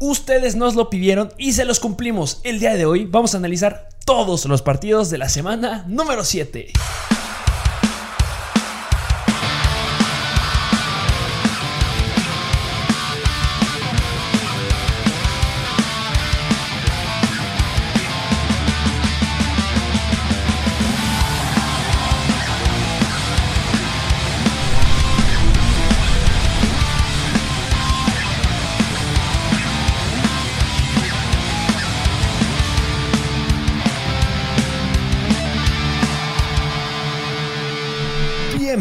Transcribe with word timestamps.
Ustedes 0.00 0.54
nos 0.54 0.76
lo 0.76 0.90
pidieron 0.90 1.32
y 1.38 1.54
se 1.54 1.64
los 1.64 1.80
cumplimos. 1.80 2.40
El 2.44 2.60
día 2.60 2.74
de 2.74 2.86
hoy 2.86 3.04
vamos 3.04 3.34
a 3.34 3.38
analizar 3.38 3.88
todos 4.04 4.44
los 4.44 4.62
partidos 4.62 5.10
de 5.10 5.18
la 5.18 5.28
semana 5.28 5.84
número 5.88 6.22
7. 6.22 6.72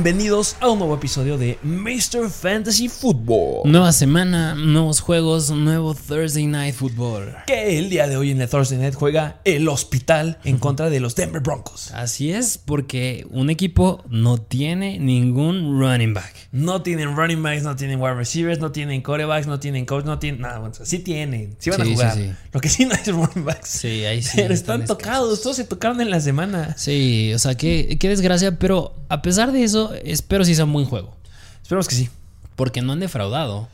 Bienvenidos 0.07 0.55
a 0.61 0.69
un 0.69 0.79
nuevo 0.79 0.95
episodio 0.95 1.37
de 1.37 1.59
Mr. 1.63 2.29
Fantasy 2.29 2.87
Football. 2.87 3.69
Nueva 3.69 3.91
semana, 3.91 4.55
nuevos 4.55 5.01
juegos, 5.01 5.51
nuevo 5.51 5.93
Thursday 5.93 6.47
Night 6.47 6.75
Football. 6.75 7.35
Que 7.45 7.77
el 7.77 7.89
día 7.89 8.07
de 8.07 8.15
hoy 8.15 8.31
en 8.31 8.39
el 8.39 8.47
Thursday 8.47 8.79
Night 8.79 8.95
juega 8.95 9.41
el 9.43 9.67
Hospital 9.67 10.39
en 10.45 10.59
contra 10.59 10.89
de 10.89 11.01
los 11.01 11.13
Denver 11.13 11.41
Broncos. 11.41 11.91
Así 11.91 12.31
es, 12.31 12.57
porque 12.57 13.27
un 13.31 13.49
equipo 13.49 14.01
no 14.09 14.37
tiene 14.37 14.97
ningún 14.97 15.77
running 15.77 16.13
back. 16.13 16.33
No 16.53 16.83
tienen 16.83 17.13
running 17.13 17.43
backs, 17.43 17.63
no 17.63 17.75
tienen 17.75 17.99
wide 17.99 18.13
receivers, 18.13 18.59
no 18.59 18.71
tienen 18.71 19.01
corebacks, 19.01 19.45
no 19.45 19.59
tienen 19.59 19.85
coach, 19.85 20.05
no 20.05 20.19
tienen 20.19 20.39
nada. 20.39 20.59
Bueno, 20.59 20.73
sí 20.81 20.99
tienen, 20.99 21.57
sí 21.59 21.69
van 21.69 21.81
a 21.81 21.85
jugar. 21.85 22.15
sí, 22.15 22.27
sí. 22.29 22.35
Lo 22.53 22.61
que 22.61 22.69
sí 22.69 22.85
no 22.85 22.93
es 22.93 23.05
running 23.07 23.43
backs. 23.43 23.67
Sí, 23.67 24.05
ahí 24.05 24.21
sí. 24.23 24.37
Pero 24.37 24.53
están 24.53 24.85
tocados, 24.85 25.41
todos 25.41 25.57
se 25.57 25.65
tocaron 25.65 25.99
en 25.99 26.09
la 26.09 26.21
semana. 26.21 26.77
Sí, 26.77 27.33
o 27.33 27.39
sea, 27.39 27.55
qué, 27.55 27.97
qué 27.99 28.07
desgracia, 28.07 28.57
pero 28.57 28.95
a 29.09 29.21
pesar 29.21 29.51
de 29.51 29.63
eso, 29.63 29.91
espero 30.03 30.43
sí 30.45 30.55
sea 30.55 30.65
un 30.65 30.73
buen 30.73 30.85
juego. 30.85 31.15
Esperemos 31.61 31.87
que 31.87 31.95
sí. 31.95 32.09
Porque 32.55 32.81
no 32.81 32.93
han 32.93 32.99
defraudado. 32.99 33.67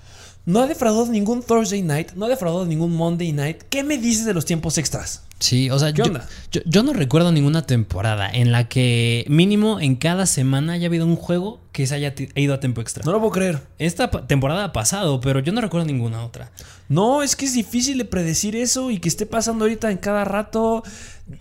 No 0.45 0.59
ha 0.61 0.67
defraudado 0.67 1.05
ningún 1.05 1.41
Thursday 1.41 1.81
night, 1.83 2.11
no 2.15 2.25
ha 2.25 2.29
defraudado 2.29 2.65
ningún 2.65 2.93
Monday 2.93 3.31
night. 3.31 3.61
¿Qué 3.69 3.81
me 3.83 3.97
dices 3.97 4.25
de 4.25 4.33
los 4.33 4.43
tiempos 4.43 4.77
extras? 4.77 5.21
Sí, 5.39 5.69
o 5.69 5.79
sea, 5.79 5.93
¿Qué 5.93 6.03
yo, 6.03 6.11
yo- 6.51 6.61
yo 6.65 6.83
no 6.83 6.91
recuerdo 6.93 7.31
ninguna 7.31 7.65
temporada 7.65 8.29
en 8.29 8.51
la 8.51 8.67
que 8.67 9.25
mínimo 9.29 9.79
en 9.79 9.95
cada 9.95 10.25
semana 10.25 10.73
haya 10.73 10.87
habido 10.87 11.05
un 11.05 11.15
juego 11.15 11.61
que 11.71 11.87
se 11.87 11.95
haya 11.95 12.13
ido 12.35 12.53
a 12.53 12.59
tiempo 12.59 12.81
extra. 12.81 13.03
No 13.05 13.13
lo 13.13 13.19
puedo 13.19 13.31
creer. 13.31 13.61
Esta 13.79 14.09
temporada 14.27 14.65
ha 14.65 14.73
pasado, 14.73 15.21
pero 15.21 15.39
yo 15.39 15.53
no 15.53 15.61
recuerdo 15.61 15.85
ninguna 15.87 16.25
otra. 16.25 16.51
No, 16.89 17.23
es 17.23 17.35
que 17.37 17.45
es 17.45 17.53
difícil 17.53 17.97
de 17.97 18.05
predecir 18.05 18.55
eso 18.57 18.91
y 18.91 18.99
que 18.99 19.07
esté 19.09 19.25
pasando 19.25 19.63
ahorita 19.65 19.91
en 19.91 19.97
cada 19.97 20.25
rato. 20.25 20.83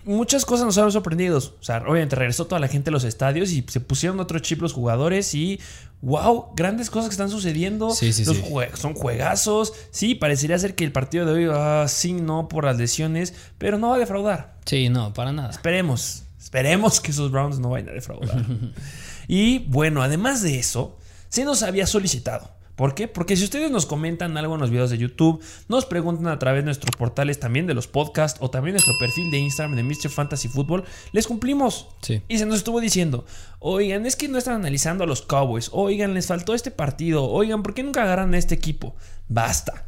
Muchas 0.05 0.45
cosas 0.45 0.67
nos 0.67 0.79
han 0.79 0.91
sorprendido. 0.93 1.39
O 1.39 1.62
sea, 1.62 1.79
obviamente 1.87 2.17
regresó 2.17 2.47
toda 2.47 2.61
la 2.61 2.69
gente 2.69 2.91
a 2.91 2.93
los 2.93 3.05
estadios 3.05 3.51
y 3.53 3.65
se 3.69 3.81
pusieron 3.81 4.19
otro 4.21 4.39
chip 4.39 4.61
los 4.62 4.73
jugadores 4.73 5.35
y 5.35 5.61
wow, 6.01 6.47
grandes 6.57 6.91
cosas 6.91 7.09
que 7.09 7.12
están 7.15 7.31
sucediendo. 7.31 7.91
Sí, 7.91 8.13
sí, 8.13 8.25
Los 8.25 8.37
sí. 8.37 8.43
jue- 8.48 8.75
son 8.77 8.95
juegazos. 8.95 9.73
Sí, 9.91 10.15
parecería 10.15 10.59
ser 10.59 10.75
que 10.75 10.85
el 10.85 10.93
partido 10.93 11.27
de 11.27 11.33
hoy, 11.33 11.51
ah, 11.55 11.87
sí, 11.89 12.13
no, 12.13 12.48
por 12.48 12.65
las 12.65 12.77
lesiones, 12.77 13.35
pero 13.59 13.79
no 13.79 13.91
va 13.91 13.97
a 13.97 13.98
defraudar. 13.98 14.57
Sí, 14.67 14.89
no, 14.89 15.13
para 15.15 15.33
nada. 15.33 15.51
Esperemos, 15.51 16.25
esperemos 16.39 17.01
que 17.01 17.11
esos 17.13 17.31
Browns 17.31 17.59
no 17.59 17.70
vayan 17.70 17.91
a 17.91 17.93
defraudar. 17.93 18.45
y 19.29 19.61
bueno, 19.69 20.03
además 20.03 20.43
de 20.43 20.59
eso, 20.59 20.98
se 21.29 21.45
nos 21.45 21.63
había 21.63 21.87
solicitado. 21.87 22.51
¿Por 22.77 22.95
qué? 22.95 23.06
Porque 23.06 23.37
si 23.37 23.45
ustedes 23.45 23.70
nos 23.70 23.87
comentan 23.87 24.37
algo 24.37 24.55
en 24.55 24.61
los 24.61 24.70
videos 24.70 24.91
de 24.91 24.98
YouTube, 24.98 25.42
nos 25.69 25.84
preguntan 25.84 26.28
a 26.28 26.39
través 26.39 26.62
de 26.62 26.67
nuestros 26.67 26.97
portales 26.97 27.39
también 27.39 27.67
de 27.67 27.75
los 27.75 27.87
podcasts 27.87 28.39
o 28.41 28.51
también 28.51 28.75
nuestro 28.75 28.95
perfil 28.98 29.31
de 29.31 29.39
Instagram 29.39 29.77
de 29.77 29.83
Mr. 29.83 30.09
Fantasy 30.09 30.48
Football, 30.48 30.84
les 31.12 31.27
cumplimos. 31.27 31.89
Sí. 32.01 32.23
Y 32.29 32.39
se 32.39 32.47
nos 32.47 32.56
estuvo 32.56 32.81
diciendo, 32.81 33.27
oigan, 33.59 34.07
es 34.07 34.17
que 34.17 34.29
no 34.29 34.39
están 34.39 34.55
analizando 34.55 35.05
a 35.05 35.07
los 35.07 35.23
Cowboys, 35.23 35.69
oigan, 35.73 36.14
les 36.14 36.27
faltó 36.27 36.55
este 36.55 36.70
partido, 36.70 37.29
oigan, 37.29 37.63
¿por 37.63 37.74
qué 37.74 37.83
nunca 37.83 38.02
agarran 38.02 38.33
a 38.35 38.39
este 38.39 38.55
equipo? 38.55 38.97
Basta. 39.29 39.85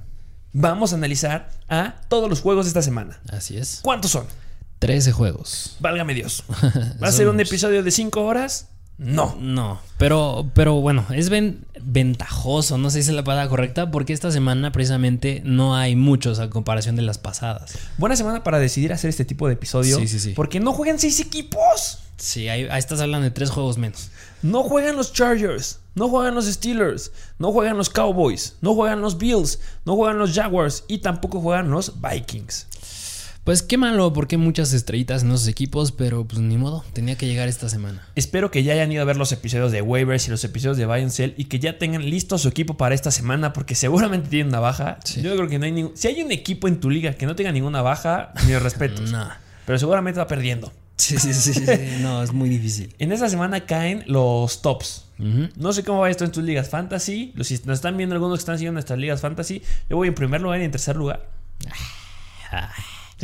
Vamos 0.52 0.92
a 0.92 0.96
analizar 0.96 1.50
a 1.68 1.96
todos 2.08 2.30
los 2.30 2.40
juegos 2.40 2.66
de 2.66 2.68
esta 2.68 2.82
semana. 2.82 3.20
Así 3.28 3.56
es. 3.56 3.80
¿Cuántos 3.82 4.12
son? 4.12 4.26
13 4.78 5.12
juegos. 5.12 5.76
Válgame 5.80 6.14
Dios. 6.14 6.44
¿Va 7.02 7.08
a 7.08 7.12
ser 7.12 7.28
un 7.28 7.40
episodio 7.40 7.82
de 7.82 7.90
5 7.90 8.20
horas? 8.22 8.68
No. 8.96 9.36
No, 9.40 9.80
pero, 9.98 10.48
pero 10.54 10.74
bueno, 10.80 11.04
es 11.10 11.28
ven- 11.28 11.64
ventajoso, 11.80 12.78
no 12.78 12.90
sé 12.90 13.02
si 13.02 13.10
es 13.10 13.14
la 13.16 13.24
palabra 13.24 13.48
correcta, 13.48 13.90
porque 13.90 14.12
esta 14.12 14.30
semana 14.30 14.70
precisamente 14.70 15.42
no 15.44 15.74
hay 15.76 15.96
muchos 15.96 16.38
a 16.38 16.48
comparación 16.48 16.94
de 16.94 17.02
las 17.02 17.18
pasadas. 17.18 17.76
Buena 17.98 18.14
semana 18.14 18.44
para 18.44 18.58
decidir 18.60 18.92
hacer 18.92 19.10
este 19.10 19.24
tipo 19.24 19.48
de 19.48 19.54
episodio. 19.54 19.98
Sí, 19.98 20.06
sí, 20.06 20.20
sí. 20.20 20.30
Porque 20.30 20.60
no 20.60 20.72
juegan 20.72 20.98
6 20.98 21.18
equipos. 21.20 21.98
Sí, 22.16 22.48
ahí, 22.48 22.68
ahí 22.70 22.78
estás 22.78 23.00
hablando 23.00 23.24
de 23.24 23.32
tres 23.32 23.50
juegos 23.50 23.76
menos. 23.76 24.10
No 24.42 24.62
juegan 24.62 24.94
los 24.96 25.12
Chargers. 25.12 25.80
No 25.96 26.08
juegan 26.08 26.34
los 26.36 26.46
Steelers. 26.46 27.10
No 27.38 27.50
juegan 27.50 27.76
los 27.76 27.90
Cowboys. 27.90 28.54
No 28.60 28.74
juegan 28.74 29.00
los 29.00 29.18
Bills. 29.18 29.58
No 29.84 29.96
juegan 29.96 30.18
los 30.18 30.32
Jaguars. 30.32 30.84
Y 30.86 30.98
tampoco 30.98 31.40
juegan 31.40 31.70
los 31.70 31.94
Vikings. 32.00 32.68
Pues 33.44 33.62
qué 33.62 33.76
malo, 33.76 34.10
porque 34.14 34.36
hay 34.36 34.40
muchas 34.42 34.72
estrellitas 34.72 35.22
en 35.22 35.30
esos 35.30 35.48
equipos, 35.48 35.92
pero 35.92 36.24
pues 36.24 36.40
ni 36.40 36.56
modo, 36.56 36.82
tenía 36.94 37.16
que 37.16 37.26
llegar 37.26 37.46
esta 37.46 37.68
semana. 37.68 38.08
Espero 38.14 38.50
que 38.50 38.62
ya 38.62 38.72
hayan 38.72 38.90
ido 38.90 39.02
a 39.02 39.04
ver 39.04 39.18
los 39.18 39.32
episodios 39.32 39.70
de 39.70 39.82
waivers 39.82 40.26
y 40.26 40.30
los 40.30 40.42
episodios 40.44 40.78
de 40.78 40.86
Buy 40.86 41.02
and 41.02 41.10
Sell 41.10 41.34
y 41.36 41.44
que 41.44 41.58
ya 41.58 41.76
tengan 41.76 42.08
listo 42.08 42.38
su 42.38 42.48
equipo 42.48 42.78
para 42.78 42.94
esta 42.94 43.10
semana 43.10 43.52
porque 43.52 43.74
seguramente 43.74 44.30
tienen 44.30 44.48
una 44.48 44.60
baja. 44.60 44.98
Sí. 45.04 45.20
Yo 45.20 45.36
creo 45.36 45.46
que 45.46 45.58
no 45.58 45.66
hay 45.66 45.72
ningún... 45.72 45.94
Si 45.94 46.08
hay 46.08 46.22
un 46.22 46.32
equipo 46.32 46.68
en 46.68 46.80
tu 46.80 46.88
liga 46.88 47.12
que 47.12 47.26
no 47.26 47.36
tenga 47.36 47.52
ninguna 47.52 47.82
baja, 47.82 48.32
mis 48.46 48.60
respetos. 48.60 49.10
No. 49.14 49.28
Pero 49.66 49.78
seguramente 49.78 50.18
va 50.18 50.26
perdiendo. 50.26 50.72
Sí, 50.96 51.18
sí, 51.18 51.34
sí, 51.34 51.52
sí, 51.52 51.62
no, 52.00 52.22
es 52.22 52.32
muy 52.32 52.48
difícil. 52.48 52.94
En 52.98 53.12
esta 53.12 53.28
semana 53.28 53.66
caen 53.66 54.04
los 54.06 54.62
tops. 54.62 55.06
No 55.18 55.72
sé 55.72 55.84
cómo 55.84 56.00
va 56.00 56.10
esto 56.10 56.24
en 56.24 56.32
tus 56.32 56.42
ligas 56.42 56.68
fantasy. 56.68 57.32
Los, 57.34 57.48
si 57.48 57.60
nos 57.64 57.78
están 57.78 57.96
viendo 57.96 58.14
algunos 58.14 58.38
que 58.38 58.42
están 58.42 58.58
siguiendo 58.58 58.74
nuestras 58.74 58.98
ligas 58.98 59.20
fantasy, 59.20 59.62
yo 59.88 59.96
voy 59.96 60.08
en 60.08 60.14
primer 60.14 60.40
lugar 60.40 60.60
y 60.60 60.64
en 60.64 60.70
tercer 60.70 60.96
lugar. 60.96 61.28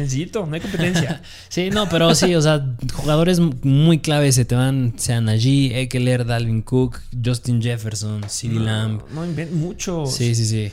Sencillito, 0.00 0.46
no 0.46 0.54
hay 0.54 0.60
competencia. 0.60 1.20
Sí, 1.48 1.70
no, 1.70 1.88
pero 1.88 2.14
sí, 2.14 2.34
o 2.34 2.40
sea, 2.42 2.64
jugadores 2.94 3.40
muy 3.40 3.98
claves 3.98 4.36
se 4.36 4.44
te 4.44 4.54
van, 4.54 4.94
sean 4.96 5.28
allí, 5.28 5.72
Eckler, 5.74 6.24
Dalvin 6.24 6.62
Cook, 6.62 7.00
Justin 7.24 7.60
Jefferson, 7.60 8.22
CeeDee 8.28 8.60
Lamb. 8.60 9.02
no 9.12 9.24
inventen 9.24 9.58
mucho. 9.58 10.06
Sí, 10.06 10.34
sí, 10.34 10.46
sí. 10.46 10.72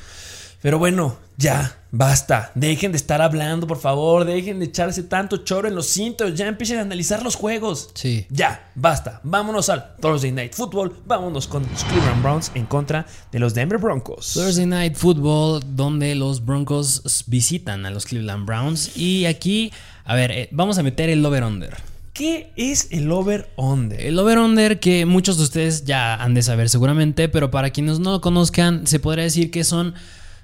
Pero 0.61 0.79
bueno, 0.79 1.17
ya, 1.37 1.77
basta. 1.91 2.51
Dejen 2.55 2.91
de 2.91 2.97
estar 2.97 3.21
hablando, 3.21 3.67
por 3.67 3.77
favor. 3.77 4.25
Dejen 4.25 4.57
de 4.57 4.65
echarse 4.65 5.03
tanto 5.03 5.37
choro 5.37 5.67
en 5.67 5.75
los 5.75 5.85
cintos. 5.85 6.33
Ya 6.33 6.47
empiecen 6.47 6.79
a 6.79 6.81
analizar 6.81 7.21
los 7.21 7.35
juegos. 7.35 7.91
Sí. 7.93 8.25
Ya, 8.31 8.71
basta. 8.73 9.21
Vámonos 9.23 9.69
al 9.69 9.95
Thursday 10.01 10.31
Night 10.31 10.53
Football. 10.55 10.93
Vámonos 11.05 11.47
con 11.47 11.61
los 11.71 11.83
Cleveland 11.83 12.23
Browns 12.23 12.51
en 12.55 12.65
contra 12.65 13.05
de 13.31 13.37
los 13.37 13.53
Denver 13.53 13.77
Broncos. 13.77 14.33
Thursday 14.33 14.65
Night 14.65 14.95
Football, 14.95 15.61
donde 15.75 16.15
los 16.15 16.43
Broncos 16.43 17.23
visitan 17.27 17.85
a 17.85 17.91
los 17.91 18.05
Cleveland 18.05 18.47
Browns. 18.47 18.97
Y 18.97 19.25
aquí, 19.25 19.71
a 20.05 20.15
ver, 20.15 20.31
eh, 20.31 20.49
vamos 20.51 20.79
a 20.79 20.83
meter 20.83 21.09
el 21.09 21.23
over-under. 21.23 21.77
¿Qué 22.13 22.51
es 22.55 22.87
el 22.89 23.11
over-under? 23.11 24.01
El 24.01 24.17
over-under 24.17 24.79
que 24.79 25.05
muchos 25.05 25.37
de 25.37 25.43
ustedes 25.43 25.85
ya 25.85 26.15
han 26.15 26.33
de 26.33 26.41
saber 26.41 26.67
seguramente, 26.67 27.29
pero 27.29 27.51
para 27.51 27.69
quienes 27.69 27.99
no 27.99 28.11
lo 28.11 28.21
conozcan, 28.21 28.87
se 28.87 28.99
podría 28.99 29.25
decir 29.25 29.51
que 29.51 29.63
son 29.63 29.93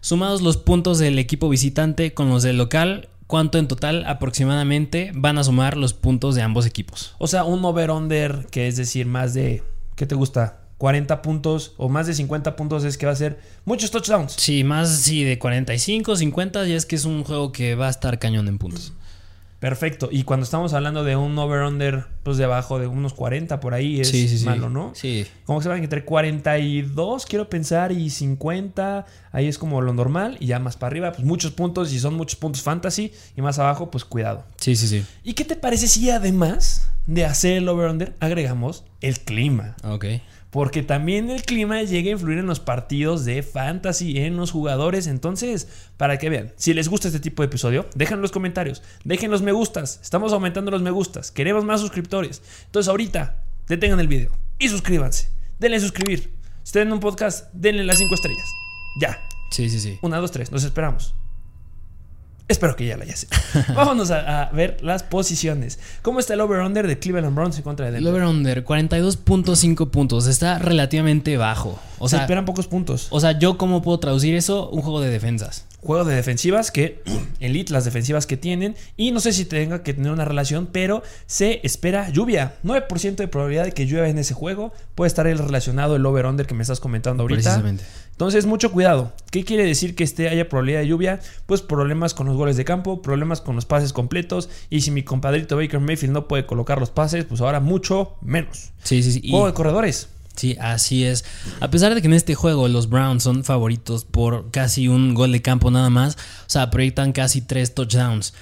sumados 0.03 0.41
los 0.41 0.57
puntos 0.57 0.99
del 0.99 1.17
equipo 1.17 1.47
visitante 1.47 2.13
con 2.13 2.29
los 2.29 2.43
del 2.43 2.57
local. 2.57 3.07
¿Cuánto 3.25 3.57
en 3.57 3.69
total 3.69 4.05
aproximadamente 4.05 5.11
van 5.15 5.37
a 5.37 5.45
sumar 5.45 5.77
los 5.77 5.93
puntos 5.93 6.35
de 6.35 6.41
ambos 6.41 6.65
equipos? 6.65 7.15
O 7.17 7.27
sea, 7.27 7.45
un 7.45 7.63
over-under 7.63 8.45
que 8.51 8.67
es 8.67 8.75
decir, 8.75 9.07
más 9.07 9.33
de. 9.33 9.63
¿Qué 9.95 10.05
te 10.05 10.13
gusta? 10.13 10.59
40 10.77 11.21
puntos 11.21 11.73
o 11.77 11.87
más 11.87 12.05
de 12.05 12.13
50 12.13 12.57
puntos 12.57 12.83
es 12.83 12.97
que 12.97 13.05
va 13.05 13.13
a 13.13 13.15
ser 13.15 13.39
muchos 13.63 13.91
touchdowns. 13.91 14.33
Sí, 14.33 14.65
más 14.65 14.89
sí, 14.89 15.23
de 15.23 15.39
45, 15.39 16.17
50, 16.17 16.67
ya 16.67 16.75
es 16.75 16.85
que 16.85 16.97
es 16.97 17.05
un 17.05 17.23
juego 17.23 17.53
que 17.53 17.75
va 17.75 17.87
a 17.87 17.89
estar 17.89 18.19
cañón 18.19 18.49
en 18.49 18.57
puntos. 18.57 18.91
Perfecto. 19.63 20.09
Y 20.11 20.23
cuando 20.23 20.43
estamos 20.43 20.73
hablando 20.73 21.05
de 21.05 21.15
un 21.15 21.39
over-under, 21.39 22.03
pues 22.23 22.35
debajo 22.35 22.79
de 22.79 22.87
unos 22.87 23.13
40 23.13 23.61
por 23.61 23.73
ahí 23.73 24.01
es 24.01 24.09
Sí, 24.09 24.27
sí, 24.27 24.39
sí. 24.39 24.45
malo, 24.45 24.69
¿no? 24.69 24.91
Sí. 24.93 25.25
Como 25.45 25.59
que 25.59 25.63
se 25.63 25.69
van 25.69 25.81
entre 25.81 26.03
42, 26.03 27.25
quiero 27.25 27.47
pensar, 27.49 27.93
y 27.93 28.09
50. 28.09 29.05
Ahí 29.31 29.47
es 29.47 29.57
como 29.57 29.79
lo 29.79 29.93
normal. 29.93 30.35
Y 30.41 30.47
ya 30.47 30.59
más 30.59 30.75
para 30.75 30.89
arriba, 30.91 31.13
pues 31.13 31.23
muchos 31.23 31.51
puntos. 31.51 31.93
Y 31.93 31.99
son 32.01 32.15
muchos 32.15 32.37
puntos 32.37 32.61
fantasy. 32.61 33.13
Y 33.37 33.41
más 33.41 33.57
abajo, 33.57 33.89
pues 33.89 34.03
cuidado. 34.03 34.43
Sí, 34.57 34.75
sí, 34.75 34.85
sí. 34.85 35.05
¿Y 35.23 35.31
qué 35.31 35.45
te 35.45 35.55
parece 35.55 35.87
si 35.87 36.09
además 36.09 36.89
de 37.07 37.23
hacer 37.23 37.53
el 37.53 37.69
over-under, 37.69 38.15
agregamos 38.19 38.83
el 38.99 39.21
clima? 39.21 39.77
Ok. 39.85 40.05
Porque 40.53 40.83
también 40.83 41.31
el 41.31 41.41
clima 41.41 41.81
llega 41.81 42.09
a 42.09 42.11
influir 42.11 42.37
en 42.37 42.45
los 42.45 42.59
partidos 42.59 43.25
de 43.25 43.41
fantasy, 43.41 44.19
en 44.19 44.37
los 44.37 44.51
jugadores. 44.51 45.07
Entonces, 45.07 45.67
para 45.97 46.19
que 46.19 46.29
vean, 46.29 46.53
si 46.57 46.75
les 46.75 46.89
gusta 46.89 47.07
este 47.07 47.19
tipo 47.19 47.41
de 47.41 47.47
episodio, 47.47 47.87
dejen 47.95 48.21
los 48.21 48.31
comentarios, 48.31 48.83
dejen 49.03 49.31
los 49.31 49.41
me 49.41 49.51
gustas. 49.51 49.99
Estamos 50.03 50.31
aumentando 50.31 50.69
los 50.69 50.83
me 50.83 50.91
gustas. 50.91 51.31
Queremos 51.31 51.65
más 51.65 51.81
suscriptores. 51.81 52.43
Entonces, 52.67 52.87
ahorita, 52.87 53.43
detengan 53.67 53.99
el 53.99 54.07
video 54.07 54.29
y 54.59 54.69
suscríbanse. 54.69 55.29
Denle 55.57 55.79
suscribir. 55.79 56.35
Si 56.61 56.65
están 56.65 56.83
en 56.83 56.93
un 56.93 56.99
podcast, 56.99 57.51
denle 57.53 57.83
las 57.83 57.97
5 57.97 58.13
estrellas. 58.13 58.47
Ya. 59.01 59.17
Sí, 59.49 59.71
sí, 59.71 59.79
sí. 59.79 59.97
Una, 60.03 60.19
dos, 60.19 60.29
tres. 60.29 60.51
Nos 60.51 60.63
esperamos. 60.63 61.15
Espero 62.47 62.75
que 62.75 62.85
ya 62.85 62.97
la 62.97 63.03
hayas. 63.05 63.27
Vámonos 63.75 64.11
a, 64.11 64.43
a 64.43 64.51
ver 64.51 64.77
las 64.81 65.01
posiciones. 65.03 65.79
¿Cómo 66.01 66.19
está 66.19 66.33
el 66.33 66.41
over-under 66.41 66.87
de 66.87 66.99
Cleveland 66.99 67.35
Browns 67.35 67.57
en 67.57 67.63
contra 67.63 67.89
de 67.89 67.97
El 67.97 68.03
Denver? 68.03 68.21
over-under, 68.23 68.65
42.5 68.65 69.89
puntos. 69.89 70.27
Está 70.27 70.59
relativamente 70.59 71.37
bajo. 71.37 71.79
O 71.99 72.09
Se 72.09 72.15
sea, 72.17 72.23
esperan 72.23 72.45
pocos 72.45 72.67
puntos. 72.67 73.07
o 73.11 73.19
sea, 73.19 73.37
¿yo 73.39 73.57
cómo 73.57 73.81
puedo 73.81 73.99
traducir 73.99 74.35
eso? 74.35 74.69
Un 74.69 74.81
juego 74.81 74.99
de 75.01 75.09
defensas. 75.09 75.65
Juego 75.83 76.05
de 76.05 76.15
defensivas 76.15 76.71
que 76.71 77.01
elite 77.39 77.73
las 77.73 77.85
defensivas 77.85 78.25
que 78.25 78.37
tienen 78.37 78.75
y 78.95 79.11
no 79.11 79.19
sé 79.19 79.33
si 79.33 79.45
tenga 79.45 79.83
que 79.83 79.93
tener 79.93 80.11
una 80.11 80.25
relación, 80.25 80.67
pero 80.71 81.03
se 81.25 81.59
espera 81.63 82.09
lluvia. 82.09 82.55
9% 82.63 83.15
de 83.15 83.27
probabilidad 83.27 83.65
de 83.65 83.71
que 83.73 83.85
llueva 83.85 84.07
en 84.09 84.17
ese 84.17 84.33
juego. 84.33 84.71
Puede 84.95 85.07
estar 85.07 85.27
el 85.27 85.37
relacionado 85.39 85.95
el 85.95 86.05
over 86.05 86.25
under 86.25 86.47
que 86.47 86.53
me 86.53 86.61
estás 86.61 86.79
comentando 86.79 87.23
ahorita. 87.23 87.41
Precisamente. 87.41 87.83
Entonces, 88.11 88.45
mucho 88.45 88.71
cuidado. 88.71 89.11
¿Qué 89.31 89.43
quiere 89.43 89.65
decir 89.65 89.95
que 89.95 90.03
esté 90.03 90.29
haya 90.29 90.47
probabilidad 90.47 90.79
de 90.81 90.87
lluvia? 90.87 91.19
Pues 91.47 91.61
problemas 91.61 92.13
con 92.13 92.27
los 92.27 92.37
goles 92.37 92.55
de 92.57 92.63
campo, 92.63 93.01
problemas 93.01 93.41
con 93.41 93.55
los 93.55 93.65
pases 93.65 93.91
completos 93.91 94.49
y 94.69 94.81
si 94.81 94.91
mi 94.91 95.03
compadrito 95.03 95.57
Baker 95.57 95.79
Mayfield 95.79 96.13
no 96.13 96.27
puede 96.27 96.45
colocar 96.45 96.79
los 96.79 96.91
pases, 96.91 97.25
pues 97.25 97.41
ahora 97.41 97.59
mucho 97.59 98.15
menos. 98.21 98.71
Sí, 98.83 99.01
sí, 99.03 99.11
sí. 99.13 99.19
Y- 99.23 99.31
Juego 99.31 99.47
de 99.47 99.53
corredores. 99.53 100.09
Sí, 100.35 100.57
así 100.59 101.05
es. 101.05 101.25
A 101.59 101.69
pesar 101.69 101.93
de 101.93 102.01
que 102.01 102.07
en 102.07 102.13
este 102.13 102.35
juego 102.35 102.67
los 102.67 102.89
Browns 102.89 103.23
son 103.23 103.43
favoritos 103.43 104.03
por 104.05 104.51
casi 104.51 104.87
un 104.87 105.13
gol 105.13 105.31
de 105.31 105.41
campo 105.41 105.69
nada 105.69 105.89
más, 105.89 106.15
o 106.15 106.49
sea, 106.49 106.69
proyectan 106.69 107.11
casi 107.11 107.41
tres 107.41 107.75
touchdowns. 107.75 108.33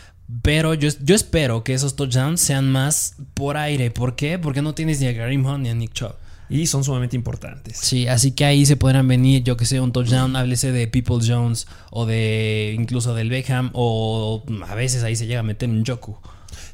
Pero 0.41 0.73
yo, 0.73 0.89
yo 1.03 1.13
espero 1.13 1.63
que 1.63 1.73
esos 1.73 1.95
touchdowns 1.95 2.39
sean 2.39 2.71
más 2.71 3.15
por 3.33 3.57
aire. 3.57 3.91
¿Por 3.91 4.15
qué? 4.15 4.39
Porque 4.39 4.61
no 4.61 4.73
tienes 4.73 5.01
ni 5.01 5.07
a 5.07 5.15
Kareem 5.15 5.45
Hunt 5.45 5.63
ni 5.63 5.69
a 5.69 5.75
Nick 5.75 5.91
Chubb. 5.93 6.15
Y 6.49 6.67
son 6.67 6.83
sumamente 6.83 7.15
importantes. 7.15 7.77
Sí, 7.77 8.07
así 8.07 8.31
que 8.31 8.43
ahí 8.43 8.65
se 8.65 8.75
podrán 8.75 9.07
venir, 9.07 9.43
yo 9.43 9.55
que 9.55 9.65
sé, 9.65 9.79
un 9.79 9.93
touchdown, 9.93 10.35
háblese 10.35 10.73
de 10.73 10.87
People 10.87 11.19
Jones 11.25 11.65
o 11.91 12.05
de 12.05 12.75
incluso 12.77 13.13
del 13.15 13.29
Beckham 13.29 13.69
o 13.73 14.43
a 14.67 14.75
veces 14.75 15.03
ahí 15.03 15.15
se 15.15 15.27
llega 15.27 15.39
a 15.39 15.43
meter 15.43 15.69
un 15.69 15.85
Joku. 15.85 16.17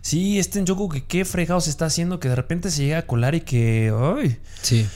Sí, 0.02 0.40
este 0.40 0.62
Njoku 0.62 0.90
que 0.90 1.04
qué 1.04 1.26
fregado 1.26 1.62
se 1.62 1.70
está 1.70 1.86
haciendo, 1.86 2.20
que 2.20 2.30
de 2.30 2.36
repente 2.36 2.72
se 2.72 2.84
llega 2.84 3.00
a 3.00 3.06
colar 3.06 3.36
y 3.36 3.42
que... 3.42 3.94
¡Ay! 3.96 4.38
Sí. 4.62 4.88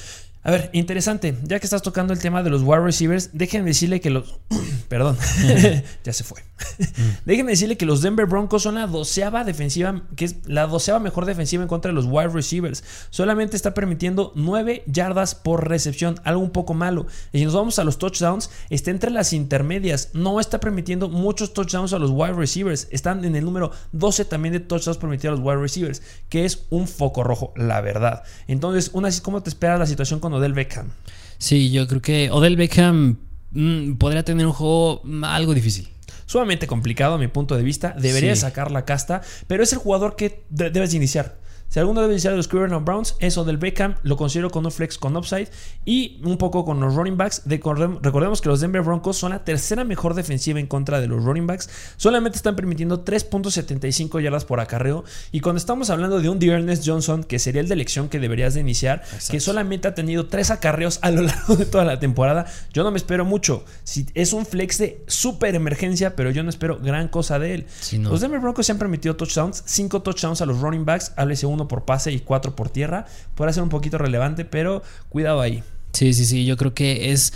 A 0.43 0.51
ver, 0.51 0.69
interesante. 0.73 1.37
Ya 1.43 1.59
que 1.59 1.65
estás 1.65 1.81
tocando 1.81 2.13
el 2.13 2.19
tema 2.19 2.41
de 2.41 2.49
los 2.49 2.63
wide 2.63 2.81
receivers, 2.81 3.29
déjenme 3.33 3.69
decirle 3.69 4.01
que 4.01 4.09
los. 4.09 4.39
Perdón, 4.89 5.17
ya 6.03 6.13
se 6.13 6.23
fue. 6.23 6.43
déjenme 7.25 7.51
decirle 7.51 7.77
que 7.77 7.85
los 7.85 8.01
Denver 8.01 8.25
Broncos 8.25 8.63
son 8.63 8.75
la 8.75 8.87
doceava 8.87 9.43
defensiva, 9.43 10.03
que 10.15 10.25
es 10.25 10.37
la 10.45 10.67
doceava 10.67 10.99
mejor 10.99 11.25
defensiva 11.25 11.63
en 11.63 11.69
contra 11.69 11.89
de 11.89 11.95
los 11.95 12.05
wide 12.05 12.29
receivers. 12.29 12.83
Solamente 13.09 13.55
está 13.55 13.73
permitiendo 13.73 14.31
9 14.35 14.83
yardas 14.87 15.35
por 15.35 15.67
recepción, 15.67 16.19
algo 16.23 16.41
un 16.41 16.51
poco 16.51 16.73
malo. 16.73 17.07
Y 17.31 17.39
si 17.39 17.45
nos 17.45 17.53
vamos 17.53 17.79
a 17.79 17.83
los 17.83 17.97
touchdowns, 17.97 18.49
está 18.69 18.91
entre 18.91 19.11
las 19.11 19.33
intermedias. 19.33 20.09
No 20.13 20.39
está 20.39 20.59
permitiendo 20.59 21.09
muchos 21.09 21.53
touchdowns 21.53 21.93
a 21.93 21.99
los 21.99 22.11
wide 22.11 22.33
receivers. 22.33 22.87
Están 22.91 23.25
en 23.25 23.35
el 23.35 23.45
número 23.45 23.71
12 23.91 24.25
también 24.25 24.53
de 24.53 24.59
touchdowns 24.59 24.97
permitidos 24.97 25.37
a 25.37 25.41
los 25.41 25.45
wide 25.45 25.61
receivers, 25.61 26.01
que 26.29 26.45
es 26.45 26.65
un 26.69 26.87
foco 26.87 27.23
rojo, 27.23 27.53
la 27.55 27.81
verdad. 27.81 28.23
Entonces, 28.47 28.91
una 28.93 29.09
¿cómo 29.21 29.43
te 29.43 29.49
esperas 29.49 29.79
la 29.79 29.85
situación 29.85 30.19
con 30.19 30.33
Odell 30.33 30.53
Beckham? 30.53 30.91
Sí, 31.37 31.71
yo 31.71 31.87
creo 31.87 32.01
que 32.01 32.29
Odell 32.31 32.55
Beckham 32.55 33.17
mm, 33.51 33.93
podría 33.93 34.23
tener 34.23 34.45
un 34.45 34.53
juego 34.53 35.01
algo 35.23 35.53
difícil. 35.53 35.89
Sumamente 36.31 36.65
complicado 36.65 37.15
a 37.15 37.17
mi 37.17 37.27
punto 37.27 37.57
de 37.57 37.63
vista. 37.63 37.93
Debería 37.99 38.33
Sí. 38.35 38.39
sacar 38.43 38.71
la 38.71 38.85
casta, 38.85 39.19
pero 39.47 39.63
es 39.63 39.73
el 39.73 39.79
jugador 39.79 40.15
que 40.15 40.45
de- 40.49 40.69
debes 40.69 40.91
de 40.91 40.95
iniciar. 40.95 41.40
Si 41.71 41.79
alguno 41.79 42.01
debe 42.01 42.13
iniciar 42.13 42.33
de 42.33 42.37
los 42.37 42.49
Cleveland 42.49 42.83
Browns, 42.85 43.15
eso 43.19 43.45
del 43.45 43.55
Beckham 43.57 43.95
lo 44.03 44.17
considero 44.17 44.49
con 44.49 44.65
un 44.65 44.71
flex 44.73 44.97
con 44.97 45.15
upside 45.15 45.47
y 45.85 46.19
un 46.25 46.37
poco 46.37 46.65
con 46.65 46.81
los 46.81 46.93
running 46.95 47.15
backs. 47.15 47.43
Recordem- 47.47 47.99
Recordemos 48.01 48.41
que 48.41 48.49
los 48.49 48.59
Denver 48.59 48.81
Broncos 48.81 49.15
son 49.15 49.29
la 49.31 49.45
tercera 49.45 49.85
mejor 49.85 50.13
defensiva 50.13 50.59
en 50.59 50.67
contra 50.67 50.99
de 50.99 51.07
los 51.07 51.23
running 51.23 51.47
backs. 51.47 51.69
Solamente 51.95 52.35
están 52.35 52.57
permitiendo 52.57 53.05
3.75 53.05 54.21
yardas 54.21 54.43
por 54.43 54.59
acarreo. 54.59 55.05
Y 55.31 55.39
cuando 55.39 55.59
estamos 55.59 55.89
hablando 55.89 56.19
de 56.19 56.27
un 56.27 56.39
Dearness 56.39 56.81
Johnson, 56.85 57.23
que 57.23 57.39
sería 57.39 57.61
el 57.61 57.67
de 57.69 57.73
elección 57.75 58.09
que 58.09 58.19
deberías 58.19 58.53
de 58.53 58.59
iniciar, 58.59 59.03
que 59.29 59.39
solamente 59.39 59.87
ha 59.87 59.95
tenido 59.95 60.27
tres 60.27 60.51
acarreos 60.51 60.99
a 61.01 61.09
lo 61.11 61.21
largo 61.21 61.55
de 61.55 61.65
toda 61.65 61.85
la 61.85 61.99
temporada, 61.99 62.47
yo 62.73 62.83
no 62.83 62.91
me 62.91 62.97
espero 62.97 63.23
mucho. 63.23 63.63
Si 63.83 64.05
es 64.13 64.33
un 64.33 64.45
flex 64.45 64.77
de 64.77 65.03
super 65.07 65.55
emergencia, 65.55 66.15
pero 66.17 66.31
yo 66.31 66.43
no 66.43 66.49
espero 66.49 66.79
gran 66.79 67.07
cosa 67.07 67.39
de 67.39 67.53
él. 67.53 67.65
Sí, 67.79 67.97
no. 67.97 68.09
Los 68.09 68.19
Denver 68.21 68.41
Broncos 68.41 68.65
se 68.65 68.73
han 68.73 68.77
permitido 68.77 69.15
touchdowns, 69.15 69.63
5 69.65 70.01
touchdowns 70.01 70.41
a 70.41 70.45
los 70.45 70.59
running 70.59 70.83
backs, 70.85 71.13
háblese 71.15 71.45
uno 71.45 71.60
por 71.67 71.85
pase 71.85 72.11
y 72.11 72.19
cuatro 72.19 72.55
por 72.55 72.69
tierra. 72.69 73.05
Podrá 73.35 73.53
ser 73.53 73.63
un 73.63 73.69
poquito 73.69 73.97
relevante, 73.97 74.45
pero 74.45 74.83
cuidado 75.09 75.41
ahí. 75.41 75.63
Sí, 75.93 76.13
sí, 76.13 76.25
sí, 76.25 76.45
yo 76.45 76.57
creo 76.57 76.73
que 76.73 77.11
es, 77.11 77.33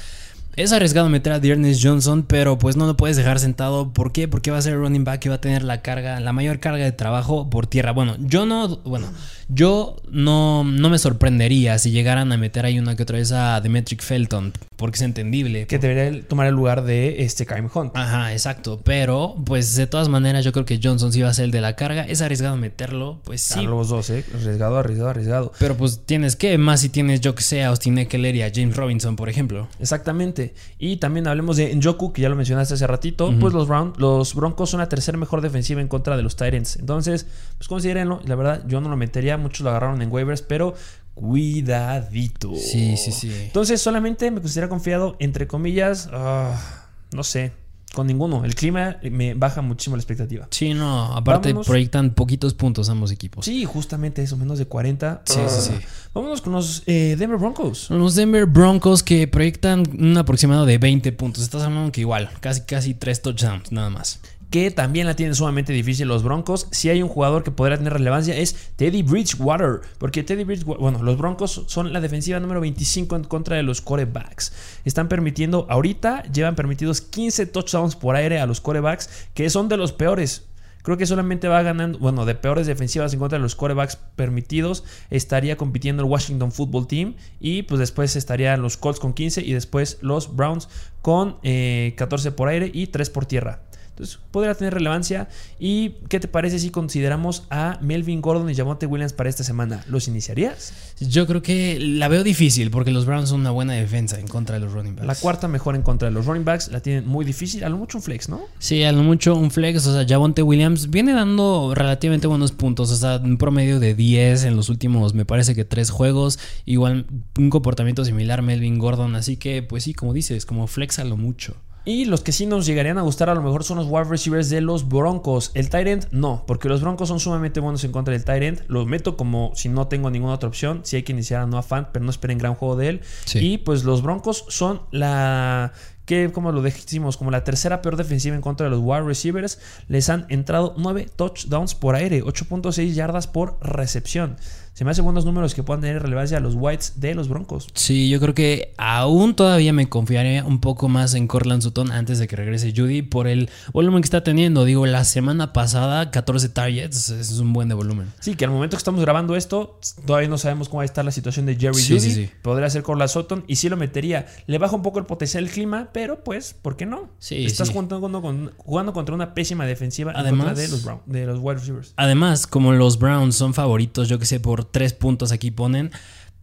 es 0.55 0.71
arriesgado 0.71 1.09
meter 1.09 1.33
a 1.33 1.39
Dearness 1.39 1.79
Johnson, 1.83 2.23
pero 2.23 2.57
pues 2.57 2.77
no 2.77 2.87
lo 2.87 2.95
puedes 2.95 3.17
dejar 3.17 3.39
sentado. 3.39 3.91
¿Por 3.91 4.11
qué? 4.11 4.27
Porque 4.27 4.51
va 4.51 4.57
a 4.57 4.61
ser 4.61 4.73
el 4.73 4.79
running 4.79 5.03
back 5.03 5.25
y 5.25 5.29
va 5.29 5.35
a 5.35 5.41
tener 5.41 5.63
la 5.63 5.81
carga, 5.81 6.19
la 6.19 6.31
mayor 6.31 6.59
carga 6.59 6.83
de 6.85 6.91
trabajo 6.91 7.49
por 7.49 7.67
tierra. 7.67 7.91
Bueno, 7.91 8.15
yo 8.19 8.45
no, 8.45 8.77
bueno, 8.77 9.07
yo 9.47 9.97
no, 10.09 10.63
no 10.63 10.89
me 10.89 10.97
sorprendería 10.97 11.77
si 11.77 11.91
llegaran 11.91 12.31
a 12.31 12.37
meter 12.37 12.65
ahí 12.65 12.79
una 12.79 12.95
que 12.95 13.03
otra 13.03 13.17
vez 13.17 13.31
a 13.31 13.61
Demetric 13.61 14.01
Felton, 14.01 14.53
porque 14.75 14.95
es 14.95 15.01
entendible. 15.03 15.67
Que 15.67 15.77
debería 15.77 16.27
tomar 16.27 16.47
el 16.47 16.55
lugar 16.55 16.83
de 16.83 17.23
este 17.23 17.45
Kaim 17.45 17.69
Hunt. 17.73 17.95
Ajá, 17.95 18.31
exacto. 18.33 18.81
Pero, 18.83 19.35
pues 19.45 19.75
de 19.75 19.87
todas 19.87 20.09
maneras, 20.09 20.43
yo 20.43 20.51
creo 20.51 20.65
que 20.65 20.79
Johnson 20.81 21.11
sí 21.13 21.21
va 21.21 21.29
a 21.29 21.33
ser 21.33 21.45
el 21.45 21.51
de 21.51 21.61
la 21.61 21.75
carga. 21.75 22.03
Es 22.03 22.21
arriesgado 22.21 22.57
meterlo, 22.57 23.19
pues 23.23 23.51
A 23.51 23.59
sí. 23.59 23.65
los 23.65 23.89
dos, 23.89 24.09
¿eh? 24.09 24.25
Arriesgado, 24.33 24.77
arriesgado, 24.77 25.09
arriesgado. 25.11 25.51
Pero 25.59 25.77
pues 25.77 26.01
tienes 26.05 26.35
que, 26.35 26.57
más 26.57 26.81
si 26.81 26.89
tienes, 26.89 27.21
yo 27.21 27.35
que 27.35 27.43
sé, 27.43 27.63
a 27.63 27.67
Austin 27.69 27.97
Eckler 27.99 28.35
y 28.35 28.41
a 28.41 28.51
James 28.53 28.75
Robinson, 28.75 29.15
por 29.15 29.29
ejemplo. 29.29 29.67
Exactamente. 29.79 30.53
Y 30.79 30.97
también 30.97 31.27
hablemos 31.27 31.57
de 31.57 31.73
Njoku, 31.75 32.13
que 32.13 32.21
ya 32.23 32.29
lo 32.29 32.35
mencionaste 32.35 32.73
hace 32.73 32.87
ratito. 32.87 33.33
Pues 33.39 33.53
los, 33.53 33.67
Brown- 33.67 33.93
los 33.97 34.33
Broncos 34.33 34.71
son 34.71 34.79
la 34.79 34.89
tercera 34.89 35.17
mejor 35.17 35.41
defensiva 35.41 35.81
en 35.81 35.87
contra 35.87 36.17
de 36.17 36.23
los 36.23 36.35
Titans. 36.35 36.77
Entonces, 36.77 37.27
pues 37.57 37.67
considérenlo. 37.67 38.21
La 38.25 38.35
verdad, 38.35 38.63
yo 38.67 38.81
no 38.81 38.89
lo 38.89 38.97
metería. 38.97 39.34
Muchos 39.37 39.61
lo 39.61 39.69
agarraron 39.69 40.01
en 40.01 40.11
waivers, 40.11 40.41
pero 40.41 40.75
cuidadito. 41.13 42.53
Sí, 42.55 42.97
sí, 42.97 43.11
sí. 43.11 43.31
Entonces, 43.33 43.81
solamente 43.81 44.29
me 44.31 44.41
considero 44.41 44.69
confiado, 44.69 45.15
entre 45.19 45.47
comillas, 45.47 46.09
ah, 46.11 46.87
no 47.11 47.23
sé, 47.23 47.53
con 47.95 48.05
ninguno. 48.07 48.45
El 48.45 48.53
clima 48.53 48.97
me 49.09 49.33
baja 49.33 49.61
muchísimo 49.61 49.95
la 49.95 50.01
expectativa. 50.01 50.47
Sí, 50.51 50.73
no, 50.73 51.15
aparte 51.15 51.49
Vámonos. 51.49 51.65
proyectan 51.65 52.11
poquitos 52.11 52.53
puntos 52.53 52.89
ambos 52.89 53.11
equipos. 53.11 53.45
Sí, 53.45 53.65
justamente 53.65 54.21
eso, 54.21 54.37
menos 54.37 54.59
de 54.59 54.65
40. 54.65 55.23
Sí, 55.25 55.39
sí, 55.47 55.61
sí. 55.61 55.73
Vámonos 56.13 56.41
con 56.41 56.53
los 56.53 56.83
eh, 56.85 57.15
Denver 57.17 57.39
Broncos. 57.39 57.89
Los 57.89 58.15
Denver 58.15 58.45
Broncos 58.45 59.01
que 59.01 59.27
proyectan 59.27 59.83
un 59.97 60.17
aproximado 60.17 60.65
de 60.65 60.77
20 60.77 61.11
puntos. 61.13 61.43
Estás 61.43 61.63
hablando 61.63 61.91
que 61.91 62.01
igual, 62.01 62.29
casi 62.41 62.61
casi 62.61 62.93
3 62.93 63.21
touchdowns, 63.21 63.71
nada 63.71 63.89
más. 63.89 64.19
Que 64.49 64.71
también 64.71 65.07
la 65.07 65.15
tienen 65.15 65.35
sumamente 65.35 65.73
difícil 65.73 66.07
los 66.07 66.23
Broncos. 66.23 66.67
Si 66.71 66.89
hay 66.89 67.01
un 67.01 67.09
jugador 67.09 67.43
que 67.43 67.51
podría 67.51 67.77
tener 67.77 67.93
relevancia 67.93 68.35
es 68.35 68.71
Teddy 68.75 69.03
Bridgewater, 69.03 69.81
porque 69.97 70.23
Teddy 70.23 70.43
Bridgewater, 70.43 70.81
bueno, 70.81 71.03
los 71.03 71.17
Broncos 71.17 71.63
son 71.67 71.93
la 71.93 72.01
defensiva 72.01 72.39
número 72.39 72.61
25 72.61 73.15
en 73.15 73.23
contra 73.23 73.57
de 73.57 73.63
los 73.63 73.81
corebacks. 73.81 74.53
Están 74.85 75.07
permitiendo, 75.07 75.67
ahorita 75.69 76.23
llevan 76.31 76.55
permitidos 76.55 77.01
15 77.01 77.47
touchdowns 77.47 77.95
por 77.95 78.15
aire 78.15 78.39
a 78.39 78.45
los 78.45 78.61
corebacks, 78.61 79.09
que 79.33 79.49
son 79.49 79.69
de 79.69 79.77
los 79.77 79.93
peores. 79.93 80.45
Creo 80.85 80.97
que 80.97 81.07
solamente 81.07 81.47
va 81.47 81.63
ganando, 81.63 81.97
bueno, 81.97 82.25
de 82.25 82.35
peores 82.35 82.67
defensivas 82.67 83.11
en 83.11 83.17
contra 83.17 83.39
de 83.39 83.41
los 83.41 83.55
corebacks 83.55 83.97
permitidos, 84.15 84.83
estaría 85.09 85.57
compitiendo 85.57 86.03
el 86.03 86.09
Washington 86.09 86.51
Football 86.51 86.85
Team 86.85 87.15
y 87.39 87.63
pues 87.63 87.79
después 87.79 88.15
estarían 88.15 88.61
los 88.61 88.77
Colts 88.77 88.99
con 88.99 89.13
15 89.13 89.41
y 89.41 89.53
después 89.53 89.97
los 90.01 90.35
Browns 90.35 90.69
con 91.01 91.37
eh, 91.41 91.95
14 91.97 92.33
por 92.33 92.49
aire 92.49 92.69
y 92.71 92.85
3 92.85 93.09
por 93.09 93.25
tierra. 93.25 93.63
Entonces 93.95 94.19
podría 94.31 94.53
tener 94.55 94.73
relevancia. 94.73 95.29
¿Y 95.57 95.91
qué 96.09 96.19
te 96.19 96.27
parece 96.27 96.59
si 96.59 96.69
consideramos 96.69 97.43
a 97.49 97.79
Melvin 97.81 98.19
Gordon 98.19 98.49
y 98.49 98.55
Jamonte 98.55 98.87
Williams 98.87 99.13
para 99.13 99.29
esta 99.29 99.45
semana? 99.45 99.85
¿Los 99.87 100.09
iniciarías? 100.09 100.73
Yo 100.99 101.25
creo 101.25 101.41
que 101.41 101.79
la 101.79 102.09
veo 102.09 102.25
difícil 102.25 102.71
porque 102.71 102.91
los 102.91 103.05
Browns 103.05 103.29
son 103.29 103.39
una 103.39 103.51
buena 103.51 103.71
defensa 103.71 104.19
en 104.19 104.27
contra 104.27 104.55
de 104.55 104.65
los 104.65 104.73
running 104.73 104.97
backs. 104.97 105.07
La 105.07 105.15
cuarta 105.15 105.47
mejor 105.47 105.75
en 105.75 105.81
contra 105.81 106.09
de 106.09 106.13
los 106.13 106.25
running 106.25 106.43
backs. 106.43 106.69
La 106.71 106.81
tienen 106.81 107.07
muy 107.07 107.23
difícil. 107.23 107.63
A 107.63 107.69
lo 107.69 107.77
mucho 107.77 107.97
un 107.97 108.03
flex, 108.03 108.27
¿no? 108.27 108.41
Sí, 108.59 108.83
a 108.83 108.91
lo 108.91 109.01
mucho 109.01 109.33
un 109.33 109.49
flex, 109.49 109.87
o 109.87 109.93
sea, 109.93 110.05
Javonte 110.05 110.41
Williams 110.41 110.89
viene 110.89 111.13
dando 111.13 111.73
relativamente 111.73 112.27
buenos 112.27 112.51
puntos, 112.51 112.91
o 112.91 112.95
sea, 112.97 113.21
un 113.23 113.37
promedio 113.37 113.79
de 113.79 113.95
10 113.95 114.43
en 114.43 114.57
los 114.57 114.67
últimos, 114.69 115.13
me 115.13 115.23
parece 115.23 115.55
que 115.55 115.63
tres 115.63 115.89
juegos, 115.89 116.37
igual 116.65 117.05
un 117.37 117.49
comportamiento 117.49 118.03
similar 118.03 118.41
Melvin 118.41 118.77
Gordon, 118.77 119.15
así 119.15 119.37
que 119.37 119.63
pues 119.63 119.83
sí, 119.83 119.93
como 119.93 120.13
dices, 120.13 120.45
como 120.45 120.67
flex 120.67 120.99
a 120.99 121.05
lo 121.05 121.17
mucho. 121.17 121.55
Y 121.85 122.05
los 122.05 122.21
que 122.21 122.31
sí 122.31 122.47
nos 122.47 122.65
llegarían 122.65 122.97
a 122.97 123.03
gustar 123.03 123.29
a 123.29 123.35
lo 123.35 123.43
mejor 123.43 123.63
son 123.63 123.77
los 123.77 123.87
wide 123.87 124.05
receivers 124.05 124.49
de 124.49 124.59
los 124.59 124.89
Broncos. 124.89 125.51
El 125.53 125.69
end 125.87 126.07
no, 126.11 126.43
porque 126.47 126.67
los 126.67 126.81
Broncos 126.81 127.09
son 127.09 127.19
sumamente 127.19 127.59
buenos 127.59 127.83
en 127.83 127.91
contra 127.91 128.17
del 128.17 128.43
end. 128.43 128.63
Los 128.67 128.87
meto 128.87 129.15
como 129.15 129.51
si 129.55 129.69
no 129.69 129.87
tengo 129.87 130.09
ninguna 130.09 130.33
otra 130.33 130.49
opción. 130.49 130.81
Si 130.83 130.95
hay 130.95 131.03
que 131.03 131.11
iniciar 131.11 131.41
a 131.41 131.45
Noah 131.45 131.61
Fant, 131.61 131.89
pero 131.91 132.03
no 132.03 132.09
esperen 132.09 132.39
gran 132.39 132.55
juego 132.55 132.75
de 132.75 132.89
él. 132.89 133.01
Sí. 133.25 133.39
Y 133.39 133.57
pues 133.59 133.83
los 133.83 134.01
Broncos 134.01 134.45
son 134.49 134.81
la 134.91 135.73
que 136.05 136.31
como 136.31 136.51
lo 136.51 136.61
decimos, 136.61 137.17
como 137.17 137.31
la 137.31 137.43
tercera 137.43 137.81
peor 137.81 137.97
defensiva 137.97 138.35
en 138.35 138.41
contra 138.41 138.65
de 138.65 138.69
los 138.69 138.79
wide 138.81 139.01
receivers, 139.01 139.59
les 139.87 140.09
han 140.09 140.25
entrado 140.29 140.75
9 140.77 141.09
touchdowns 141.15 141.75
por 141.75 141.95
aire, 141.95 142.23
8.6 142.23 142.93
yardas 142.93 143.27
por 143.27 143.57
recepción. 143.61 144.37
Se 144.75 144.83
me 144.83 144.91
hace 144.91 145.01
buenos 145.01 145.23
números 145.25 145.55
que 145.55 145.63
puedan 145.63 145.79
tener 145.79 146.01
relevancia 146.03 146.37
a 146.37 146.41
los 146.41 146.53
Whites 146.53 146.99
de 146.99 147.15
los 147.15 147.29
Broncos. 147.29 147.69
Sí, 147.75 148.09
yo 148.09 148.19
creo 148.19 148.33
que 148.35 148.73
aún 148.77 149.33
todavía 149.33 149.71
me 149.71 149.87
confiaría 149.87 150.43
un 150.43 150.59
poco 150.59 150.89
más 150.89 151.13
en 151.13 151.27
Cortland 151.27 151.61
Sutton 151.61 151.91
antes 151.91 152.19
de 152.19 152.27
que 152.27 152.35
regrese 152.35 152.73
Judy 152.75 153.01
por 153.01 153.27
el 153.27 153.49
volumen 153.71 154.01
que 154.01 154.07
está 154.07 154.21
teniendo. 154.23 154.65
Digo, 154.65 154.85
la 154.85 155.05
semana 155.05 155.53
pasada 155.53 156.11
14 156.11 156.49
targets 156.49 157.09
es 157.09 157.39
un 157.39 157.53
buen 157.53 157.69
de 157.69 157.73
volumen. 157.73 158.11
Sí, 158.19 158.35
que 158.35 158.43
al 158.43 158.51
momento 158.51 158.75
que 158.75 158.79
estamos 158.79 158.99
grabando 158.99 159.37
esto, 159.37 159.79
todavía 160.05 160.27
no 160.27 160.37
sabemos 160.37 160.67
cómo 160.67 160.79
va 160.79 160.83
a 160.83 160.85
estar 160.85 161.05
la 161.05 161.11
situación 161.11 161.45
de 161.45 161.55
Jerry 161.55 161.75
Sí, 161.75 161.93
Judy. 161.93 161.99
sí, 162.01 162.11
sí. 162.25 162.29
Podría 162.41 162.69
ser 162.69 162.83
Cortland 162.83 163.09
Sutton 163.09 163.45
y 163.47 163.55
sí 163.55 163.69
lo 163.69 163.77
metería. 163.77 164.25
Le 164.45 164.57
baja 164.57 164.75
un 164.75 164.81
poco 164.83 164.99
el 164.99 165.05
potencial 165.05 165.45
del 165.45 165.53
clima, 165.53 165.87
pero 165.93 166.21
pues, 166.23 166.53
¿por 166.53 166.75
qué 166.75 166.85
no? 166.85 167.09
Sí, 167.19 167.45
Estás. 167.45 167.69
Jugando, 167.69 168.01
con- 168.21 168.51
jugando 168.57 168.91
contra 168.91 169.15
una 169.15 169.33
pésima 169.33 169.65
defensiva 169.65 170.11
en 170.11 170.17
Además- 170.17 170.47
contra 170.47 170.61
de 170.63 170.67
los, 170.67 170.83
Brown- 170.83 171.01
de 171.05 171.25
los 171.25 171.39
wide 171.39 171.55
receivers. 171.59 171.93
Además, 171.95 172.45
como 172.45 172.73
los 172.73 172.99
Browns 172.99 173.35
son 173.35 173.53
favoritos, 173.53 174.09
yo 174.09 174.19
que 174.19 174.25
sé, 174.25 174.41
por 174.41 174.64
tres 174.71 174.93
puntos 174.93 175.31
aquí 175.31 175.51
ponen, 175.51 175.91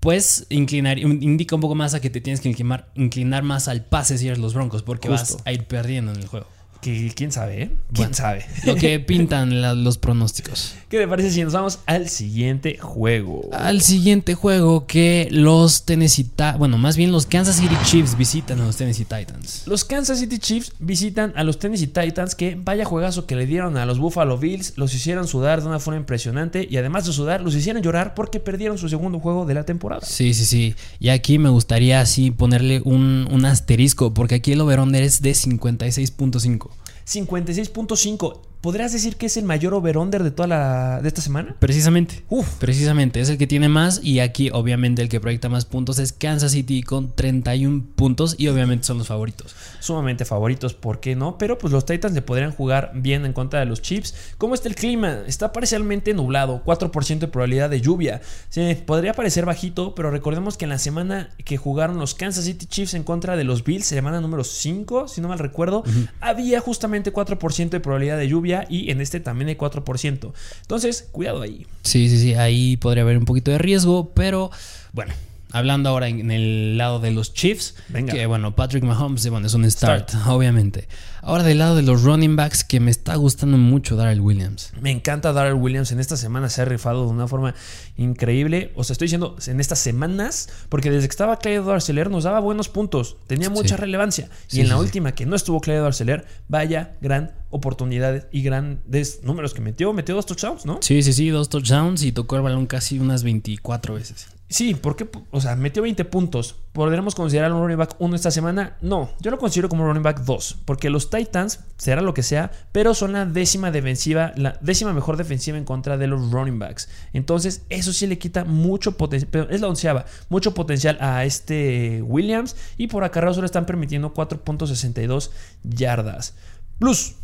pues 0.01 0.47
inclinar, 0.49 0.99
indica 0.99 1.55
un 1.55 1.61
poco 1.61 1.75
más 1.75 1.95
a 1.95 2.01
que 2.01 2.11
te 2.11 2.21
tienes 2.21 2.41
que 2.41 2.49
inclinar, 2.49 2.91
inclinar 2.97 3.43
más 3.45 3.69
al 3.69 3.85
pase 3.85 4.19
si 4.19 4.27
eres 4.27 4.39
los 4.39 4.55
Broncos, 4.55 4.83
porque 4.83 5.09
Justo. 5.09 5.37
vas 5.37 5.43
a 5.47 5.53
ir 5.53 5.65
perdiendo 5.67 6.13
en 6.13 6.21
el 6.21 6.27
juego. 6.27 6.47
Que 6.81 7.13
quién 7.15 7.31
sabe, 7.31 7.63
¿eh? 7.63 7.67
¿Quién 7.93 8.09
Bueno. 8.09 8.15
sabe? 8.15 8.45
Lo 8.65 8.75
que 8.75 8.99
pintan 9.07 9.63
la- 9.63 9.75
los 9.75 9.99
pronósticos. 9.99 10.75
¿Qué 10.93 10.99
te 10.99 11.09
parece 11.09 11.31
si 11.31 11.43
nos 11.43 11.55
vamos 11.55 11.79
al 11.87 12.11
siguiente 12.11 12.77
juego? 12.77 13.49
Al 13.55 13.81
siguiente 13.81 14.35
juego 14.35 14.87
que 14.87 15.27
los 15.31 15.87
Tennessee, 15.87 16.25
Ti- 16.25 16.59
bueno, 16.59 16.77
más 16.77 16.99
bien 16.99 17.13
los 17.13 17.25
Kansas 17.25 17.57
City 17.57 17.75
Chiefs 17.83 18.15
visitan 18.19 18.61
a 18.61 18.67
los 18.67 18.77
Tennessee 18.77 19.07
Titans. 19.07 19.63
Los 19.67 19.87
Kansas 19.87 20.19
City 20.21 20.39
Chiefs 20.39 20.75
visitan 20.81 21.33
a 21.35 21.45
los 21.45 21.59
Tennessee 21.59 21.87
Titans 21.87 22.35
que 22.35 22.59
vaya 22.63 22.85
juegazo 22.85 23.25
que 23.25 23.37
le 23.37 23.47
dieron 23.47 23.79
a 23.79 23.87
los 23.87 23.99
Buffalo 23.99 24.37
Bills, 24.37 24.75
los 24.77 24.93
hicieron 24.93 25.27
sudar 25.27 25.63
de 25.63 25.69
una 25.69 25.79
forma 25.79 25.99
impresionante 25.99 26.69
y 26.71 26.77
además 26.77 27.07
de 27.07 27.15
sudar 27.15 27.41
los 27.41 27.55
hicieron 27.55 27.81
llorar 27.83 28.13
porque 28.13 28.39
perdieron 28.39 28.77
su 28.77 28.91
segundo 28.91 29.19
juego 29.19 29.47
de 29.47 29.55
la 29.55 29.65
temporada. 29.65 30.05
Sí, 30.05 30.35
sí, 30.35 30.45
sí. 30.45 30.75
Y 31.01 31.09
aquí 31.09 31.39
me 31.39 31.49
gustaría 31.49 32.03
así 32.03 32.33
ponerle 32.33 32.83
un, 32.85 33.27
un 33.33 33.47
asterisco, 33.47 34.13
porque 34.13 34.35
aquí 34.35 34.53
el 34.53 34.61
over-under 34.61 35.03
es 35.03 35.23
de 35.23 35.31
56.5. 35.33 36.69
56.5. 37.07 38.52
¿Podrías 38.63 38.93
decir 38.93 39.17
que 39.17 39.27
es 39.27 39.37
el 39.37 39.45
mayor 39.45 39.75
over-under 39.75 40.23
de 40.23 40.31
toda 40.31 40.47
la 40.47 41.01
de 41.03 41.09
esta 41.09 41.21
semana? 41.21 41.57
Precisamente. 41.59 42.23
Uf. 42.29 42.47
Precisamente, 42.61 43.21
es 43.21 43.29
el 43.29 43.37
que 43.37 43.49
tiene 43.49 43.69
más 43.69 43.99
y 44.05 44.21
aquí 44.21 44.51
obviamente 44.53 45.03
el 45.03 45.09
que 45.09 45.19
proyecta 45.19 45.49
más 45.49 45.65
puntos 45.65 45.99
es 45.99 46.13
Kansas 46.13 46.53
City 46.53 46.85
con 46.85 47.13
31 47.13 47.83
puntos 47.97 48.37
y 48.39 48.47
obviamente 48.47 48.87
son 48.87 48.99
los 48.99 49.09
favoritos. 49.09 49.57
Sumamente 49.81 50.25
favoritos, 50.25 50.75
¿por 50.75 51.01
qué 51.01 51.17
no? 51.17 51.39
Pero 51.39 51.59
pues 51.59 51.73
los 51.73 51.85
Titans 51.85 52.15
le 52.15 52.23
podrían 52.23 52.53
jugar 52.53 52.93
bien 52.95 53.27
en 53.27 53.33
contra 53.33 53.59
de 53.59 53.67
los 53.67 53.83
Chiefs. 53.83 54.15
¿Cómo 54.39 54.55
está 54.55 54.69
el 54.69 54.77
clima? 54.77 55.23
Está 55.27 55.51
parcialmente 55.51 56.15
nublado, 56.15 56.63
4% 56.65 57.19
de 57.19 57.27
probabilidad 57.27 57.69
de 57.69 57.81
lluvia. 57.81 58.21
Sí, 58.49 58.77
podría 58.87 59.13
parecer 59.13 59.45
bajito, 59.45 59.97
pero 59.97 60.13
recordemos 60.13 60.57
que 60.57 60.67
en 60.67 60.71
la 60.71 60.79
semana 60.79 61.31
que 61.45 61.57
jugaron 61.57 61.99
los 61.99 62.15
Kansas 62.15 62.45
City 62.45 62.67
Chiefs 62.67 62.95
en 62.95 63.03
contra 63.03 63.35
de 63.37 63.43
los 63.43 63.65
Bills, 63.65 63.87
semana 63.87 64.21
número 64.21 64.45
5, 64.45 65.09
si 65.09 65.21
no 65.21 65.27
mal 65.27 65.41
recuerdo, 65.41 65.83
había 66.21 66.61
justamente 66.61 67.13
4% 67.13 67.71
de 67.71 67.81
probabilidad 67.81 68.19
de 68.19 68.29
lluvia 68.29 68.52
y 68.69 68.91
en 68.91 69.01
este 69.01 69.21
también 69.21 69.49
hay 69.49 69.57
4%. 69.57 70.33
Entonces, 70.63 71.09
cuidado 71.13 71.43
ahí. 71.43 71.67
Sí, 71.83 72.09
sí, 72.09 72.19
sí, 72.19 72.35
ahí 72.35 72.77
podría 72.77 73.03
haber 73.03 73.19
un 73.19 73.25
poquito 73.25 73.51
de 73.51 73.59
riesgo, 73.59 74.13
pero 74.15 74.51
bueno. 74.93 75.13
Hablando 75.55 75.91
ahora 75.91 76.09
en 76.09 76.31
el 76.31 76.79
lado 76.79 76.99
de 76.99 77.11
los 77.11 77.35
Chiefs, 77.35 77.75
Venga. 77.89 78.15
que 78.15 78.25
bueno, 78.25 78.57
Patrick 78.57 78.85
Mahomes 78.85 79.29
bueno, 79.29 79.47
es 79.47 79.53
un 79.53 79.71
start, 79.71 80.09
Start. 80.09 80.27
obviamente. 80.29 80.89
Ahora 81.25 81.45
del 81.45 81.59
lado 81.59 81.77
de 81.77 81.83
los 81.83 82.03
running 82.03 82.35
backs, 82.35 82.65
que 82.65 82.81
me 82.81 82.91
está 82.91 83.15
gustando 83.15 83.57
mucho 83.57 83.95
Darrell 83.95 84.21
Williams. 84.21 84.73
Me 84.81 84.91
encanta 84.91 85.33
Darrell 85.33 85.55
Williams. 85.55 85.93
En 85.93 86.01
esta 86.01 86.17
semana 86.17 86.49
se 86.49 86.63
ha 86.63 86.65
rifado 86.65 87.05
de 87.07 87.13
una 87.13 87.29
forma 87.29 87.55
increíble. 87.97 88.73
O 88.75 88.83
sea, 88.83 88.95
estoy 88.95 89.07
diciendo 89.07 89.37
en 89.47 89.61
estas 89.61 89.79
semanas, 89.79 90.49
porque 90.69 90.91
desde 90.91 91.07
que 91.07 91.13
estaba 91.13 91.39
Clyde 91.39 91.71
Arcelor 91.73 92.11
nos 92.11 92.25
daba 92.25 92.41
buenos 92.41 92.69
puntos. 92.69 93.17
Tenía 93.29 93.51
mucha 93.51 93.77
Sí. 93.77 93.81
relevancia. 93.81 94.29
Y 94.51 94.61
en 94.61 94.69
la 94.69 94.75
sí, 94.75 94.81
última, 94.81 95.13
que 95.13 95.25
no 95.25 95.37
estuvo 95.37 95.61
Clyde 95.61 95.79
Arcelor, 95.87 96.25
vaya 96.49 96.97
gran 97.01 97.33
oportunidades 97.51 98.27
y 98.33 98.43
grandes 98.43 99.21
números 99.23 99.55
que 99.55 99.61
metió. 99.61 99.93
Metió 99.93 100.17
dos 100.17 100.27
touchdowns, 100.27 100.67
¿no? 100.67 100.79
Sí, 100.83 101.03
sí, 101.05 101.13
sí, 101.13 101.29
dos 101.29 101.49
touchdowns 101.49 102.03
y 102.03 102.11
tocó 102.11 102.35
el 102.37 102.43
balón 102.43 102.67
casi 102.67 102.99
unas 102.99 103.23
24 103.23 103.95
veces. 103.95 104.27
Sí, 104.49 104.75
porque, 104.75 105.09
o 105.31 105.41
sea, 105.41 105.57
metió 105.57 105.83
20 105.83 106.05
puntos. 106.05 106.57
¿Podremos 106.73 107.15
considerar 107.15 107.53
un 107.53 107.61
running 107.61 107.77
back 107.77 107.97
1 107.99 108.17
esta 108.17 108.31
semana? 108.31 108.79
No, 108.81 109.11
yo 109.21 109.31
lo 109.31 109.37
considero 109.37 109.69
como 109.69 109.85
running 109.85 110.03
back 110.03 110.21
2, 110.21 110.61
porque 110.65 110.89
los 110.89 111.11
Titans, 111.11 111.61
será 111.77 112.01
lo 112.01 112.15
que 112.15 112.23
sea, 112.23 112.51
pero 112.73 112.95
son 112.95 113.13
la 113.13 113.27
décima 113.27 113.71
defensiva, 113.71 114.33
la 114.37 114.57
décima 114.63 114.95
mejor 114.95 115.19
defensiva 115.19 115.59
en 115.59 115.67
contra 115.67 115.99
de 115.99 116.07
los 116.07 116.31
running 116.31 116.59
backs. 116.59 116.89
Entonces, 117.13 117.67
eso 117.69 117.93
sí 117.93 118.07
le 118.07 118.17
quita 118.17 118.45
mucho 118.45 118.97
potencial, 118.97 119.49
es 119.51 119.61
la 119.61 119.69
onceava, 119.69 120.07
mucho 120.31 120.55
potencial 120.55 120.97
a 121.03 121.27
este 121.27 122.01
Williams, 122.01 122.57
y 122.79 122.87
por 122.87 123.05
acarreo 123.05 123.35
solo 123.35 123.45
están 123.45 123.67
permitiendo 123.67 124.15
4.62 124.15 125.31
yardas. 125.65 126.37
Plus, 126.79 127.17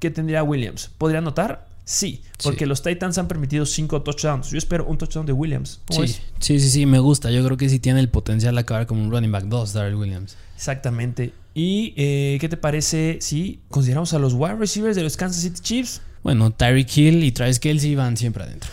¿qué 0.00 0.10
tendría 0.10 0.42
Williams? 0.42 0.90
¿Podría 0.98 1.20
anotar? 1.20 1.69
Sí, 1.92 2.22
porque 2.44 2.60
Sí. 2.60 2.66
los 2.66 2.82
Titans 2.84 3.18
han 3.18 3.26
permitido 3.26 3.66
5 3.66 4.02
touchdowns. 4.02 4.50
Yo 4.50 4.58
espero 4.58 4.84
un 4.86 4.96
touchdown 4.96 5.26
de 5.26 5.32
Williams. 5.32 5.80
¿Cómo 5.88 6.06
Sí, 6.06 6.14
sí, 6.38 6.60
sí, 6.60 6.70
sí, 6.70 6.86
me 6.86 7.00
gusta. 7.00 7.32
Yo 7.32 7.44
creo 7.44 7.56
que 7.56 7.68
sí 7.68 7.80
tiene 7.80 7.98
el 7.98 8.08
potencial 8.08 8.54
de 8.54 8.60
acabar 8.60 8.86
como 8.86 9.02
un 9.02 9.10
running 9.10 9.32
back 9.32 9.46
2, 9.46 9.72
Darrell 9.72 9.96
Williams. 9.96 10.36
Exactamente. 10.54 11.32
¿Y 11.52 11.92
eh, 11.96 12.38
qué 12.40 12.48
te 12.48 12.56
parece 12.56 13.18
si 13.20 13.58
consideramos 13.70 14.14
a 14.14 14.20
los 14.20 14.34
wide 14.34 14.54
receivers 14.54 14.94
de 14.94 15.02
los 15.02 15.16
Kansas 15.16 15.42
City 15.42 15.60
Chiefs? 15.60 16.00
Bueno, 16.22 16.52
Tyreek 16.52 16.96
Hill 16.96 17.24
y 17.24 17.32
Travis 17.32 17.58
Kelsey 17.58 17.96
van 17.96 18.16
siempre 18.16 18.44
adentro. 18.44 18.70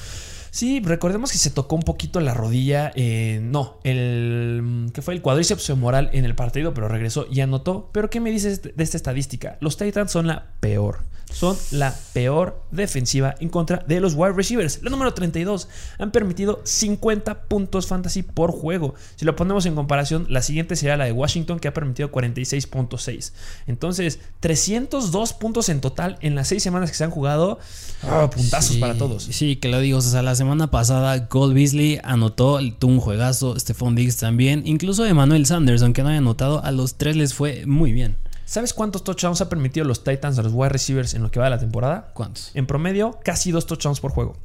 Sí, 0.52 0.80
recordemos 0.84 1.32
que 1.32 1.40
se 1.40 1.50
tocó 1.50 1.76
un 1.76 1.82
poquito 1.84 2.20
la 2.20 2.36
rodilla. 2.36 2.92
eh, 2.96 3.40
no, 3.42 3.80
el. 3.84 4.90
que 4.94 5.02
fue 5.02 5.16
el 5.16 5.22
cuádriceps 5.24 5.66
femoral 5.66 6.10
en 6.14 6.24
el 6.26 6.36
partido, 6.36 6.74
pero 6.76 6.88
regresó 6.88 7.26
y 7.32 7.40
anotó. 7.42 7.90
Pero, 7.94 8.12
¿qué 8.12 8.20
me 8.20 8.32
dices 8.32 8.62
de 8.62 8.84
esta 8.84 8.98
estadística? 8.98 9.58
Los 9.60 9.78
Titans 9.78 10.12
son 10.12 10.28
la 10.28 10.46
peor. 10.60 11.00
Son 11.32 11.58
la 11.72 11.94
peor 12.14 12.64
defensiva 12.72 13.36
en 13.40 13.50
contra 13.50 13.84
de 13.88 14.00
los 14.00 14.14
wide 14.16 14.34
receivers. 14.34 14.82
La 14.82 14.90
número 14.90 15.14
32. 15.14 15.68
Han 16.00 16.12
permitido 16.12 16.62
50 16.64 17.44
puntos 17.44 17.86
fantasy 17.88 18.24
por 18.24 18.52
juego. 18.52 18.96
Si 19.16 19.26
lo 19.26 19.36
ponemos 19.36 19.66
en 19.66 19.76
comparación, 19.76 20.26
la 20.30 20.42
siguiente 20.42 20.76
sería 20.76 20.98
la 20.98 21.06
de 21.06 21.12
Washington, 21.12 21.60
que 21.60 21.68
ha 21.68 21.74
permitido 21.74 22.12
46.6. 22.12 23.34
Entonces, 23.68 24.20
302 24.40 25.34
puntos 25.34 25.70
en 25.70 25.82
total 25.82 26.18
en 26.22 26.36
las 26.36 26.48
seis 26.48 26.64
semanas 26.64 26.90
que 26.90 26.98
se 26.98 27.04
han 27.04 27.12
jugado. 27.12 27.60
Ah, 28.04 28.30
puntazos 28.34 28.76
Sí, 28.76 28.80
para 28.80 28.98
todos. 28.98 29.24
Sí, 29.24 29.58
que 29.58 29.68
lo 29.68 29.80
digo. 29.80 30.00
O 30.00 30.02
sea, 30.02 30.22
la 30.22 30.36
semana 30.36 30.72
pasada 30.72 31.28
Cole 31.28 31.54
Beasley 31.54 32.00
anotó, 32.04 32.60
tuvo 32.80 32.94
un 32.94 33.00
juegazo. 33.00 33.60
Stephon 33.60 33.96
Diggs 33.96 34.18
también. 34.18 34.64
Incluso 34.66 35.06
Emmanuel 35.06 35.46
Sanders, 35.46 35.82
aunque 35.82 36.04
no 36.04 36.10
haya 36.10 36.20
anotado, 36.20 36.64
a 36.64 36.72
los 36.72 36.96
tres 36.96 37.16
les 37.16 37.34
fue 37.34 37.66
muy 37.66 37.92
bien. 37.92 38.16
¿Sabes 38.48 38.74
cuántos 38.74 39.04
touchdowns 39.04 39.42
ha 39.42 39.50
permitido 39.50 39.86
los 39.86 40.06
Titans 40.06 40.40
a 40.40 40.42
los 40.42 40.54
wide 40.54 40.70
receivers 40.70 41.14
en 41.14 41.22
lo 41.22 41.30
que 41.30 41.38
va 41.38 41.48
de 41.48 41.50
la 41.50 41.60
temporada? 41.60 42.12
¿Cuántos? 42.14 42.52
En 42.54 42.66
promedio, 42.66 43.20
casi 43.22 43.52
dos 43.52 43.68
touchdowns 43.68 44.00
por 44.00 44.12
juego. 44.12 44.38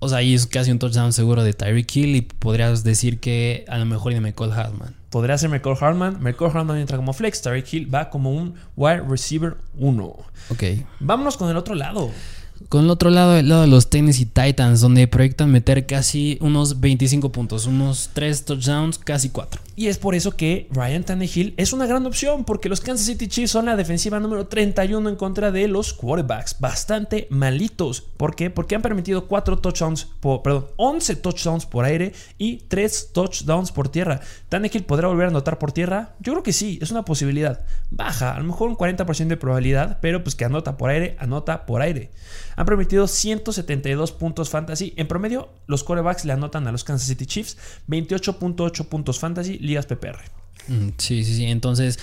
O 0.00 0.08
sea, 0.10 0.18
ahí 0.18 0.34
es 0.34 0.46
casi 0.46 0.70
un 0.70 0.78
touchdown 0.78 1.14
seguro 1.14 1.42
de 1.42 1.54
Tyreek 1.54 1.96
Hill 1.96 2.14
y 2.14 2.20
podrías 2.20 2.84
decir 2.84 3.20
que 3.20 3.64
a 3.68 3.78
lo 3.78 3.86
mejor 3.86 4.12
de 4.12 4.20
McCall 4.20 4.52
Hartman. 4.52 4.94
Podría 5.08 5.38
ser 5.38 5.48
McCall 5.48 5.78
Hartman. 5.80 6.22
McCall 6.22 6.54
Hartman 6.54 6.76
entra 6.76 6.98
como 6.98 7.14
flex. 7.14 7.40
Tariq 7.40 7.72
Hill 7.72 7.92
va 7.92 8.10
como 8.10 8.32
un 8.32 8.54
wide 8.76 9.00
receiver 9.08 9.56
1. 9.78 10.04
Ok. 10.50 10.62
Vámonos 11.00 11.38
con 11.38 11.48
el 11.48 11.56
otro 11.56 11.74
lado. 11.74 12.10
Con 12.68 12.84
el 12.84 12.90
otro 12.90 13.10
lado, 13.10 13.36
el 13.36 13.48
lado 13.48 13.62
de 13.62 13.68
los 13.68 13.88
Tennessee 13.88 14.26
Titans, 14.26 14.80
donde 14.80 15.06
proyectan 15.06 15.50
meter 15.50 15.86
casi 15.86 16.38
unos 16.40 16.80
25 16.80 17.30
puntos, 17.30 17.66
unos 17.66 18.10
3 18.12 18.44
touchdowns, 18.44 18.98
casi 18.98 19.30
4. 19.30 19.60
Y 19.76 19.86
es 19.86 19.96
por 19.96 20.16
eso 20.16 20.32
que 20.32 20.68
Ryan 20.72 21.04
Tannehill 21.04 21.54
es 21.56 21.72
una 21.72 21.86
gran 21.86 22.04
opción, 22.04 22.44
porque 22.44 22.68
los 22.68 22.80
Kansas 22.80 23.06
City 23.06 23.28
Chiefs 23.28 23.52
son 23.52 23.66
la 23.66 23.76
defensiva 23.76 24.18
número 24.18 24.48
31 24.48 25.08
en 25.08 25.16
contra 25.16 25.52
de 25.52 25.68
los 25.68 25.94
quarterbacks, 25.94 26.58
bastante 26.58 27.28
malitos. 27.30 28.02
¿Por 28.16 28.34
qué? 28.34 28.50
Porque 28.50 28.74
han 28.74 28.82
permitido 28.82 29.28
4 29.28 29.58
touchdowns, 29.58 30.08
por, 30.18 30.42
perdón, 30.42 30.66
11 30.76 31.16
touchdowns 31.16 31.64
por 31.64 31.84
aire 31.84 32.12
y 32.38 32.56
3 32.68 33.10
touchdowns 33.12 33.70
por 33.70 33.88
tierra. 33.88 34.20
¿Tannehill 34.48 34.84
podrá 34.84 35.06
volver 35.06 35.26
a 35.26 35.30
anotar 35.30 35.58
por 35.58 35.70
tierra? 35.70 36.16
Yo 36.18 36.32
creo 36.32 36.42
que 36.42 36.52
sí, 36.52 36.78
es 36.82 36.90
una 36.90 37.04
posibilidad. 37.04 37.64
Baja, 37.90 38.34
a 38.34 38.38
lo 38.38 38.44
mejor 38.44 38.68
un 38.68 38.76
40% 38.76 39.28
de 39.28 39.36
probabilidad, 39.36 39.98
pero 40.02 40.24
pues 40.24 40.34
que 40.34 40.44
anota 40.44 40.76
por 40.76 40.90
aire, 40.90 41.16
anota 41.20 41.66
por 41.66 41.82
aire. 41.82 42.10
Han 42.58 42.66
permitido 42.66 43.06
172 43.06 44.10
puntos 44.10 44.50
fantasy. 44.50 44.92
En 44.96 45.06
promedio, 45.06 45.48
los 45.68 45.84
quarterbacks 45.84 46.24
le 46.24 46.32
anotan 46.32 46.66
a 46.66 46.72
los 46.72 46.82
Kansas 46.82 47.06
City 47.06 47.24
Chiefs 47.24 47.56
28.8 47.86 48.86
puntos 48.86 49.20
fantasy, 49.20 49.58
ligas 49.60 49.86
PPR. 49.86 50.18
Mm, 50.66 50.88
Sí, 50.98 51.22
sí, 51.22 51.36
sí. 51.36 51.44
Entonces, 51.44 52.00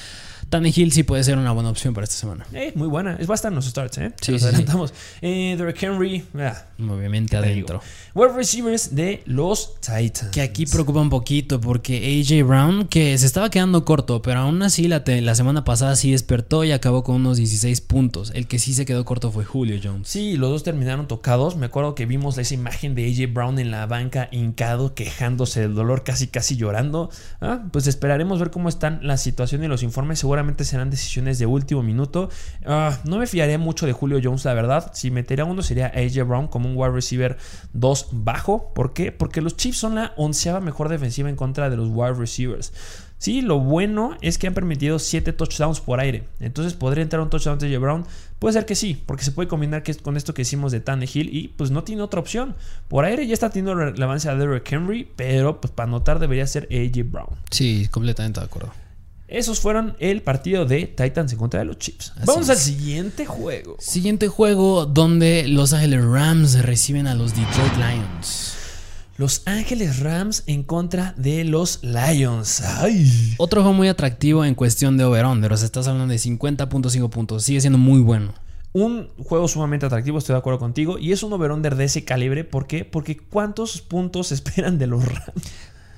Tannehill 0.49 0.91
sí 0.91 1.03
puede 1.03 1.23
ser 1.23 1.37
una 1.37 1.51
buena 1.51 1.69
opción 1.69 1.93
para 1.93 2.05
esta 2.05 2.15
semana. 2.15 2.45
Eh, 2.53 2.71
muy 2.75 2.87
buena. 2.87 3.15
Es 3.19 3.27
bastante 3.27 3.55
los 3.55 3.65
starts, 3.65 3.97
¿eh? 3.97 4.13
Sí, 4.21 4.31
Los 4.31 4.41
sí, 4.41 4.47
sí. 4.47 4.53
adelantamos. 4.53 4.93
Eh, 5.21 5.55
Derrick 5.57 5.81
Henry. 5.83 6.23
ah, 6.39 6.65
Obviamente 6.79 7.35
adentro. 7.35 7.81
Wide 8.13 8.33
receivers 8.33 8.95
de 8.95 9.21
los 9.25 9.75
Titans. 9.81 10.29
Que 10.31 10.41
aquí 10.41 10.65
preocupa 10.65 11.01
un 11.01 11.09
poquito 11.09 11.59
porque 11.59 12.21
AJ 12.21 12.45
Brown, 12.47 12.87
que 12.87 13.17
se 13.17 13.25
estaba 13.25 13.49
quedando 13.49 13.83
corto, 13.85 14.21
pero 14.21 14.39
aún 14.41 14.61
así 14.63 14.87
la 14.87 15.35
semana 15.35 15.63
pasada 15.65 15.95
sí 15.95 16.11
despertó 16.11 16.63
y 16.63 16.71
acabó 16.71 17.03
con 17.03 17.15
unos 17.17 17.37
16 17.37 17.81
puntos. 17.81 18.31
El 18.35 18.47
que 18.47 18.59
sí 18.59 18.73
se 18.73 18.85
quedó 18.85 19.03
corto 19.03 19.31
fue 19.31 19.43
Julio 19.45 19.79
Jones. 19.83 20.07
Sí, 20.07 20.37
los 20.37 20.49
dos 20.51 20.63
terminaron 20.63 21.07
tocados. 21.07 21.57
Me 21.57 21.65
acuerdo 21.65 21.95
que 21.95 22.05
vimos 22.05 22.37
esa 22.37 22.53
imagen 22.53 22.93
de 22.95 23.09
AJ 23.09 23.33
Brown 23.33 23.59
en 23.59 23.71
la 23.71 23.85
banca 23.87 24.29
hincado, 24.31 24.93
quejándose 24.93 25.61
del 25.61 25.73
dolor, 25.73 26.03
casi 26.03 26.27
casi 26.27 26.55
llorando. 26.55 27.09
Ah, 27.41 27.63
pues 27.71 27.87
esperaremos 27.87 28.39
ver 28.39 28.51
cómo 28.51 28.69
están 28.69 28.99
la 29.01 29.17
situación 29.17 29.63
y 29.63 29.67
los 29.67 29.83
informes. 29.83 30.19
Seguramente 30.19 30.35
serán 30.63 30.89
decisiones 30.89 31.39
de 31.39 31.46
último 31.46 31.84
minuto. 31.84 32.30
Ah, 32.65 32.98
no 33.04 33.18
me 33.18 33.27
fiaría 33.27 33.58
mucho 33.58 33.86
de 33.86 33.94
Julio 33.94 34.20
Jones, 34.24 34.46
la 34.46 34.54
verdad. 34.54 34.92
Si 34.94 35.12
metería 35.12 35.46
uno 35.46 35.62
sería 35.62 35.88
AJ 35.88 36.27
Brown 36.27 36.48
como 36.48 36.70
un 36.70 36.77
wide 36.77 36.92
receiver 36.92 37.38
2 37.74 38.10
bajo. 38.12 38.74
¿Por 38.74 38.94
qué? 38.94 39.12
Porque 39.12 39.42
los 39.42 39.56
Chiefs 39.56 39.77
son 39.77 39.96
la 39.96 40.13
onceava 40.18 40.60
mejor 40.60 40.89
defensiva 40.89 41.30
en 41.30 41.36
contra 41.36 41.70
de 41.70 41.77
los 41.77 41.89
wide 41.89 42.13
receivers. 42.13 42.74
Sí, 43.18 43.42
lo 43.42 43.60
bueno 43.60 44.18
es 44.22 44.38
que 44.38 44.48
han 44.48 44.54
permitido 44.54 45.00
7 45.00 45.34
touchdowns 45.34 45.80
por 45.80 46.00
aire. 46.00 46.25
Entonces 46.39 46.74
podría 46.74 47.01
entrar 47.01 47.22
un 47.22 47.30
touchdown 47.30 47.58
de 47.58 47.74
AJ 47.74 47.82
Brown. 47.82 48.06
Puede 48.39 48.54
ser 48.54 48.65
que 48.65 48.75
sí, 48.75 49.01
porque 49.06 49.24
se 49.24 49.32
puede 49.32 49.48
combinar 49.48 49.84
con 50.01 50.18
esto 50.18 50.34
que 50.34 50.42
hicimos 50.42 50.72
de 50.72 50.82
Tannehill 50.82 51.36
y 51.36 51.48
pues 51.48 51.72
no 51.72 51.84
tiene 51.84 52.01
otra 52.01 52.20
opción. 52.20 52.56
Por 52.88 53.06
aire 53.06 53.25
ya 53.25 53.34
está 53.34 53.50
teniendo 53.50 53.74
relevancia 53.74 54.32
a 54.32 54.36
Derrick 54.36 54.72
Henry, 54.72 55.10
pero 55.15 55.62
pues 55.62 55.72
para 55.72 55.88
anotar 55.88 56.20
debería 56.20 56.46
ser 56.46 56.68
AJ 56.70 57.10
Brown. 57.10 57.36
Sí, 57.50 57.88
completamente 57.89 58.42
de 58.42 58.46
acuerdo. 58.46 58.74
Esos 59.36 59.60
fueron 59.60 59.98
el 60.00 60.22
partido 60.22 60.65
de 60.65 60.86
Titans 60.88 61.34
en 61.34 61.38
contra 61.38 61.60
de 61.60 61.65
los. 61.65 61.75
Así 61.75 61.94
Vamos 62.25 62.44
es. 62.44 62.50
al 62.51 62.58
siguiente 62.58 63.25
juego. 63.25 63.75
Siguiente 63.80 64.30
juego 64.30 64.86
donde 64.86 65.46
Los 65.50 65.74
Ángeles 65.74 66.06
Rams 66.06 66.63
reciben 66.63 67.06
a 67.06 67.15
los 67.15 67.36
Detroit 67.36 67.74
Lions. 67.75 68.54
Los 69.18 69.42
Ángeles 69.46 70.00
Rams 70.00 70.44
en 70.48 70.63
contra 70.63 71.13
de 71.18 71.44
los 71.44 71.84
Lions. 71.84 72.62
Ay. 72.62 73.34
Otro 73.38 73.62
juego 73.62 73.75
muy 73.75 73.89
atractivo 73.89 74.46
en 74.46 74.56
cuestión 74.56 74.96
de 74.96 75.04
over-under. 75.04 75.51
O 75.51 75.58
sea, 75.58 75.65
estás 75.65 75.89
hablando 75.89 76.13
de 76.13 76.18
50.5 76.18 77.10
puntos. 77.10 77.44
Sigue 77.44 77.60
siendo 77.60 77.77
muy 77.77 78.00
bueno. 78.00 78.34
Un 78.72 79.10
juego 79.18 79.50
sumamente 79.50 79.86
atractivo, 79.86 80.18
estoy 80.18 80.36
de 80.36 80.39
acuerdo 80.39 80.60
contigo. 80.60 80.98
Y 80.98 81.12
es 81.12 81.24
un 81.24 81.34
over-under 81.34 81.75
de 81.75 81.84
ese 81.84 82.06
calibre. 82.06 82.46
¿Por 82.46 82.68
qué? 82.68 82.86
Porque 82.86 83.18
¿cuántos 83.18 83.82
puntos 83.82 84.32
esperan 84.32 84.77
de 84.77 84.88
los 84.88 85.04
Rams? 85.04 85.44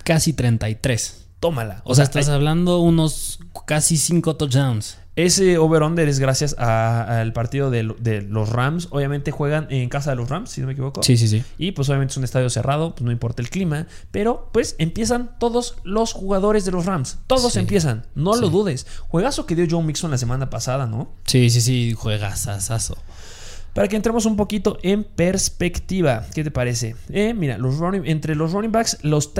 Casi 0.03 0.33
33. 0.33 1.26
Tómala. 1.39 1.81
O 1.83 1.93
sea, 1.95 2.03
estás 2.03 2.29
hablando 2.29 2.79
unos 2.79 3.39
casi 3.65 3.97
5 3.97 4.35
touchdowns. 4.37 4.97
Ese 5.15 5.57
over-under 5.57 6.07
es 6.07 6.19
gracias 6.19 6.53
al 6.59 7.33
partido 7.33 7.71
de, 7.71 7.81
lo- 7.83 7.95
de 7.99 8.21
los 8.21 8.49
Rams. 8.49 8.87
Obviamente 8.91 9.31
juegan 9.31 9.65
en 9.71 9.89
casa 9.89 10.11
de 10.11 10.15
los 10.15 10.29
Rams, 10.29 10.51
si 10.51 10.61
no 10.61 10.67
me 10.67 10.73
equivoco. 10.73 11.01
Sí, 11.01 11.17
sí, 11.17 11.27
sí. 11.27 11.43
Y 11.57 11.71
pues 11.71 11.89
obviamente 11.89 12.11
es 12.11 12.17
un 12.17 12.23
estadio 12.23 12.49
cerrado, 12.51 12.93
pues 12.93 13.01
no 13.03 13.11
importa 13.11 13.41
el 13.41 13.49
clima. 13.49 13.87
Pero 14.11 14.49
pues 14.53 14.75
empiezan 14.77 15.31
todos 15.39 15.75
los 15.83 16.13
jugadores 16.13 16.65
de 16.65 16.71
los 16.71 16.85
Rams. 16.85 17.17
Todos 17.25 17.53
Sí. 17.53 17.59
empiezan, 17.59 18.05
no 18.13 18.35
lo 18.35 18.49
dudes. 18.51 18.85
Juegazo 19.07 19.47
que 19.47 19.55
dio 19.55 19.65
Joe 19.69 19.83
Mixon 19.83 20.11
la 20.11 20.19
semana 20.19 20.51
pasada, 20.51 20.85
¿no? 20.85 21.09
Sí, 21.25 21.49
sí, 21.49 21.61
sí. 21.61 21.93
Juegazazazo. 21.97 22.95
Para 23.77 23.89
que 23.89 23.95
entremos 23.95 24.25
un 24.25 24.35
poquito 24.35 24.79
en 24.81 25.03
perspectiva, 25.03 26.25
¿qué 26.33 26.43
te 26.43 26.49
parece? 26.49 26.95
Eh, 27.09 27.35
mira, 27.35 27.59
los 27.59 27.77
running- 27.77 28.07
entre 28.07 28.33
los 28.33 28.51
running 28.51 28.71
backs, 28.71 28.97
los, 29.03 29.33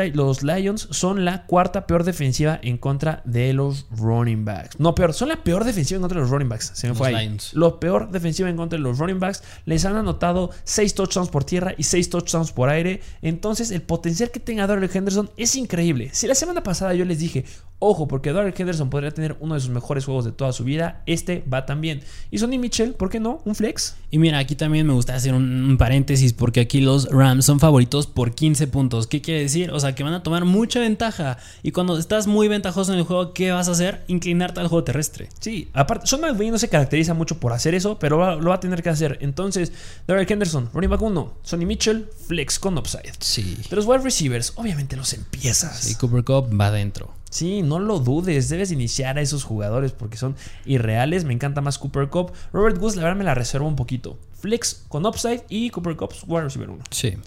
Lions 0.43 0.87
son 0.91 1.25
la 1.25 1.47
cuarta 1.47 1.87
peor 1.87 2.03
defensiva 2.03 2.59
en 2.61 2.77
contra 2.77 3.23
de 3.25 3.51
los 3.53 3.87
running 3.89 4.45
backs. 4.45 4.79
No, 4.79 4.93
peor, 4.93 5.15
son 5.15 5.29
la 5.29 5.43
peor 5.43 5.63
defensiva 5.63 5.95
en 5.95 6.01
contra 6.03 6.17
de 6.17 6.21
los 6.21 6.29
running 6.29 6.49
backs. 6.49 6.69
Se 6.75 6.85
me 6.85 6.89
Los 6.89 6.99
fue 6.99 7.07
ahí. 7.07 7.25
Lions. 7.25 7.51
Lo 7.55 7.79
peor 7.79 8.11
defensiva 8.11 8.47
en 8.47 8.57
contra 8.57 8.77
de 8.77 8.83
los 8.83 8.99
running 8.99 9.19
backs. 9.19 9.41
Les 9.65 9.85
han 9.85 9.95
anotado 9.95 10.51
6 10.65 10.93
touchdowns 10.93 11.29
por 11.29 11.43
tierra 11.43 11.73
y 11.75 11.81
6 11.81 12.11
touchdowns 12.11 12.51
por 12.51 12.69
aire. 12.69 13.01
Entonces, 13.23 13.71
el 13.71 13.81
potencial 13.81 14.29
que 14.29 14.39
tenga 14.39 14.67
Darrell 14.67 14.91
Henderson 14.93 15.31
es 15.35 15.55
increíble. 15.55 16.11
Si 16.13 16.27
la 16.27 16.35
semana 16.35 16.61
pasada 16.61 16.93
yo 16.93 17.05
les 17.05 17.17
dije, 17.17 17.43
ojo, 17.79 18.07
porque 18.07 18.33
Darrell 18.33 18.53
Henderson 18.57 18.89
podría 18.89 19.11
tener 19.11 19.37
uno 19.39 19.53
de 19.53 19.59
sus 19.59 19.69
mejores 19.69 20.05
juegos 20.05 20.25
de 20.25 20.31
toda 20.31 20.51
su 20.51 20.63
vida, 20.63 21.03
este 21.05 21.43
va 21.51 21.65
también. 21.65 22.01
Y 22.31 22.39
Sonny 22.39 22.57
Mitchell, 22.57 22.93
¿por 22.93 23.09
qué 23.09 23.19
no? 23.19 23.41
Un 23.45 23.53
flex. 23.53 23.95
Y 24.09 24.17
mira, 24.17 24.39
aquí 24.39 24.55
también 24.55 24.87
me 24.87 24.93
gusta 24.93 25.13
hacer 25.13 25.33
un, 25.33 25.43
un 25.69 25.77
paréntesis 25.77 26.33
porque 26.33 26.59
aquí 26.61 26.81
los 26.81 27.07
Rams 27.11 27.45
son 27.45 27.59
favoritos 27.59 28.07
por 28.07 28.33
15 28.33 28.67
puntos. 28.67 29.05
¿Qué 29.07 29.21
quiere 29.21 29.41
decir? 29.41 29.69
O 29.71 29.79
sea, 29.79 29.93
que 29.93 30.03
van 30.03 30.13
a 30.13 30.23
tomar 30.23 30.45
mucha 30.45 30.79
ventaja. 30.79 31.37
Y 31.61 31.71
cuando 31.71 31.97
estás 31.99 32.25
muy 32.25 32.47
ventajoso 32.47 32.93
en 32.93 32.99
el 32.99 33.05
juego, 33.05 33.33
¿qué 33.33 33.51
vas 33.51 33.67
a 33.67 33.73
hacer? 33.73 34.03
Inclinarte 34.07 34.59
al 34.59 34.67
juego 34.69 34.83
terrestre. 34.83 35.29
Sí, 35.39 35.69
aparte, 35.73 36.07
Sean 36.07 36.21
McVay 36.21 36.49
no 36.49 36.57
se 36.57 36.69
caracteriza 36.69 37.13
mucho 37.13 37.39
por 37.39 37.53
hacer 37.53 37.75
eso, 37.75 37.99
pero 37.99 38.17
va- 38.17 38.35
lo 38.35 38.49
va 38.49 38.55
a 38.55 38.59
tener 38.59 38.81
que 38.81 38.89
hacer. 38.89 39.19
Entonces, 39.21 39.71
Derek 40.07 40.31
Henderson, 40.31 40.69
running 40.73 40.89
back 40.89 41.01
1, 41.01 41.33
Sonny 41.43 41.65
Mitchell, 41.65 42.09
flex 42.27 42.57
con 42.59 42.77
upside. 42.77 43.11
Sí. 43.19 43.57
De 43.69 43.75
los 43.75 43.85
wide 43.85 43.99
receivers, 44.03 44.53
obviamente 44.55 44.95
los 44.95 45.13
empiezas. 45.13 45.91
Y 45.91 45.95
Cooper 45.95 46.23
Cup 46.23 46.59
va 46.59 46.67
adentro. 46.67 47.13
Sí, 47.29 47.61
no 47.61 47.79
lo 47.79 47.99
dudes, 47.99 48.49
debes 48.49 48.71
iniciar 48.71 49.17
a 49.17 49.21
esos 49.21 49.43
jugadores 49.43 49.91
porque 49.91 50.17
son 50.17 50.35
irreales. 50.65 51.25
Me 51.25 51.33
encanta 51.33 51.61
más 51.61 51.77
Cooper 51.77 52.09
Cup. 52.09 52.31
Robert 52.53 52.77
Woods, 52.81 52.95
la 52.95 53.03
verdad, 53.03 53.17
me 53.17 53.23
la 53.23 53.35
reservo 53.35 53.67
un 53.67 53.75
poquito. 53.75 54.17
Flex 54.39 54.85
con 54.87 55.05
upside 55.05 55.43
y 55.49 55.69
Cooper 55.69 55.95
Cup, 55.95 56.13
wide 56.27 56.43
receiver 56.43 56.69
1. 56.69 56.83
Sí. 56.91 57.17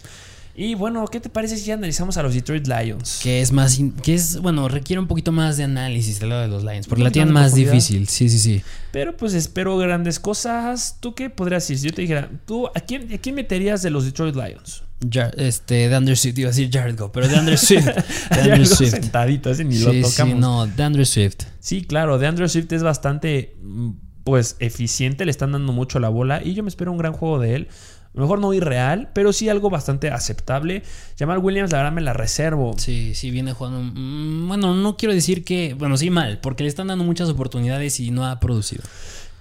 Y 0.54 0.74
bueno, 0.74 1.06
¿qué 1.06 1.20
te 1.20 1.28
parece 1.30 1.56
si 1.56 1.70
analizamos 1.70 2.16
a 2.16 2.22
los 2.22 2.34
Detroit 2.34 2.66
Lions? 2.66 3.20
Que 3.22 3.40
es 3.40 3.52
más. 3.52 3.78
que 4.02 4.14
es, 4.14 4.40
bueno, 4.40 4.68
requiere 4.68 5.00
un 5.00 5.06
poquito 5.06 5.32
más 5.32 5.56
de 5.56 5.64
análisis 5.64 6.18
de 6.20 6.26
lado 6.26 6.42
de 6.42 6.48
los 6.48 6.64
Lions. 6.64 6.86
Porque 6.86 7.04
la 7.04 7.10
tienen 7.10 7.32
más 7.32 7.54
difícil. 7.54 8.08
Sí, 8.08 8.28
sí, 8.28 8.38
sí. 8.38 8.62
Pero 8.92 9.16
pues 9.16 9.32
espero 9.34 9.76
grandes 9.78 10.18
cosas. 10.20 10.96
¿Tú 11.00 11.14
qué 11.14 11.30
podrías 11.30 11.62
decir? 11.62 11.78
Si 11.78 11.86
yo 11.88 11.94
te 11.94 12.02
dijera, 12.02 12.28
¿tú 12.46 12.66
a 12.66 12.80
quién, 12.80 13.12
a 13.14 13.18
quién 13.18 13.36
meterías 13.36 13.80
de 13.82 13.90
los 13.90 14.04
Detroit 14.04 14.34
Lions? 14.34 14.82
Jar- 15.10 15.34
este, 15.40 15.88
de 15.88 15.94
Andrew 15.94 16.14
Swift, 16.16 16.36
iba 16.38 16.48
a 16.48 16.52
decir 16.52 16.68
Jared 16.70 16.98
Go, 16.98 17.10
pero 17.10 17.26
de 17.26 17.36
Andrew 17.36 17.56
Swift. 17.58 17.86
Swift. 18.66 18.90
sentadito, 18.90 19.50
ese 19.50 19.64
ni 19.64 19.76
Sí, 19.76 19.84
lo 19.84 19.92
sí, 19.92 20.02
tocamos. 20.02 20.36
no, 20.36 20.66
de 20.66 20.82
Andrew 20.82 21.06
Swift. 21.06 21.44
Sí, 21.58 21.82
claro, 21.84 22.18
de 22.18 22.26
Andrew 22.26 22.48
Swift 22.48 22.70
es 22.72 22.82
bastante 22.82 23.56
mm, 23.62 23.90
pues 24.24 24.56
eficiente, 24.58 25.24
le 25.24 25.30
están 25.30 25.52
dando 25.52 25.72
mucho 25.72 26.00
la 26.00 26.10
bola 26.10 26.42
y 26.44 26.52
yo 26.52 26.62
me 26.62 26.68
espero 26.68 26.92
un 26.92 26.98
gran 26.98 27.12
juego 27.14 27.38
de 27.38 27.54
él. 27.54 27.68
A 28.12 28.18
lo 28.18 28.22
mejor 28.22 28.40
no 28.40 28.52
irreal, 28.52 29.10
pero 29.14 29.32
sí 29.32 29.48
algo 29.48 29.70
bastante 29.70 30.10
aceptable. 30.10 30.82
Jamal 31.18 31.38
Williams, 31.38 31.70
la 31.70 31.78
verdad, 31.78 31.92
me 31.92 32.00
la 32.00 32.12
reservo. 32.12 32.74
Sí, 32.76 33.14
sí, 33.14 33.30
viene 33.30 33.52
jugando. 33.52 33.80
mm, 33.82 34.48
Bueno, 34.48 34.74
no 34.74 34.96
quiero 34.96 35.14
decir 35.14 35.44
que. 35.44 35.74
Bueno, 35.74 35.96
sí, 35.96 36.10
mal, 36.10 36.40
porque 36.40 36.64
le 36.64 36.68
están 36.68 36.88
dando 36.88 37.04
muchas 37.04 37.28
oportunidades 37.28 38.00
y 38.00 38.10
no 38.10 38.26
ha 38.26 38.40
producido. 38.40 38.82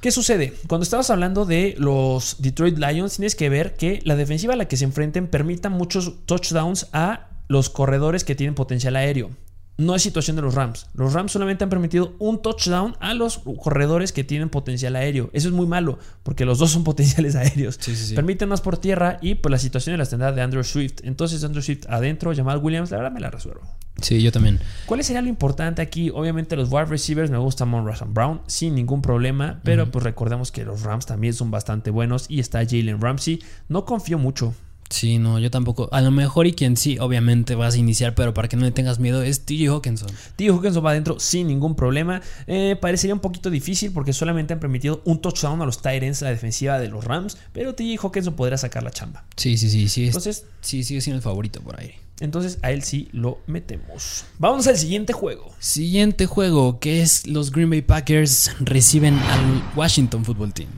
¿Qué 0.01 0.11
sucede? 0.11 0.53
Cuando 0.67 0.83
estabas 0.83 1.09
hablando 1.09 1.45
de 1.45 1.75
los 1.77 2.37
Detroit 2.39 2.77
Lions, 2.77 3.15
tienes 3.17 3.35
que 3.35 3.49
ver 3.49 3.75
que 3.75 4.01
la 4.05 4.15
defensiva 4.15 4.53
a 4.53 4.57
la 4.57 4.67
que 4.67 4.77
se 4.77 4.85
enfrenten 4.85 5.27
permita 5.27 5.69
muchos 5.69 6.25
touchdowns 6.25 6.87
a 6.93 7.27
los 7.49 7.69
corredores 7.69 8.23
que 8.23 8.35
tienen 8.35 8.55
potencial 8.55 8.95
aéreo. 8.95 9.31
No 9.79 9.95
es 9.95 10.01
situación 10.01 10.35
de 10.35 10.41
los 10.41 10.55
Rams. 10.55 10.87
Los 10.93 11.13
Rams 11.13 11.31
solamente 11.31 11.63
han 11.63 11.69
permitido 11.69 12.13
un 12.19 12.41
touchdown 12.41 12.97
a 12.99 13.13
los 13.13 13.39
corredores 13.61 14.11
que 14.11 14.25
tienen 14.25 14.49
potencial 14.49 14.93
aéreo. 14.97 15.29
Eso 15.31 15.47
es 15.47 15.53
muy 15.53 15.67
malo, 15.67 15.97
porque 16.23 16.43
los 16.43 16.59
dos 16.59 16.71
son 16.71 16.83
potenciales 16.83 17.35
aéreos. 17.37 17.77
Sí, 17.79 17.95
sí, 17.95 18.07
sí. 18.07 18.13
Permiten 18.13 18.49
más 18.49 18.59
por 18.59 18.77
tierra 18.77 19.19
y 19.21 19.35
pues 19.35 19.49
la 19.49 19.57
situación 19.57 19.93
de 19.93 19.99
la 19.99 20.05
tendrá 20.05 20.33
de 20.33 20.41
Andrew 20.41 20.65
Swift. 20.65 20.95
Entonces 21.03 21.45
Andrew 21.45 21.63
Swift 21.63 21.85
adentro, 21.87 22.35
Jamal 22.35 22.57
Williams, 22.57 22.91
la 22.91 22.97
verdad 22.97 23.13
me 23.13 23.21
la 23.21 23.31
resuelvo. 23.31 23.61
Sí, 24.01 24.21
yo 24.21 24.33
también. 24.33 24.59
¿Cuál 24.85 25.01
sería 25.01 25.21
lo 25.21 25.29
importante 25.29 25.81
aquí? 25.81 26.09
Obviamente 26.09 26.57
los 26.57 26.69
wide 26.69 26.85
receivers 26.85 27.31
me 27.31 27.37
gusta 27.37 27.63
Monroe 27.63 27.95
Brown 28.07 28.41
sin 28.47 28.75
ningún 28.75 29.01
problema, 29.01 29.61
pero 29.63 29.89
pues 29.91 30.03
recordemos 30.03 30.51
que 30.51 30.65
los 30.65 30.83
Rams 30.83 31.05
también 31.05 31.33
son 31.33 31.51
bastante 31.51 31.89
buenos 31.89 32.25
y 32.27 32.41
está 32.41 32.59
Jalen 32.65 32.99
Ramsey. 32.99 33.41
No 33.69 33.85
confío 33.85 34.17
mucho. 34.17 34.53
Sí, 34.89 35.19
no, 35.19 35.37
yo 35.39 35.51
tampoco. 35.51 35.87
A 35.91 36.01
lo 36.01 36.09
mejor 36.09 36.47
y 36.47 36.53
quien 36.53 36.75
sí, 36.75 36.97
obviamente 36.99 37.53
vas 37.55 37.75
a 37.75 37.77
iniciar, 37.77 38.15
pero 38.15 38.33
para 38.33 38.47
que 38.47 38.57
no 38.57 38.65
le 38.65 38.71
tengas 38.71 38.97
miedo 38.99 39.21
es 39.21 39.45
TJ 39.45 39.67
Hawkinson. 39.69 40.09
Tío 40.35 40.55
Hawkinson 40.55 40.83
va 40.83 40.91
adentro 40.91 41.19
sin 41.19 41.47
ningún 41.47 41.75
problema. 41.75 42.21
Eh, 42.47 42.75
parecería 42.81 43.13
un 43.13 43.19
poquito 43.19 43.49
difícil 43.51 43.91
porque 43.91 44.13
solamente 44.13 44.53
han 44.53 44.59
permitido 44.59 45.01
un 45.05 45.21
touchdown 45.21 45.61
a 45.61 45.65
los 45.65 45.81
Tyrants, 45.83 46.21
la 46.23 46.29
defensiva 46.31 46.79
de 46.79 46.87
los 46.89 47.05
Rams, 47.05 47.37
pero 47.53 47.75
TJ 47.75 47.97
Hawkinson 48.03 48.33
podrá 48.35 48.57
sacar 48.57 48.81
la 48.81 48.89
chamba. 48.91 49.25
Sí, 49.37 49.57
sí, 49.57 49.69
sí, 49.69 49.87
sí. 49.89 50.03
es- 50.03 50.07
Entonces, 50.09 50.45
sí, 50.61 50.83
sigue 50.83 51.01
siendo 51.01 51.17
el 51.17 51.23
favorito 51.23 51.61
por 51.61 51.79
ahí. 51.79 51.91
entonces 52.19 52.57
a 52.63 52.71
él 52.71 52.83
sí 52.83 53.07
lo 53.13 53.39
metemos. 53.47 54.25
Vamos 54.39 54.67
al 54.67 54.77
siguiente 54.77 55.13
juego. 55.13 55.53
Siguiente 55.59 56.25
juego, 56.25 56.79
que 56.79 57.01
es 57.01 57.25
los 57.27 57.51
Green 57.51 57.69
Bay 57.69 57.81
Packers 57.83 58.51
reciben 58.59 59.13
al 59.19 59.63
Washington 59.75 60.25
Football 60.25 60.53
Team. 60.53 60.69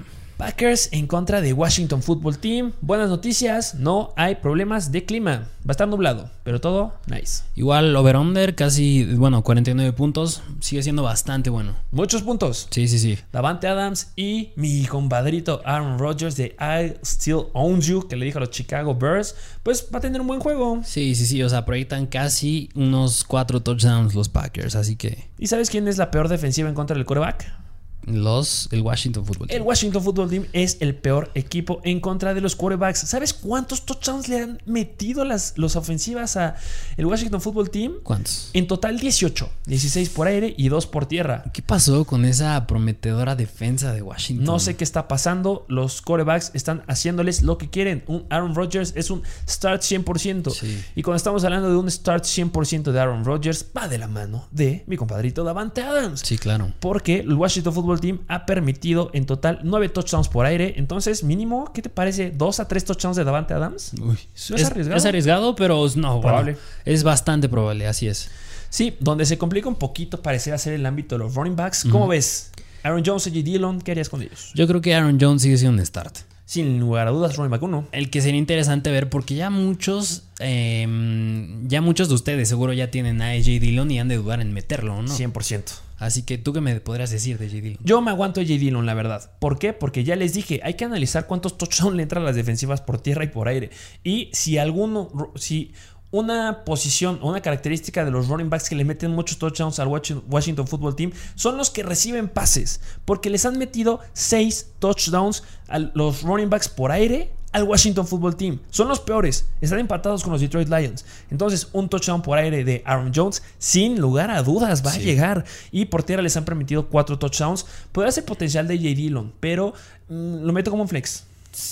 Packers 0.41 0.89
en 0.91 1.06
contra 1.06 1.39
de 1.39 1.54
Washington 1.54 2.01
Football 2.01 2.39
Team. 2.39 2.71
Buenas 2.82 3.10
noticias, 3.10 3.75
no 3.75 4.12
hay 4.17 4.34
problemas 4.38 4.91
de 4.91 5.06
clima. 5.06 5.49
Va 5.60 5.67
a 5.67 5.71
estar 5.73 5.88
nublado, 5.88 6.32
pero 6.43 6.60
todo 6.60 6.95
nice. 7.06 7.43
Igual 7.56 7.95
over-under, 7.95 8.56
casi, 8.56 9.04
bueno, 9.04 9.43
49 9.43 9.93
puntos. 9.93 10.41
Sigue 10.60 10.82
siendo 10.82 11.04
bastante 11.04 11.51
bueno. 11.51 11.75
Muchos 11.91 12.23
puntos. 12.23 12.67
Sí, 12.71 12.88
sí, 12.88 12.97
sí. 12.97 13.19
Davante 13.32 13.67
Adams 13.67 14.13
y 14.15 14.49
mi 14.56 14.84
compadrito 14.86 15.62
Aaron 15.63 15.99
Rodgers 15.99 16.36
de 16.38 16.56
I 16.60 16.97
Still 17.06 17.49
Own 17.54 17.80
You, 17.82 18.08
que 18.08 18.15
le 18.15 18.25
dijo 18.25 18.39
a 18.39 18.41
los 18.41 18.49
Chicago 18.49 18.95
Bears, 18.95 19.36
pues 19.62 19.89
va 19.93 19.99
a 19.99 20.01
tener 20.01 20.21
un 20.21 20.25
buen 20.25 20.39
juego. 20.39 20.82
Sí, 20.84 21.13
sí, 21.13 21.27
sí. 21.27 21.43
O 21.43 21.49
sea, 21.49 21.65
proyectan 21.65 22.08
casi 22.08 22.71
unos 22.73 23.25
4 23.25 23.62
touchdowns 23.62 24.15
los 24.15 24.27
Packers, 24.27 24.75
así 24.75 24.95
que. 24.95 25.30
¿Y 25.38 25.45
sabes 25.45 25.69
quién 25.69 25.88
es 25.88 25.99
la 25.99 26.10
peor 26.10 26.30
defensiva 26.30 26.67
en 26.67 26.73
contra 26.73 26.95
del 26.95 27.06
quarterback? 27.06 27.61
Los, 28.06 28.68
el 28.72 28.82
Washington 28.82 29.26
Football 29.26 29.48
Team. 29.48 29.62
El 29.62 29.68
Washington 29.68 30.04
Football 30.04 30.30
Team 30.30 30.46
es 30.54 30.78
el 30.80 30.96
peor 30.96 31.32
equipo 31.36 31.82
en 31.84 32.00
contra 32.00 32.34
de 32.34 32.42
los 32.42 32.56
quarterbacks. 32.56 33.00
¿Sabes 33.00 33.34
cuántos 33.34 33.86
touchdowns 33.86 34.28
le 34.28 34.42
han 34.42 34.62
metido 34.66 35.26
las 35.26 35.54
los 35.58 35.76
ofensivas 35.76 36.38
a 36.38 36.56
el 36.98 37.06
Washington 37.06 37.42
Football 37.42 37.70
Team? 37.70 37.94
¿Cuántos? 38.04 38.50
En 38.54 38.68
total 38.68 39.00
18. 39.00 39.50
16 39.66 40.10
por 40.10 40.28
aire 40.28 40.54
y 40.58 40.70
2 40.70 40.88
por 40.88 41.06
tierra. 41.06 41.44
¿Qué 41.54 41.62
pasó 41.62 42.06
con 42.06 42.26
esa 42.26 42.68
prometedora 42.68 43.36
defensa 43.36 43.94
de 43.94 44.02
Washington? 44.02 44.46
No 44.46 44.60
sé 44.60 44.76
qué 44.76 44.84
está 44.84 45.08
pasando. 45.08 45.66
Los 45.68 46.02
quarterbacks 46.02 46.52
están 46.54 46.84
haciéndoles 46.88 47.42
lo 47.44 47.58
que 47.58 47.70
quieren. 47.70 48.04
Un 48.08 48.26
Aaron 48.30 48.56
Rodgers 48.56 48.94
es 48.96 49.12
un 49.12 49.24
start 49.48 49.82
100%. 49.82 50.54
Y 50.96 51.02
cuando 51.04 51.18
estamos 51.18 51.44
hablando 51.44 51.70
de 51.70 51.76
un 51.76 51.90
start 51.90 52.24
100% 52.24 52.92
de 52.92 53.00
Aaron 53.00 53.26
Rodgers, 53.26 53.66
va 53.76 53.88
de 53.88 53.98
la 53.98 54.08
mano 54.08 54.48
de 54.52 54.84
mi 54.88 54.98
compadrito 54.98 55.44
Davante 55.44 55.82
Adams. 55.82 56.22
Sí, 56.22 56.38
claro. 56.38 56.72
Porque 56.80 57.20
el 57.20 57.34
Washington 57.34 57.74
Football 57.74 57.90
Team 57.99 58.19
ha 58.27 58.45
permitido 58.45 59.10
en 59.13 59.25
total 59.25 59.60
9 59.63 59.89
touchdowns 59.89 60.30
por 60.30 60.45
aire. 60.45 60.75
Entonces, 60.77 61.23
mínimo, 61.23 61.71
¿qué 61.73 61.82
te 61.82 61.89
parece? 61.89 62.34
¿2 62.36 62.60
a 62.60 62.67
3 62.67 62.86
touchdowns 62.86 63.17
de 63.17 63.23
Davante 63.23 63.54
Adams? 63.54 63.93
Uy, 64.01 64.17
es, 64.36 64.65
arriesgado? 64.65 64.97
Es 64.97 65.06
arriesgado, 65.06 65.56
pero 65.56 65.86
no, 65.95 66.21
probable. 66.21 66.58
es 66.86 67.04
bastante 67.04 67.49
probable, 67.49 67.88
así 67.88 68.08
es. 68.08 68.30
Sí, 68.69 68.95
donde 68.99 69.25
se 69.25 69.38
complica 69.38 69.67
un 69.67 69.75
poquito 69.75 70.21
parecerá 70.21 70.58
ser 70.58 70.73
el 70.73 70.86
ámbito 70.86 71.15
de 71.15 71.19
los 71.19 71.36
running 71.36 71.58
backs. 71.58 71.84
¿Cómo 71.84 72.08
ves? 72.08 72.51
Aaron 72.84 73.04
Jones 73.06 73.27
y 73.27 73.43
Dillon, 73.43 73.82
¿qué 73.82 73.91
harías 73.91 74.10
con 74.10 74.21
ellos? 74.21 74.51
Yo 74.56 74.67
creo 74.67 74.82
que 74.82 74.95
Aaron 74.95 75.17
Jones 75.19 75.41
sigue 75.41 75.58
siendo 75.58 75.80
un 75.80 75.86
start. 75.86 76.19
Sin 76.45 76.80
lugar 76.80 77.08
a 77.08 77.12
dudas, 77.12 77.38
running 77.38 77.51
back 77.51 77.63
1. 77.63 77.88
El 77.91 78.10
que 78.10 78.21
sería 78.21 78.38
interesante 78.38 78.91
ver, 78.91 79.10
porque 79.10 79.36
ya 79.36 79.49
muchos, 79.49 80.23
em, 80.39 81.67
ya 81.67 81.82
muchos 81.82 82.10
de 82.10 82.15
ustedes 82.15 82.49
seguro 82.49 82.73
ya 82.73 82.91
tienen 82.91 83.21
a 83.21 83.32
AJ 83.32 83.60
Dillon 83.60 83.89
y 83.91 83.99
han 83.99 84.08
de 84.08 84.17
dudar 84.17 84.41
en 84.41 84.51
meterlo, 84.51 85.01
¿no? 85.01 85.08
100%. 85.15 85.82
Así 86.02 86.24
que 86.24 86.40
tú 86.40 86.52
qué 86.52 86.62
me 86.62 86.82
podrías 86.82 87.12
decir 87.12 87.38
de 87.38 87.48
J. 87.48 87.62
Dillon. 87.62 87.78
Yo 87.84 88.02
me 88.02 88.10
aguanto 88.10 88.42
a 88.42 88.44
J. 88.44 88.56
Dillon, 88.56 88.88
la 88.88 88.96
verdad. 88.96 89.32
¿Por 89.40 89.60
qué? 89.60 89.72
Porque 89.72 90.04
ya 90.04 90.16
les 90.16 90.34
dije, 90.34 90.60
hay 90.64 90.74
que 90.74 90.84
analizar 90.84 91.28
cuántos 91.28 91.60
touchdowns 91.60 91.96
le 91.96 92.02
entran 92.02 92.26
las 92.26 92.36
defensivas 92.36 92.82
por 92.82 93.00
tierra 93.00 93.24
y 93.24 93.28
por 93.28 93.48
aire. 93.48 93.70
Y 94.04 94.32
si 94.34 94.58
alguno, 94.58 95.32
si 95.36 95.74
una 96.10 96.66
posición 96.66 97.20
o 97.22 97.30
una 97.30 97.42
característica 97.42 98.04
de 98.04 98.10
los 98.10 98.28
running 98.28 98.50
backs 98.50 98.68
que 98.68 98.76
le 98.76 98.84
meten 98.84 99.12
muchos 99.12 99.38
touchdowns 99.38 99.80
al 99.80 99.88
Washington 99.88 100.68
Football 100.68 100.96
Team 100.96 101.12
son 101.36 101.56
los 101.56 101.70
que 101.70 101.84
reciben 101.84 102.30
pases, 102.30 102.82
porque 103.06 103.30
les 103.30 103.46
han 103.46 103.58
metido 103.58 104.00
6 104.14 104.72
touchdowns 104.80 105.44
a 105.68 105.78
los 105.78 106.24
running 106.24 106.50
backs 106.50 106.68
por 106.68 106.92
aire 106.92 107.32
al 107.52 107.64
Washington 107.64 108.08
Football 108.08 108.36
Team. 108.36 108.60
Son 108.70 108.88
los 108.88 109.00
peores. 109.00 109.46
Están 109.60 109.80
empatados 109.80 110.24
con 110.24 110.32
los 110.32 110.42
Detroit 110.42 110.70
Lions. 110.70 111.06
Entonces, 111.30 111.68
un 111.74 111.90
touchdown 111.90 112.22
por 112.22 112.38
aire 112.38 112.64
de 112.64 112.82
Aaron 112.86 113.12
Jones, 113.14 113.44
sin 113.58 114.00
lugar 114.00 114.32
a 114.32 114.42
dudas, 114.44 114.86
va 114.86 114.94
a 114.94 114.98
llegar. 114.98 115.46
Y 115.72 115.86
por 115.86 116.04
tierra 116.04 116.22
les 116.22 116.36
han 116.38 116.46
permitido 116.46 116.88
cuatro 116.88 117.18
touchdowns. 117.20 117.66
Podría 117.92 118.12
ser 118.12 118.26
potencial 118.26 118.68
de 118.68 118.78
J. 118.78 118.90
Dillon, 118.90 119.34
pero 119.40 119.74
mm, 120.10 120.44
lo 120.44 120.54
meto 120.54 120.72
como 120.72 120.84
un 120.84 120.90
flex. 120.90 121.26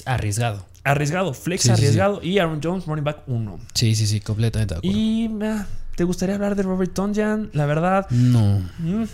Arriesgado. 0.05 0.65
Arriesgado, 0.83 1.33
flex 1.33 1.69
arriesgado. 1.69 2.21
Y 2.23 2.39
Aaron 2.39 2.59
Jones, 2.63 2.85
running 2.85 3.03
back 3.03 3.23
1. 3.27 3.59
Sí, 3.73 3.95
sí, 3.95 4.07
sí, 4.07 4.19
completamente 4.19 4.75
de 4.75 4.77
acuerdo. 4.79 4.97
Y 4.97 5.29
ah, 5.43 5.67
¿te 5.95 6.03
gustaría 6.03 6.35
hablar 6.35 6.55
de 6.55 6.63
Robert 6.63 6.93
Tonjan? 6.93 7.49
La 7.53 7.65
verdad. 7.65 8.07
No. 8.09 8.59
Mm, 8.79 9.05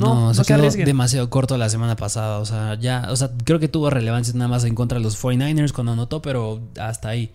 no, 0.00 0.34
se 0.34 0.44
quedó 0.44 0.70
demasiado 0.70 1.30
corto 1.30 1.56
la 1.56 1.68
semana 1.68 1.96
pasada. 1.96 2.38
O 2.38 2.46
sea, 2.46 2.74
ya, 2.74 3.06
o 3.10 3.16
sea, 3.16 3.30
creo 3.44 3.58
que 3.58 3.68
tuvo 3.68 3.90
relevancia 3.90 4.34
nada 4.34 4.48
más 4.48 4.64
en 4.64 4.74
contra 4.74 4.98
de 4.98 5.04
los 5.04 5.22
49ers 5.22 5.72
cuando 5.72 5.92
anotó, 5.92 6.22
pero 6.22 6.60
hasta 6.78 7.10
ahí. 7.10 7.30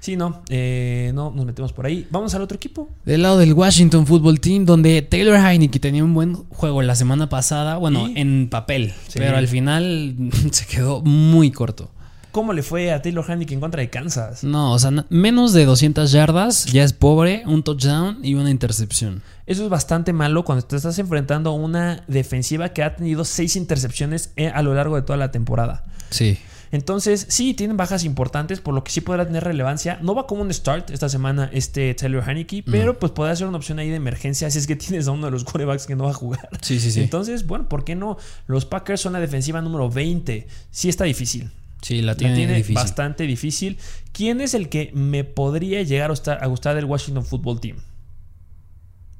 Sí, 0.00 0.14
no, 0.14 0.42
eh, 0.50 1.10
no 1.14 1.32
nos 1.34 1.46
metemos 1.46 1.72
por 1.72 1.86
ahí. 1.86 2.06
Vamos 2.10 2.34
al 2.34 2.42
otro 2.42 2.56
equipo. 2.56 2.88
Del 3.04 3.22
lado 3.22 3.38
del 3.38 3.54
Washington 3.54 4.06
Football 4.06 4.38
Team, 4.40 4.64
donde 4.64 5.02
Taylor 5.02 5.36
Heineke 5.36 5.80
tenía 5.80 6.04
un 6.04 6.14
buen 6.14 6.34
juego 6.50 6.82
la 6.82 6.94
semana 6.94 7.28
pasada, 7.28 7.76
bueno, 7.76 8.08
en 8.14 8.48
papel, 8.48 8.94
pero 9.14 9.36
al 9.36 9.48
final 9.48 10.16
se 10.52 10.66
quedó 10.66 11.02
muy 11.02 11.50
corto. 11.50 11.90
¿Cómo 12.36 12.52
le 12.52 12.62
fue 12.62 12.92
a 12.92 13.00
Taylor 13.00 13.24
Heineke 13.26 13.54
en 13.54 13.60
contra 13.60 13.80
de 13.80 13.88
Kansas? 13.88 14.44
No, 14.44 14.74
o 14.74 14.78
sea, 14.78 14.90
menos 15.08 15.54
de 15.54 15.64
200 15.64 16.12
yardas, 16.12 16.66
ya 16.66 16.84
es 16.84 16.92
pobre, 16.92 17.42
un 17.46 17.62
touchdown 17.62 18.18
y 18.22 18.34
una 18.34 18.50
intercepción. 18.50 19.22
Eso 19.46 19.64
es 19.64 19.70
bastante 19.70 20.12
malo 20.12 20.44
cuando 20.44 20.62
te 20.62 20.76
estás 20.76 20.98
enfrentando 20.98 21.48
a 21.48 21.54
una 21.54 22.04
defensiva 22.08 22.74
que 22.74 22.82
ha 22.82 22.94
tenido 22.94 23.24
seis 23.24 23.56
intercepciones 23.56 24.34
eh, 24.36 24.48
a 24.48 24.60
lo 24.60 24.74
largo 24.74 24.96
de 24.96 25.00
toda 25.00 25.16
la 25.16 25.30
temporada. 25.30 25.84
Sí. 26.10 26.38
Entonces, 26.72 27.24
sí, 27.30 27.54
tienen 27.54 27.78
bajas 27.78 28.04
importantes, 28.04 28.60
por 28.60 28.74
lo 28.74 28.84
que 28.84 28.92
sí 28.92 29.00
podrá 29.00 29.24
tener 29.24 29.42
relevancia. 29.42 29.98
No 30.02 30.14
va 30.14 30.26
como 30.26 30.42
un 30.42 30.52
start 30.52 30.90
esta 30.90 31.08
semana 31.08 31.48
este 31.54 31.94
Taylor 31.94 32.22
Haneke, 32.28 32.62
pero 32.70 32.98
pues 32.98 33.12
podrá 33.12 33.34
ser 33.34 33.46
una 33.46 33.56
opción 33.56 33.78
ahí 33.78 33.88
de 33.88 33.96
emergencia 33.96 34.50
si 34.50 34.58
es 34.58 34.66
que 34.66 34.76
tienes 34.76 35.08
a 35.08 35.12
uno 35.12 35.24
de 35.24 35.30
los 35.30 35.44
quarterbacks 35.44 35.86
que 35.86 35.96
no 35.96 36.04
va 36.04 36.10
a 36.10 36.14
jugar. 36.14 36.50
Sí, 36.60 36.80
sí, 36.80 36.92
sí. 36.92 37.00
Entonces, 37.00 37.46
bueno, 37.46 37.66
¿por 37.66 37.82
qué 37.84 37.94
no? 37.94 38.18
Los 38.46 38.66
Packers 38.66 39.00
son 39.00 39.14
la 39.14 39.20
defensiva 39.20 39.62
número 39.62 39.88
20. 39.88 40.46
Sí 40.70 40.90
está 40.90 41.04
difícil. 41.04 41.50
Sí, 41.86 42.02
la 42.02 42.16
tiene, 42.16 42.64
bastante 42.70 43.28
difícil. 43.28 43.78
¿Quién 44.10 44.40
es 44.40 44.54
el 44.54 44.68
que 44.68 44.90
me 44.92 45.22
podría 45.22 45.84
llegar 45.84 46.10
a 46.10 46.46
gustar, 46.48 46.74
del 46.74 46.84
Washington 46.84 47.24
Football 47.24 47.60
Team? 47.60 47.76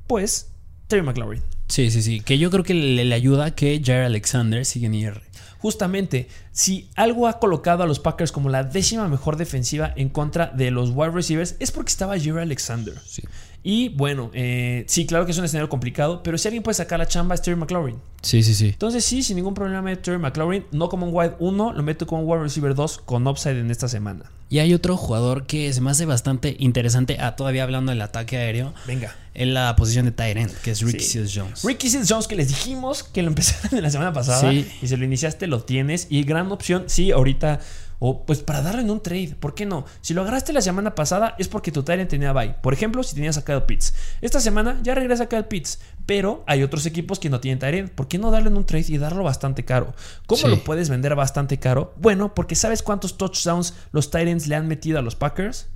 Pues 0.08 0.48
Terry 0.88 1.04
McLaurin. 1.04 1.44
Sí, 1.68 1.92
sí, 1.92 2.02
sí. 2.02 2.18
Que 2.22 2.38
yo 2.38 2.50
creo 2.50 2.64
que 2.64 2.74
le, 2.74 3.14
ayuda 3.14 3.54
que 3.54 3.80
Jair 3.84 4.02
Alexander 4.02 4.66
sigue 4.66 4.86
en 4.86 4.96
IR. 4.96 5.22
Justamente, 5.58 6.26
si 6.50 6.88
algo 6.96 7.28
ha 7.28 7.38
colocado 7.38 7.84
a 7.84 7.86
los 7.86 8.00
Packers 8.00 8.32
como 8.32 8.48
la 8.48 8.64
décima 8.64 9.06
mejor 9.06 9.36
defensiva 9.36 9.92
en 9.94 10.08
contra 10.08 10.48
de 10.48 10.72
los 10.72 10.90
wide 10.90 11.12
receivers, 11.12 11.54
es 11.60 11.70
porque 11.70 11.90
estaba 11.90 12.18
Jair 12.18 12.38
Alexander. 12.38 12.98
Sí. 13.06 13.22
Y 13.68 13.88
bueno, 13.88 14.30
eh, 14.32 14.84
sí, 14.86 15.06
claro 15.06 15.26
que 15.26 15.32
es 15.32 15.38
un 15.38 15.44
escenario 15.44 15.68
complicado, 15.68 16.22
pero 16.22 16.38
si 16.38 16.46
alguien 16.46 16.62
puede 16.62 16.76
sacar 16.76 17.00
la 17.00 17.06
chamba 17.08 17.34
es 17.34 17.42
Terry 17.42 17.56
McLaurin. 17.56 17.96
Sí, 18.22 18.44
sí, 18.44 18.54
sí. 18.54 18.68
Entonces 18.68 19.04
sí, 19.04 19.24
sin 19.24 19.34
ningún 19.34 19.54
problema 19.54 19.82
meto 19.82 20.02
Terry 20.02 20.20
McLaurin, 20.20 20.64
no 20.70 20.88
como 20.88 21.04
un 21.04 21.12
wide 21.12 21.34
1, 21.40 21.72
lo 21.72 21.82
meto 21.82 22.06
como 22.06 22.22
un 22.22 22.30
wide 22.30 22.44
receiver 22.44 22.76
2 22.76 22.98
con 22.98 23.26
upside 23.26 23.58
en 23.58 23.72
esta 23.72 23.88
semana. 23.88 24.30
Y 24.48 24.60
hay 24.60 24.72
otro 24.72 24.96
jugador 24.96 25.46
que 25.46 25.72
se 25.72 25.80
me 25.80 25.90
hace 25.90 26.06
bastante 26.06 26.54
interesante, 26.60 27.16
ah, 27.18 27.34
todavía 27.34 27.64
hablando 27.64 27.90
del 27.90 28.02
ataque 28.02 28.36
aéreo. 28.36 28.72
Venga. 28.86 29.16
En 29.34 29.52
la 29.52 29.74
posición 29.74 30.06
de 30.06 30.12
Tyrant, 30.12 30.52
que 30.62 30.70
es 30.70 30.82
Ricky 30.82 31.02
Seals 31.02 31.32
Jones. 31.34 31.64
Ricky 31.64 31.90
Seals 31.90 32.08
Jones, 32.08 32.28
que 32.28 32.36
les 32.36 32.46
dijimos 32.46 33.02
que 33.02 33.22
lo 33.22 33.28
empezaron 33.30 33.76
en 33.76 33.82
la 33.82 33.90
semana 33.90 34.12
pasada. 34.12 34.52
Y 34.52 34.64
si 34.80 34.96
lo 34.96 35.04
iniciaste, 35.04 35.48
lo 35.48 35.64
tienes. 35.64 36.06
Y 36.08 36.22
gran 36.22 36.52
opción, 36.52 36.84
sí, 36.86 37.10
ahorita 37.10 37.58
o 37.98 38.24
pues 38.24 38.40
para 38.40 38.62
darle 38.62 38.82
en 38.82 38.90
un 38.90 39.02
trade, 39.02 39.36
¿por 39.38 39.54
qué 39.54 39.66
no? 39.66 39.84
Si 40.00 40.14
lo 40.14 40.22
agarraste 40.22 40.52
la 40.52 40.60
semana 40.60 40.94
pasada 40.94 41.34
es 41.38 41.48
porque 41.48 41.72
tu 41.72 41.82
Tyrant 41.82 42.10
tenía 42.10 42.32
bye. 42.32 42.54
Por 42.62 42.72
ejemplo, 42.72 43.02
si 43.02 43.14
tenías 43.14 43.38
a 43.38 43.44
Kyle 43.44 43.62
Pitts. 43.62 43.94
Esta 44.20 44.40
semana 44.40 44.78
ya 44.82 44.94
regresa 44.94 45.24
a 45.24 45.28
Kyle 45.28 45.44
Pitts. 45.44 45.80
Pero 46.06 46.44
hay 46.46 46.62
otros 46.62 46.86
equipos 46.86 47.18
que 47.18 47.30
no 47.30 47.40
tienen 47.40 47.58
Tyrant. 47.58 47.90
¿Por 47.90 48.06
qué 48.08 48.18
no 48.18 48.30
darle 48.30 48.48
en 48.48 48.56
un 48.56 48.64
trade 48.64 48.86
y 48.88 48.98
darlo 48.98 49.24
bastante 49.24 49.64
caro? 49.64 49.94
¿Cómo 50.26 50.48
lo 50.48 50.62
puedes 50.62 50.88
vender 50.88 51.14
bastante 51.14 51.58
caro? 51.58 51.94
Bueno, 51.96 52.34
porque 52.34 52.54
¿sabes 52.54 52.82
cuántos 52.82 53.18
touchdowns 53.18 53.74
los 53.92 54.10
Tyrants 54.10 54.46
le 54.46 54.54
han 54.54 54.68
metido 54.68 54.98
a 54.98 55.02
los 55.02 55.16
Packers? 55.16 55.68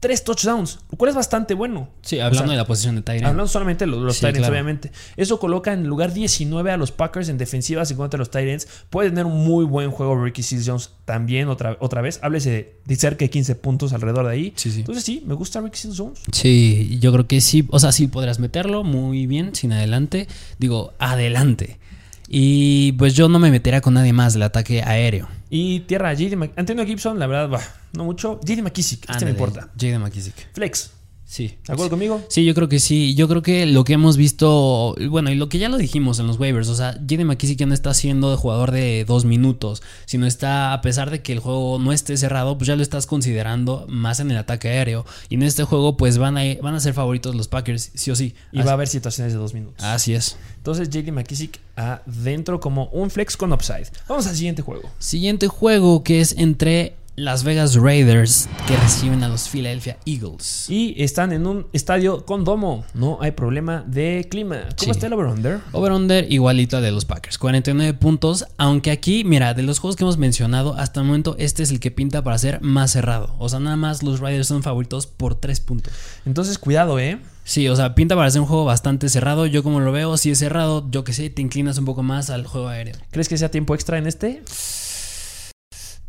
Tres 0.00 0.24
touchdowns, 0.24 0.78
lo 0.90 0.96
cual 0.96 1.10
es 1.10 1.14
bastante 1.14 1.52
bueno. 1.52 1.90
Sí, 2.00 2.18
hablando 2.18 2.50
de 2.50 2.56
la 2.56 2.66
posición 2.66 2.96
de 2.96 3.02
Tyrant. 3.02 3.26
Hablando 3.26 3.48
solamente 3.48 3.84
de 3.84 3.90
los, 3.90 4.00
los 4.00 4.18
Tyrants, 4.18 4.48
obviamente. 4.48 4.90
Eso 5.16 5.38
coloca 5.38 5.74
en 5.74 5.86
lugar 5.86 6.14
19 6.14 6.72
a 6.72 6.78
los 6.78 6.90
Packers 6.90 7.28
en 7.28 7.36
defensivas 7.36 7.90
en 7.90 7.98
contra 7.98 8.16
de 8.16 8.22
los 8.22 8.30
Tyrants. 8.30 8.66
Puede 8.88 9.10
tener 9.10 9.26
un 9.26 9.44
muy 9.44 9.66
buen 9.66 9.90
juego 9.90 10.22
Ricky 10.22 10.42
Seals 10.42 10.66
Jones 10.66 10.90
también 11.04 11.48
otra, 11.48 11.76
otra 11.80 12.00
vez. 12.00 12.18
Háblese 12.22 12.76
de 12.84 12.96
cerca 12.96 13.26
de 13.26 13.30
15 13.30 13.54
puntos 13.56 13.92
alrededor 13.92 14.26
de 14.26 14.32
ahí. 14.32 14.52
Sí, 14.56 14.70
sí. 14.70 14.80
Entonces 14.80 15.04
sí, 15.04 15.22
me 15.26 15.34
gusta 15.34 15.60
Ricky 15.60 15.78
Seals 15.78 15.98
Jones. 15.98 16.20
Sí, 16.32 16.98
yo 17.00 17.12
creo 17.12 17.26
que 17.26 17.42
sí. 17.42 17.66
O 17.68 17.78
sea, 17.78 17.92
sí 17.92 18.06
podrás 18.06 18.40
meterlo 18.40 18.82
muy 18.82 19.26
bien, 19.26 19.54
sin 19.54 19.72
adelante. 19.72 20.28
Digo, 20.58 20.94
adelante. 20.98 21.78
Y 22.26 22.92
pues 22.92 23.14
yo 23.14 23.28
no 23.28 23.38
me 23.38 23.50
metería 23.50 23.82
con 23.82 23.94
nadie 23.94 24.14
más 24.14 24.32
del 24.32 24.44
ataque 24.44 24.82
aéreo. 24.82 25.28
Y 25.50 25.80
tierra, 25.80 26.10
J.D. 26.10 26.52
Antonio 26.56 26.86
Gibson, 26.86 27.18
la 27.18 27.26
verdad, 27.26 27.60
no 27.92 28.04
mucho. 28.04 28.36
J.D. 28.36 28.62
McKissick, 28.62 29.10
este 29.10 29.24
me 29.24 29.32
importa. 29.32 29.62
J.D. 29.72 29.98
McKissick. 29.98 30.52
Flex. 30.54 30.92
Sí. 31.30 31.56
¿De 31.64 31.74
acuerdo 31.74 31.90
conmigo? 31.90 32.20
Sí, 32.28 32.44
yo 32.44 32.56
creo 32.56 32.68
que 32.68 32.80
sí. 32.80 33.14
Yo 33.14 33.28
creo 33.28 33.40
que 33.40 33.64
lo 33.64 33.84
que 33.84 33.92
hemos 33.92 34.16
visto, 34.16 34.96
bueno, 35.10 35.30
y 35.30 35.36
lo 35.36 35.48
que 35.48 35.58
ya 35.58 35.68
lo 35.68 35.76
dijimos 35.76 36.18
en 36.18 36.26
los 36.26 36.40
waivers, 36.40 36.68
o 36.68 36.74
sea, 36.74 36.94
J.D. 36.94 37.24
McKissick 37.24 37.64
no 37.68 37.72
está 37.72 37.94
siendo 37.94 38.36
jugador 38.36 38.72
de 38.72 39.04
dos 39.06 39.24
minutos, 39.24 39.80
sino 40.06 40.26
está, 40.26 40.72
a 40.72 40.80
pesar 40.80 41.08
de 41.10 41.22
que 41.22 41.32
el 41.32 41.38
juego 41.38 41.78
no 41.78 41.92
esté 41.92 42.16
cerrado, 42.16 42.58
pues 42.58 42.66
ya 42.66 42.74
lo 42.74 42.82
estás 42.82 43.06
considerando 43.06 43.86
más 43.88 44.18
en 44.18 44.32
el 44.32 44.38
ataque 44.38 44.70
aéreo. 44.70 45.06
Y 45.28 45.36
en 45.36 45.44
este 45.44 45.62
juego, 45.62 45.96
pues 45.96 46.18
van 46.18 46.36
a, 46.36 46.42
van 46.60 46.74
a 46.74 46.80
ser 46.80 46.94
favoritos 46.94 47.36
los 47.36 47.46
Packers, 47.46 47.92
sí 47.94 48.10
o 48.10 48.16
sí. 48.16 48.34
Y 48.50 48.62
va 48.62 48.72
a 48.72 48.74
haber 48.74 48.88
situaciones 48.88 49.32
de 49.32 49.38
dos 49.38 49.54
minutos. 49.54 49.84
Así 49.84 50.14
es. 50.14 50.36
Entonces, 50.56 50.88
J.D. 50.88 51.12
McKissick 51.12 51.60
adentro 51.76 52.58
como 52.58 52.86
un 52.86 53.08
flex 53.08 53.36
con 53.36 53.52
upside. 53.52 53.86
Vamos 54.08 54.26
al 54.26 54.34
siguiente 54.34 54.62
juego. 54.62 54.90
Siguiente 54.98 55.46
juego 55.46 56.02
que 56.02 56.20
es 56.20 56.34
entre 56.36 56.96
las 57.16 57.44
Vegas 57.44 57.74
Raiders 57.74 58.48
que 58.66 58.76
reciben 58.76 59.22
a 59.22 59.28
los 59.28 59.48
Philadelphia 59.48 59.98
Eagles. 60.06 60.70
Y 60.70 60.94
están 61.02 61.32
en 61.32 61.46
un 61.46 61.66
estadio 61.72 62.24
con 62.24 62.44
domo. 62.44 62.84
No 62.94 63.18
hay 63.20 63.32
problema 63.32 63.84
de 63.86 64.26
clima. 64.30 64.60
¿Cómo 64.78 64.84
Sí. 64.84 64.90
está 64.90 65.06
el 65.06 65.12
over-under? 65.12 65.60
Over-under 65.72 66.30
igualito 66.32 66.76
al 66.78 66.82
de 66.82 66.92
los 66.92 67.04
Packers, 67.04 67.36
49 67.36 67.94
puntos. 67.94 68.46
Aunque 68.56 68.90
aquí, 68.90 69.24
mira, 69.24 69.52
de 69.54 69.62
los 69.62 69.78
juegos 69.80 69.96
que 69.96 70.04
hemos 70.04 70.16
mencionado, 70.18 70.74
hasta 70.76 71.00
el 71.00 71.06
momento 71.06 71.36
este 71.38 71.62
es 71.62 71.70
el 71.70 71.80
que 71.80 71.90
pinta 71.90 72.22
para 72.22 72.38
ser 72.38 72.60
más 72.62 72.92
cerrado. 72.92 73.34
O 73.38 73.48
sea, 73.48 73.60
nada 73.60 73.76
más 73.76 74.02
los 74.02 74.20
Raiders 74.20 74.46
son 74.48 74.62
favoritos 74.62 75.06
por 75.06 75.34
3 75.34 75.60
puntos. 75.60 75.92
Entonces, 76.24 76.58
cuidado, 76.58 76.98
¿eh? 76.98 77.18
Sí, 77.44 77.68
o 77.68 77.74
sea, 77.74 77.94
pinta 77.94 78.14
para 78.14 78.30
ser 78.30 78.40
un 78.40 78.46
juego 78.46 78.64
bastante 78.64 79.08
cerrado. 79.08 79.44
Yo 79.46 79.62
como 79.62 79.80
lo 79.80 79.90
veo, 79.92 80.16
si 80.16 80.30
es 80.30 80.38
cerrado, 80.38 80.86
yo 80.90 81.04
que 81.04 81.12
sé, 81.12 81.28
te 81.30 81.42
inclinas 81.42 81.76
un 81.78 81.84
poco 81.84 82.02
más 82.02 82.30
al 82.30 82.46
juego 82.46 82.68
aéreo. 82.68 82.94
¿Crees 83.10 83.28
que 83.28 83.36
sea 83.36 83.50
tiempo 83.50 83.74
extra 83.74 83.98
en 83.98 84.06
este? 84.06 84.42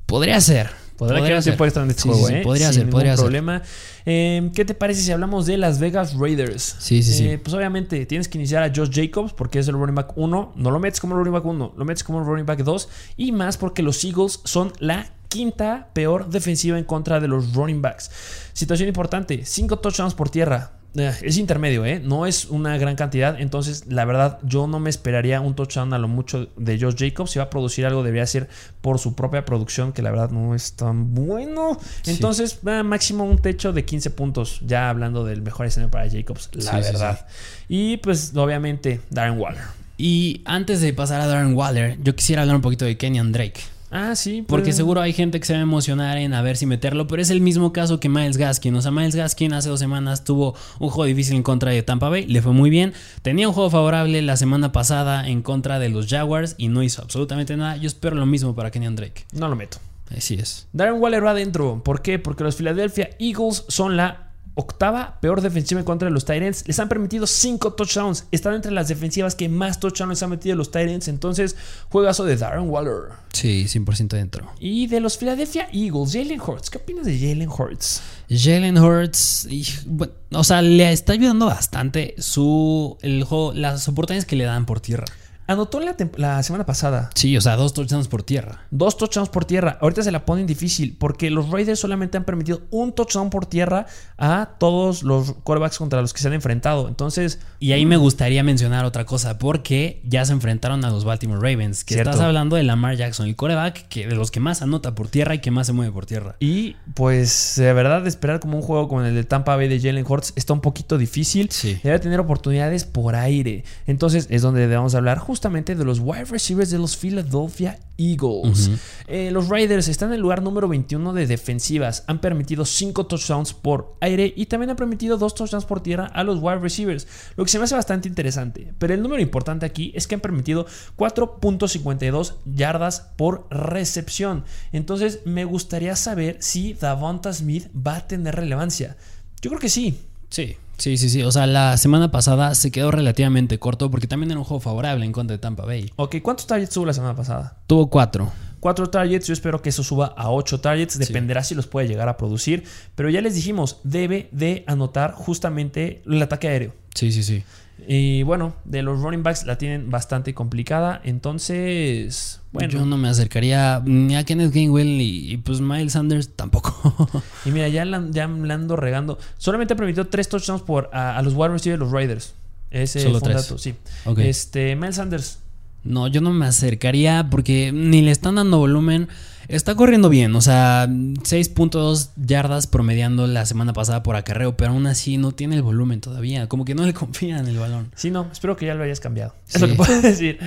Podría 0.06 0.40
ser. 0.42 0.70
Podrá 1.08 1.16
quedar 1.26 1.42
ser. 1.42 1.54
en 1.84 1.90
este 1.90 2.02
Sí, 2.04 2.10
juego, 2.10 2.28
sí, 2.28 2.34
sí, 2.34 2.40
¿eh? 2.40 2.42
podría 2.44 2.68
Sin 2.68 2.74
ser, 2.76 2.84
ningún 2.86 2.92
podría 2.92 3.16
ser. 3.18 3.24
problema. 3.24 3.62
Eh, 4.06 4.52
¿Qué 4.54 4.66
te 4.66 4.74
parece 4.76 5.02
si 5.02 5.12
hablamos 5.12 5.48
de 5.48 5.58
las 5.58 5.80
Vegas 5.80 6.14
Raiders? 6.14 6.76
Sí, 6.80 7.02
sí, 7.02 7.14
sí. 7.14 7.28
Eh, 7.28 7.38
Pues 7.40 7.54
obviamente 7.56 8.06
tienes 8.06 8.28
que 8.28 8.38
iniciar 8.38 8.62
a 8.64 8.72
Josh 8.74 8.92
Jacobs 8.94 9.34
porque 9.34 9.60
es 9.60 9.68
el 9.68 9.74
running 9.74 9.96
back 9.96 10.14
1. 10.16 10.54
No 10.56 10.72
lo 10.72 10.80
metes 10.80 11.00
como 11.00 11.16
running 11.16 11.34
back 11.34 11.46
1, 11.46 11.74
lo 11.76 11.86
metes 11.86 12.04
como 12.04 12.24
running 12.24 12.46
back 12.46 12.60
2. 12.64 12.90
Y 13.18 13.32
más 13.32 13.58
porque 13.58 13.82
los 13.82 14.04
Eagles 14.04 14.42
son 14.44 14.74
la 14.80 15.12
quinta 15.28 15.90
peor 15.94 16.30
defensiva 16.30 16.78
en 16.78 16.84
contra 16.84 17.20
de 17.20 17.28
los 17.28 17.54
running 17.54 17.82
backs. 17.82 18.12
Situación 18.54 18.88
importante: 18.88 19.44
5 19.44 19.80
touchdowns 19.80 20.14
por 20.14 20.30
tierra. 20.30 20.74
Eh, 20.96 21.14
Es 21.22 21.38
intermedio, 21.38 21.86
¿eh? 21.86 22.02
No 22.04 22.26
es 22.26 22.46
una 22.46 22.78
gran 22.78 22.96
cantidad. 22.96 23.40
Entonces, 23.40 23.86
la 23.88 24.06
verdad, 24.06 24.40
yo 24.44 24.68
no 24.68 24.80
me 24.80 24.90
esperaría 24.90 25.40
un 25.40 25.56
touchdown 25.56 25.94
a 25.94 25.98
lo 25.98 26.08
mucho 26.08 26.50
de 26.58 26.80
Josh 26.80 26.96
Jacobs. 26.98 27.32
Si 27.32 27.40
va 27.40 27.46
a 27.46 27.50
producir 27.50 27.86
algo, 27.86 28.04
debería 28.04 28.26
ser 28.26 28.50
por 28.82 29.00
su 29.00 29.16
propia 29.16 29.46
producción, 29.46 29.94
que 29.94 30.02
la 30.02 30.12
verdad 30.12 30.32
no 30.32 30.54
es 30.54 30.74
tan 30.74 31.14
bueno. 31.14 31.78
Sí. 32.02 32.12
Entonces, 32.12 32.60
va 32.68 32.84
máximo 32.84 33.24
un 33.24 33.38
techo 33.38 33.72
de 33.74 33.86
15 33.86 34.10
puntos. 34.12 34.62
Ya 34.66 34.90
hablando 34.90 35.24
del 35.24 35.42
mejor 35.42 35.66
escenario 35.66 35.92
para 35.92 36.10
Jacobs, 36.10 36.50
la 36.54 36.62
Sí, 36.62 36.68
sí, 36.70 36.92
verdad. 36.92 37.26
Y 37.70 37.98
pues, 37.98 38.36
obviamente, 38.36 39.00
Darren 39.10 39.40
Waller. 39.40 39.62
Y 39.98 40.42
antes 40.46 40.82
de 40.82 40.94
pasar 40.94 41.22
a 41.22 41.28
Darren 41.28 41.54
Waller, 41.56 41.98
yo 42.02 42.16
quisiera 42.16 42.42
hablar 42.42 42.56
un 42.56 42.62
poquito 42.64 42.86
de 42.86 42.98
Kenyan 42.98 43.32
Drake. 43.32 43.62
Ah, 43.92 44.16
sí. 44.16 44.44
Porque 44.48 44.72
seguro 44.72 45.02
hay 45.02 45.12
gente 45.12 45.40
que 45.40 45.46
se 45.46 45.54
va 45.54 45.60
a 45.60 45.64
emocionar 45.64 46.18
en 46.18 46.34
a 46.34 46.42
ver 46.42 46.56
si 46.56 46.66
meterlo, 46.66 47.08
pero 47.08 47.22
es 47.22 47.30
el 47.30 47.42
mismo 47.42 47.74
caso 47.74 48.00
que 48.00 48.08
Miles 48.08 48.38
Gaskin. 48.38 48.74
O 48.76 48.82
sea, 48.82 48.92
Miles 48.92 49.16
Gaskin 49.16 49.54
hace 49.54 49.70
dos 49.70 49.80
semanas 49.80 50.24
tuvo 50.24 50.56
un 50.80 50.90
juego 50.90 51.06
difícil 51.06 51.36
en 51.36 51.44
contra 51.44 51.72
de 51.72 51.84
Tampa 51.84 52.10
Bay, 52.10 52.26
le 52.26 52.42
fue 52.42 52.54
muy 52.54 52.70
bien. 52.70 52.94
Tenía 53.22 53.48
un 53.48 53.54
juego 53.54 53.70
favorable 53.70 54.22
la 54.22 54.38
semana 54.38 54.72
pasada 54.72 55.28
en 55.28 55.42
contra 55.42 55.78
de 55.78 55.90
los 55.90 56.08
Jaguars 56.08 56.56
y 56.58 56.70
no 56.70 56.84
hizo 56.84 57.02
absolutamente 57.02 57.58
nada. 57.58 57.76
Yo 57.76 57.88
espero 57.88 58.16
lo 58.16 58.26
mismo 58.26 58.56
para 58.56 58.72
Kenyan 58.72 58.96
Drake. 58.96 59.26
No 59.34 59.50
lo 59.50 59.56
meto. 59.56 59.78
Así 60.16 60.36
es. 60.36 60.68
Darren 60.74 61.02
Waller 61.02 61.26
va 61.26 61.32
adentro. 61.32 61.82
¿Por 61.84 62.02
qué? 62.02 62.20
Porque 62.20 62.44
los 62.44 62.56
Philadelphia 62.56 63.10
Eagles 63.20 63.66
son 63.68 63.98
la 63.98 64.31
octava 64.56 65.20
peor 65.22 65.42
defensiva 65.42 65.80
en 65.80 65.86
contra 65.86 66.08
de 66.08 66.14
los 66.14 66.26
Titans. 66.26 66.64
Les 66.68 66.80
han 66.80 66.90
permitido 66.90 67.28
5 67.28 67.74
touchdowns. 67.74 68.26
Están 68.32 68.56
entre 68.56 68.72
las 68.72 68.88
defensivas 68.88 69.36
que 69.36 69.50
más 69.50 69.80
touchdowns 69.80 70.10
les 70.10 70.24
han 70.24 70.30
metido 70.30 70.56
los 70.56 70.72
Titans. 70.72 71.08
Entonces, 71.08 71.56
juegazo 71.90 72.26
de 72.26 72.38
Darren 72.38 72.70
Waller. 72.70 73.14
Sí, 73.34 73.66
100% 73.66 74.10
dentro. 74.10 74.52
Y 74.60 74.88
de 74.88 75.00
los 75.00 75.18
Philadelphia 75.18 75.68
Eagles, 75.72 76.14
Jalen 76.14 76.42
Hurts. 76.42 76.70
¿Qué 76.70 76.78
opinas 76.78 77.06
de 77.06 77.18
Jalen 77.18 77.50
Hurts? 77.50 78.02
Jalen 78.30 78.78
Hurts, 78.78 79.48
y, 79.50 79.66
bueno, 79.86 80.14
o 80.34 80.44
sea, 80.44 80.62
le 80.62 80.92
está 80.92 81.14
ayudando 81.14 81.46
bastante 81.48 82.16
su 82.18 82.98
el 83.02 83.24
juego, 83.24 83.54
las 83.54 83.88
oportunidades 83.88 84.26
que 84.26 84.36
le 84.36 84.46
dan 84.46 84.66
por 84.66 84.80
tierra. 84.80 85.06
Anotó 85.48 85.80
la, 85.80 85.96
la 86.18 86.42
semana 86.44 86.66
pasada. 86.66 87.10
Sí, 87.16 87.36
o 87.36 87.42
sea, 87.42 87.56
dos 87.58 87.74
touchdowns 87.74 88.08
por 88.08 88.24
tierra. 88.24 88.62
Dos 88.72 88.98
touchdowns 88.98 89.30
por 89.30 89.44
tierra. 89.46 89.78
Ahorita 89.82 90.02
se 90.04 90.12
la 90.12 90.26
ponen 90.26 90.48
difícil 90.48 90.96
porque 90.98 91.30
los 91.30 91.50
Raiders 91.50 91.80
solamente 91.80 92.18
han 92.18 92.24
permitido 92.24 92.62
un 92.72 92.94
touchdown 92.94 93.30
por 93.30 93.46
tierra 93.46 93.86
a 94.18 94.52
todos 94.60 95.04
los 95.04 95.34
quarterbacks 95.44 95.78
contra 95.78 96.02
los 96.02 96.14
que 96.14 96.22
se 96.22 96.28
han 96.28 96.34
enfrentado. 96.34 96.88
Entonces, 96.88 97.40
Y 97.60 97.74
ahí 97.74 97.86
me 97.86 97.98
gustaría 97.98 98.44
mencionar 98.44 98.86
otra 98.86 99.06
cosa, 99.06 99.38
porque 99.38 100.02
ya 100.06 100.24
se 100.26 100.32
enfrentaron 100.34 100.86
a 100.86 100.90
los 100.90 101.04
Baltimore 101.04 101.40
Ravens, 101.42 101.84
que 101.84 101.96
Cierto. 101.96 102.12
estás 102.12 102.26
hablando 102.26 102.56
de 102.56 102.64
Lamar 102.64 102.96
Jackson, 102.96 103.28
el 103.28 103.36
coreback, 103.36 103.88
que 103.90 104.08
de 104.08 104.16
los 104.16 104.32
que 104.32 104.40
más 104.40 104.62
anota 104.62 104.96
por 104.96 105.10
tierra 105.10 105.36
y 105.36 105.40
que 105.40 105.52
más 105.52 105.68
se 105.68 105.74
mueve 105.74 105.92
por 105.92 106.06
tierra. 106.06 106.36
Y 106.40 106.76
pues 106.94 107.54
de 107.58 107.74
verdad 107.74 108.06
esperar 108.08 108.40
como 108.40 108.58
un 108.58 108.64
juego 108.64 108.88
como 108.88 109.02
el 109.04 109.16
de 109.16 109.24
Tampa 109.24 109.56
Bay 109.56 109.68
de 109.68 109.80
Jalen 109.80 110.06
Hurts 110.08 110.34
está 110.36 110.54
un 110.54 110.62
poquito 110.62 110.98
difícil. 110.98 111.50
Sí. 111.52 111.80
Debe 111.84 112.00
tener 112.00 112.20
oportunidades 112.20 112.86
por 112.86 113.16
aire. 113.16 113.64
Entonces 113.86 114.28
es 114.30 114.42
donde 114.42 114.62
debemos 114.62 114.96
hablar 114.96 115.20
justamente 115.32 115.76
de 115.76 115.86
los 115.86 116.00
wide 116.00 116.26
receivers 116.26 116.70
de 116.72 116.78
los 116.78 116.98
Philadelphia 116.98 117.80
Eagles. 117.98 118.70
Eh, 119.08 119.32
los 119.32 119.48
Raiders 119.48 119.88
están 119.88 120.10
en 120.10 120.16
el 120.16 120.22
lugar 120.22 120.42
número 120.42 120.68
21 120.68 121.14
de 121.14 121.26
defensivas. 121.26 122.04
Han 122.08 122.20
permitido 122.20 122.66
5 122.66 123.06
touchdowns 123.06 123.54
por 123.54 123.96
aire 124.02 124.34
y 124.36 124.48
también 124.48 124.72
han 124.72 124.76
permitido 124.76 125.18
2 125.18 125.34
touchdowns 125.34 125.64
por 125.64 125.82
tierra 125.82 126.08
a 126.08 126.26
los 126.26 126.40
wide 126.42 126.60
receivers. 126.60 127.08
Lo 127.38 127.46
que 127.46 127.50
se 127.50 127.60
me 127.60 127.64
hace 127.64 127.76
bastante 127.76 128.10
interesante. 128.10 128.74
Pero 128.78 128.94
el 128.94 129.02
número 129.02 129.22
importante 129.22 129.66
aquí 129.66 129.94
es 129.96 130.06
que 130.06 130.16
han 130.16 130.22
permitido 130.22 130.66
4.52 130.98 132.36
yardas 132.44 133.12
por 133.16 133.48
recepción. 133.50 134.44
Entonces 134.74 135.22
me 135.24 135.46
gustaría 135.46 135.96
saber 135.96 136.36
si 136.42 136.74
Davonta 136.74 137.32
Smith 137.32 137.70
va 137.74 137.96
a 137.96 138.08
tener 138.08 138.36
relevancia. 138.36 138.98
Yo 139.42 139.50
creo 139.50 139.62
que 139.62 139.70
sí. 139.70 139.98
Sí, 140.32 140.56
sí, 140.78 140.98
sí, 140.98 141.10
sí. 141.10 141.22
O 141.24 141.32
sea, 141.32 141.46
la 141.46 141.78
semana 141.78 142.10
pasada 142.10 142.56
se 142.56 142.72
quedó 142.72 142.90
relativamente 142.90 143.60
corto 143.60 143.92
porque 143.92 144.08
también 144.08 144.32
era 144.32 144.40
un 144.40 144.46
juego 144.46 144.62
favorable 144.62 145.06
en 145.06 145.12
contra 145.12 145.36
de 145.36 145.40
Tampa 145.40 145.66
Bay. 145.66 145.92
Ok, 145.98 146.16
¿cuántos 146.24 146.48
targets 146.48 146.74
tuvo 146.74 146.86
la 146.86 146.94
semana 146.94 147.16
pasada? 147.16 147.58
Tuvo 147.68 147.90
cuatro. 147.90 148.32
Cuatro 148.62 148.90
targets, 148.90 149.28
yo 149.28 149.34
espero 149.34 149.62
que 149.62 149.70
eso 149.70 149.84
suba 149.84 150.14
a 150.16 150.30
8 150.30 150.62
targets, 150.62 151.00
dependerá 151.00 151.44
si 151.44 151.56
los 151.56 151.66
puede 151.66 151.88
llegar 151.88 152.08
a 152.08 152.16
producir, 152.16 152.64
pero 152.94 153.10
ya 153.10 153.20
les 153.20 153.34
dijimos, 153.34 153.80
debe 153.84 154.30
de 154.32 154.64
anotar 154.68 155.14
justamente 155.14 156.04
el 156.06 156.22
ataque 156.22 156.48
aéreo. 156.48 156.74
Sí, 156.94 157.12
sí, 157.12 157.24
sí. 157.24 157.44
Y 157.88 158.24
bueno, 158.24 158.56
de 158.64 158.84
los 158.84 159.02
running 159.02 159.24
backs 159.24 159.46
la 159.46 159.58
tienen 159.58 159.90
bastante 159.90 160.34
complicada, 160.34 161.02
entonces, 161.04 162.42
bueno. 162.52 162.70
Yo 162.70 162.86
no 162.86 162.98
me 162.98 163.08
acercaría 163.08 163.82
ni 163.84 164.16
a 164.16 164.24
Kenneth 164.24 164.54
Gainwell 164.54 165.02
y, 165.02 165.34
y, 165.34 165.38
pues 165.38 165.62
Miles 165.62 165.94
Sanders 165.94 166.30
tampoco. 166.36 167.24
Y 167.46 167.52
mira, 167.52 167.68
ya 167.70 167.84
la, 167.86 168.06
ya 168.12 168.28
la 168.28 168.54
ando 168.54 168.76
regando. 168.76 169.18
Solamente 169.38 169.76
permitió 169.76 170.08
tres 170.08 170.30
touchdowns 170.30 170.62
por, 170.62 170.90
a, 170.94 171.18
a 171.18 171.22
los 171.24 171.34
wide 171.34 171.50
receivers 171.50 171.80
de 171.80 171.86
los 171.86 171.92
Raiders. 171.92 172.34
Ese 172.70 173.02
Solo 173.02 173.20
tres. 173.20 173.36
dato, 173.36 173.58
sí. 173.58 173.74
Ok. 174.06 174.20
Este, 174.20 174.76
Miles 174.76 174.96
Sanders. 174.96 175.40
No, 175.84 176.08
yo 176.08 176.22
no 176.22 176.32
me 176.32 176.46
acercaría 176.46 177.28
porque 177.30 177.72
ni 177.72 178.02
le 178.02 178.12
están 178.12 178.36
dando 178.36 178.60
volumen. 178.60 179.10
Está 179.52 179.76
corriendo 179.76 180.08
bien, 180.10 180.36
o 180.36 180.42
sea, 180.42 180.88
6.2 180.88 182.10
yardas 182.16 182.68
promediando 182.68 183.28
la 183.28 183.46
semana 183.46 183.74
pasada 183.74 184.02
por 184.02 184.16
acarreo, 184.16 184.56
pero 184.56 184.72
aún 184.72 184.88
así 184.88 185.18
no 185.18 185.34
tiene 185.34 185.56
el 185.58 185.62
volumen 185.62 186.00
todavía. 186.02 186.48
Como 186.48 186.64
que 186.66 186.74
no 186.76 186.86
le 186.86 186.94
confía 186.96 187.38
en 187.38 187.48
el 187.48 187.60
balón. 187.60 187.92
Sí, 187.96 188.12
no, 188.12 188.28
espero 188.32 188.56
que 188.56 188.66
ya 188.66 188.76
lo 188.76 188.84
hayas 188.84 189.00
cambiado. 189.00 189.36
Es 189.48 189.56
Sí. 189.56 189.60
lo 189.60 189.68
que 189.68 189.76
puedo 189.76 190.02
decir. 190.02 190.40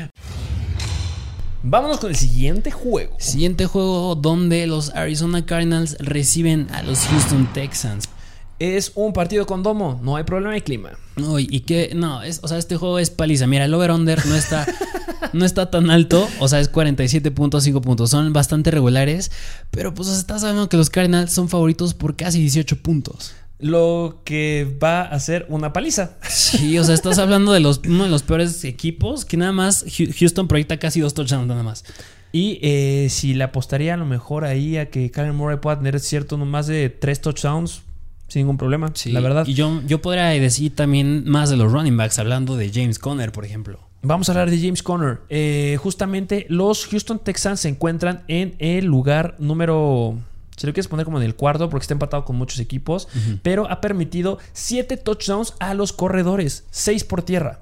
Vámonos 1.62 1.98
con 1.98 2.10
el 2.10 2.16
siguiente 2.16 2.70
juego. 2.70 3.14
Siguiente 3.18 3.64
juego 3.66 4.14
donde 4.16 4.66
los 4.66 4.90
Arizona 4.94 5.46
Cardinals 5.46 5.96
reciben 5.98 6.68
a 6.72 6.82
los 6.82 7.00
Houston 7.06 7.46
Texans. 7.54 8.08
Es 8.58 8.92
un 8.94 9.12
partido 9.12 9.46
con 9.46 9.62
domo, 9.62 10.00
no 10.02 10.16
hay 10.16 10.24
problema 10.24 10.54
de 10.54 10.62
clima. 10.62 10.92
Uy, 11.16 11.48
y 11.50 11.60
que 11.60 11.92
no, 11.94 12.22
es, 12.22 12.40
o 12.42 12.48
sea, 12.48 12.58
este 12.58 12.76
juego 12.76 12.98
es 12.98 13.10
paliza. 13.10 13.46
Mira, 13.46 13.64
el 13.64 13.74
over-under 13.74 14.24
no 14.26 14.36
está, 14.36 14.66
no 15.32 15.44
está 15.44 15.70
tan 15.70 15.90
alto, 15.90 16.28
o 16.38 16.48
sea, 16.48 16.60
es 16.60 16.72
47.5 16.72 17.80
puntos. 17.80 18.10
Son 18.10 18.32
bastante 18.32 18.70
regulares, 18.70 19.32
pero 19.70 19.92
pues 19.92 20.08
o 20.08 20.12
sea, 20.12 20.20
estás 20.20 20.42
sabiendo 20.42 20.68
que 20.68 20.76
los 20.76 20.90
Cardinals 20.90 21.32
son 21.32 21.48
favoritos 21.48 21.94
por 21.94 22.16
casi 22.16 22.40
18 22.40 22.76
puntos. 22.80 23.34
Lo 23.58 24.20
que 24.24 24.76
va 24.82 25.02
a 25.02 25.18
ser 25.20 25.46
una 25.48 25.72
paliza. 25.72 26.12
Sí, 26.28 26.78
o 26.78 26.84
sea, 26.84 26.94
estás 26.94 27.18
hablando 27.18 27.52
de 27.52 27.60
los, 27.60 27.80
uno 27.86 28.04
de 28.04 28.10
los 28.10 28.22
peores 28.22 28.64
equipos 28.64 29.24
que 29.24 29.36
nada 29.36 29.52
más 29.52 29.84
Houston 30.18 30.48
proyecta 30.48 30.76
casi 30.78 31.00
dos 31.00 31.14
touchdowns 31.14 31.46
nada 31.46 31.62
más. 31.62 31.84
Y 32.32 32.58
eh, 32.62 33.08
si 33.10 33.32
le 33.34 33.44
apostaría 33.44 33.94
a 33.94 33.96
lo 33.96 34.06
mejor 34.06 34.44
ahí 34.44 34.76
a 34.76 34.90
que 34.90 35.10
Kyler 35.10 35.32
Murray 35.32 35.58
pueda 35.58 35.78
tener 35.78 36.00
cierto 36.00 36.36
no 36.36 36.44
más 36.44 36.66
de 36.66 36.90
tres 36.90 37.20
touchdowns 37.20 37.82
sin 38.28 38.40
ningún 38.42 38.56
problema, 38.56 38.90
Sí, 38.94 39.12
la 39.12 39.20
verdad. 39.20 39.46
Y 39.46 39.54
yo, 39.54 39.82
yo 39.86 40.00
podría 40.02 40.26
decir 40.26 40.74
también 40.74 41.28
más 41.28 41.50
de 41.50 41.56
los 41.56 41.70
running 41.72 41.96
backs, 41.96 42.18
hablando 42.18 42.56
de 42.56 42.70
James 42.72 42.98
Conner, 42.98 43.32
por 43.32 43.44
ejemplo. 43.44 43.80
Vamos 44.02 44.28
a 44.28 44.32
hablar 44.32 44.50
de 44.50 44.58
James 44.60 44.82
Conner. 44.82 45.20
Eh, 45.30 45.78
justamente 45.80 46.46
los 46.50 46.86
Houston 46.86 47.18
Texans 47.18 47.60
se 47.60 47.68
encuentran 47.68 48.22
en 48.28 48.54
el 48.58 48.84
lugar 48.84 49.36
número 49.38 50.18
Si 50.56 50.66
lo 50.66 50.74
quieres 50.74 50.88
poner 50.88 51.04
como 51.06 51.18
en 51.18 51.24
el 51.24 51.34
cuarto, 51.36 51.70
porque 51.70 51.84
está 51.84 51.94
empatado 51.94 52.24
con 52.24 52.36
muchos 52.36 52.58
equipos. 52.60 53.08
Pero 53.42 53.70
ha 53.70 53.80
permitido 53.80 54.38
7 54.52 54.96
touchdowns 54.98 55.54
a 55.58 55.74
los 55.74 55.92
corredores, 55.92 56.64
6 56.70 57.04
por 57.04 57.22
tierra. 57.22 57.60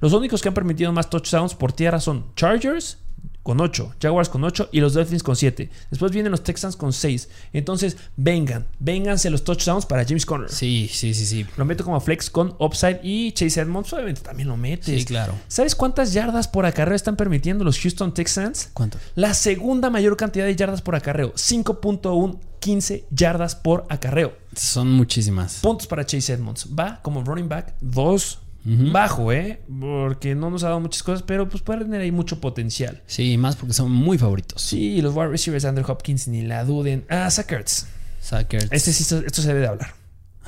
Los 0.00 0.12
únicos 0.12 0.40
que 0.42 0.48
han 0.48 0.54
permitido 0.54 0.92
más 0.92 1.08
touchdowns 1.08 1.54
por 1.54 1.72
tierra 1.72 2.00
son 2.00 2.24
Chargers, 2.34 2.98
con 3.42 3.60
8, 3.60 3.94
Jaguars 4.00 4.28
con 4.28 4.44
8 4.44 4.68
y 4.72 4.80
los 4.80 4.94
Dolphins 4.94 5.22
con 5.22 5.36
7. 5.36 5.70
Después 5.90 6.12
vienen 6.12 6.30
los 6.30 6.42
Texans 6.42 6.76
con 6.76 6.92
6. 6.92 7.28
Entonces, 7.52 7.96
vengan, 8.16 8.66
vénganse 8.78 9.30
los 9.30 9.44
touchdowns 9.44 9.86
para 9.86 10.04
James 10.04 10.26
Conner. 10.26 10.50
Sí, 10.50 10.90
sí, 10.92 11.14
sí, 11.14 11.26
sí. 11.26 11.46
Lo 11.56 11.64
meto 11.64 11.84
como 11.84 12.00
flex 12.00 12.30
con 12.30 12.54
upside 12.58 13.00
y 13.02 13.32
Chase 13.32 13.60
Edmonds 13.60 13.92
obviamente 13.92 14.20
también 14.20 14.48
lo 14.48 14.56
metes. 14.56 15.00
Sí, 15.00 15.04
claro. 15.04 15.34
¿Sabes 15.48 15.74
cuántas 15.74 16.12
yardas 16.12 16.48
por 16.48 16.66
acarreo 16.66 16.96
están 16.96 17.16
permitiendo 17.16 17.64
los 17.64 17.78
Houston 17.78 18.12
Texans? 18.12 18.70
¿Cuánto? 18.72 18.98
La 19.14 19.34
segunda 19.34 19.90
mayor 19.90 20.16
cantidad 20.16 20.44
de 20.44 20.54
yardas 20.56 20.82
por 20.82 20.94
acarreo, 20.94 21.32
5.1 21.34 22.38
15 22.60 23.06
yardas 23.10 23.56
por 23.56 23.86
acarreo. 23.88 24.36
Son 24.54 24.92
muchísimas. 24.92 25.60
Puntos 25.60 25.86
para 25.86 26.04
Chase 26.04 26.34
Edmonds. 26.34 26.68
Va 26.78 27.00
como 27.02 27.24
running 27.24 27.48
back 27.48 27.74
2 27.80 28.38
bajo, 28.64 29.32
¿eh? 29.32 29.60
Porque 29.80 30.34
no 30.34 30.50
nos 30.50 30.64
ha 30.64 30.68
dado 30.68 30.80
muchas 30.80 31.02
cosas, 31.02 31.22
pero 31.22 31.48
pues 31.48 31.62
puede 31.62 31.84
tener 31.84 32.00
ahí 32.00 32.12
mucho 32.12 32.40
potencial. 32.40 33.02
Sí, 33.06 33.36
más 33.38 33.56
porque 33.56 33.72
son 33.72 33.90
muy 33.90 34.18
favoritos. 34.18 34.62
Sí, 34.62 35.00
los 35.00 35.14
wide 35.14 35.28
receivers 35.28 35.64
Andrew 35.64 35.84
Hopkins 35.90 36.28
ni 36.28 36.42
la 36.42 36.64
duden. 36.64 37.04
Ah, 37.08 37.30
Sackerts. 37.30 37.86
Sackers. 38.20 38.68
Este 38.70 38.92
sí, 38.92 39.02
esto, 39.02 39.18
esto 39.18 39.42
se 39.42 39.48
debe 39.48 39.60
de 39.60 39.68
hablar. 39.68 39.99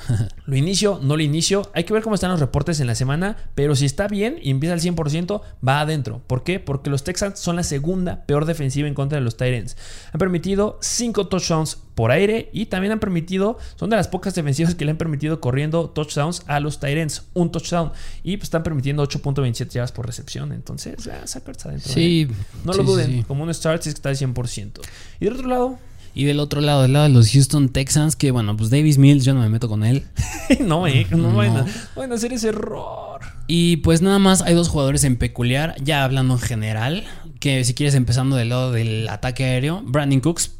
Lo 0.45 0.57
inicio, 0.57 0.99
no 1.01 1.15
lo 1.15 1.23
inicio. 1.23 1.71
Hay 1.73 1.85
que 1.85 1.93
ver 1.93 2.03
cómo 2.03 2.15
están 2.15 2.31
los 2.31 2.39
reportes 2.39 2.79
en 2.79 2.87
la 2.87 2.95
semana. 2.95 3.37
Pero 3.55 3.75
si 3.75 3.85
está 3.85 4.07
bien 4.07 4.37
y 4.41 4.51
empieza 4.51 4.73
al 4.73 4.81
100%, 4.81 5.41
va 5.65 5.79
adentro. 5.79 6.21
¿Por 6.27 6.43
qué? 6.43 6.59
Porque 6.59 6.89
los 6.89 7.03
Texans 7.03 7.39
son 7.39 7.55
la 7.55 7.63
segunda 7.63 8.25
peor 8.25 8.45
defensiva 8.45 8.87
en 8.87 8.93
contra 8.93 9.17
de 9.17 9.23
los 9.23 9.37
Titans. 9.37 9.77
Han 10.11 10.19
permitido 10.19 10.77
5 10.81 11.27
touchdowns 11.27 11.77
por 11.95 12.11
aire 12.11 12.49
y 12.51 12.65
también 12.65 12.91
han 12.91 12.99
permitido, 12.99 13.57
son 13.75 13.89
de 13.89 13.95
las 13.95 14.07
pocas 14.07 14.33
defensivas 14.33 14.75
que 14.75 14.83
le 14.83 14.91
han 14.91 14.97
permitido 14.97 15.39
corriendo 15.39 15.89
touchdowns 15.89 16.43
a 16.47 16.59
los 16.59 16.79
Titans. 16.79 17.23
Un 17.33 17.51
touchdown. 17.51 17.91
Y 18.23 18.37
pues 18.37 18.45
están 18.45 18.63
permitiendo 18.63 19.03
8.27 19.03 19.69
yardas 19.69 19.91
por 19.91 20.05
recepción. 20.05 20.51
Entonces, 20.51 21.03
ya, 21.03 21.25
Sackerts 21.25 21.65
adentro. 21.65 21.93
Sí. 21.93 22.27
¿eh? 22.29 22.35
No 22.65 22.73
lo 22.73 22.83
duden. 22.83 23.07
sí, 23.07 23.17
sí. 23.19 23.23
Como 23.23 23.43
un 23.43 23.53
start, 23.53 23.79
es 23.79 23.85
que 23.85 23.89
está 23.91 24.09
al 24.09 24.17
100%. 24.17 24.81
Y 25.19 25.25
del 25.25 25.35
otro 25.35 25.47
lado, 25.47 25.79
Y 26.15 26.25
del 26.25 26.39
otro 26.39 26.61
lado, 26.61 26.83
del 26.83 26.93
lado 26.93 27.05
de 27.05 27.11
los 27.11 27.31
Houston 27.31 27.69
Texans, 27.69 28.15
que 28.15 28.31
bueno, 28.31 28.55
pues 28.55 28.69
Davis 28.69 28.97
Mills, 28.97 29.25
yo 29.25 29.33
no 29.33 29.41
me 29.41 29.49
meto 29.49 29.67
con 29.67 29.83
él. 29.83 30.03
no, 30.59 30.87
eh, 30.87 31.07
no, 31.09 31.17
No. 31.17 31.37
Van, 31.37 31.57
a, 31.57 31.65
van 31.95 32.11
a 32.11 32.15
hacer 32.15 32.33
ese 32.33 32.49
error. 32.49 33.21
Y 33.47 33.77
pues 33.77 34.01
nada 34.01 34.19
más 34.19 34.41
hay 34.41 34.53
dos 34.53 34.69
jugadores 34.69 35.03
en 35.03 35.17
peculiar, 35.17 35.75
ya 35.81 36.03
hablando 36.03 36.35
en 36.35 36.39
general, 36.39 37.03
que 37.39 37.63
si 37.65 37.73
quieres 37.73 37.95
empezando 37.95 38.35
del 38.35 38.49
lado 38.49 38.71
del 38.71 39.09
ataque 39.09 39.43
aéreo, 39.43 39.81
Brandon 39.85 40.21
Cooks, 40.21 40.51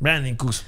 Brandon 0.00 0.36
Cooks. 0.36 0.64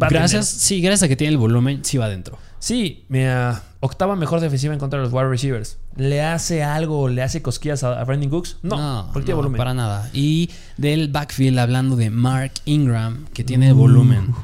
va 0.00 0.08
gracias, 0.08 0.48
sí, 0.48 0.80
gracias 0.80 1.04
a 1.04 1.08
que 1.08 1.16
tiene 1.16 1.32
el 1.32 1.38
volumen, 1.38 1.84
sí 1.84 1.98
va 1.98 2.06
adentro. 2.06 2.38
Sí, 2.58 3.04
mira, 3.08 3.62
octava 3.80 4.16
mejor 4.16 4.40
defensiva 4.40 4.72
en 4.72 4.80
contra 4.80 4.98
de 4.98 5.04
los 5.04 5.12
wide 5.12 5.28
receivers. 5.28 5.78
¿Le 5.96 6.22
hace 6.22 6.62
algo, 6.64 7.08
le 7.08 7.22
hace 7.22 7.40
cosquillas 7.40 7.84
a, 7.84 8.00
a 8.00 8.04
Brandon 8.04 8.28
Cooks? 8.28 8.56
No, 8.62 8.76
no, 8.76 9.12
volumen. 9.12 9.56
para 9.58 9.74
nada. 9.74 10.10
Y 10.12 10.50
del 10.76 11.08
backfield 11.08 11.58
hablando 11.58 11.94
de 11.94 12.10
Mark 12.10 12.52
Ingram, 12.64 13.26
que 13.32 13.44
tiene 13.44 13.72
volumen. 13.72 14.34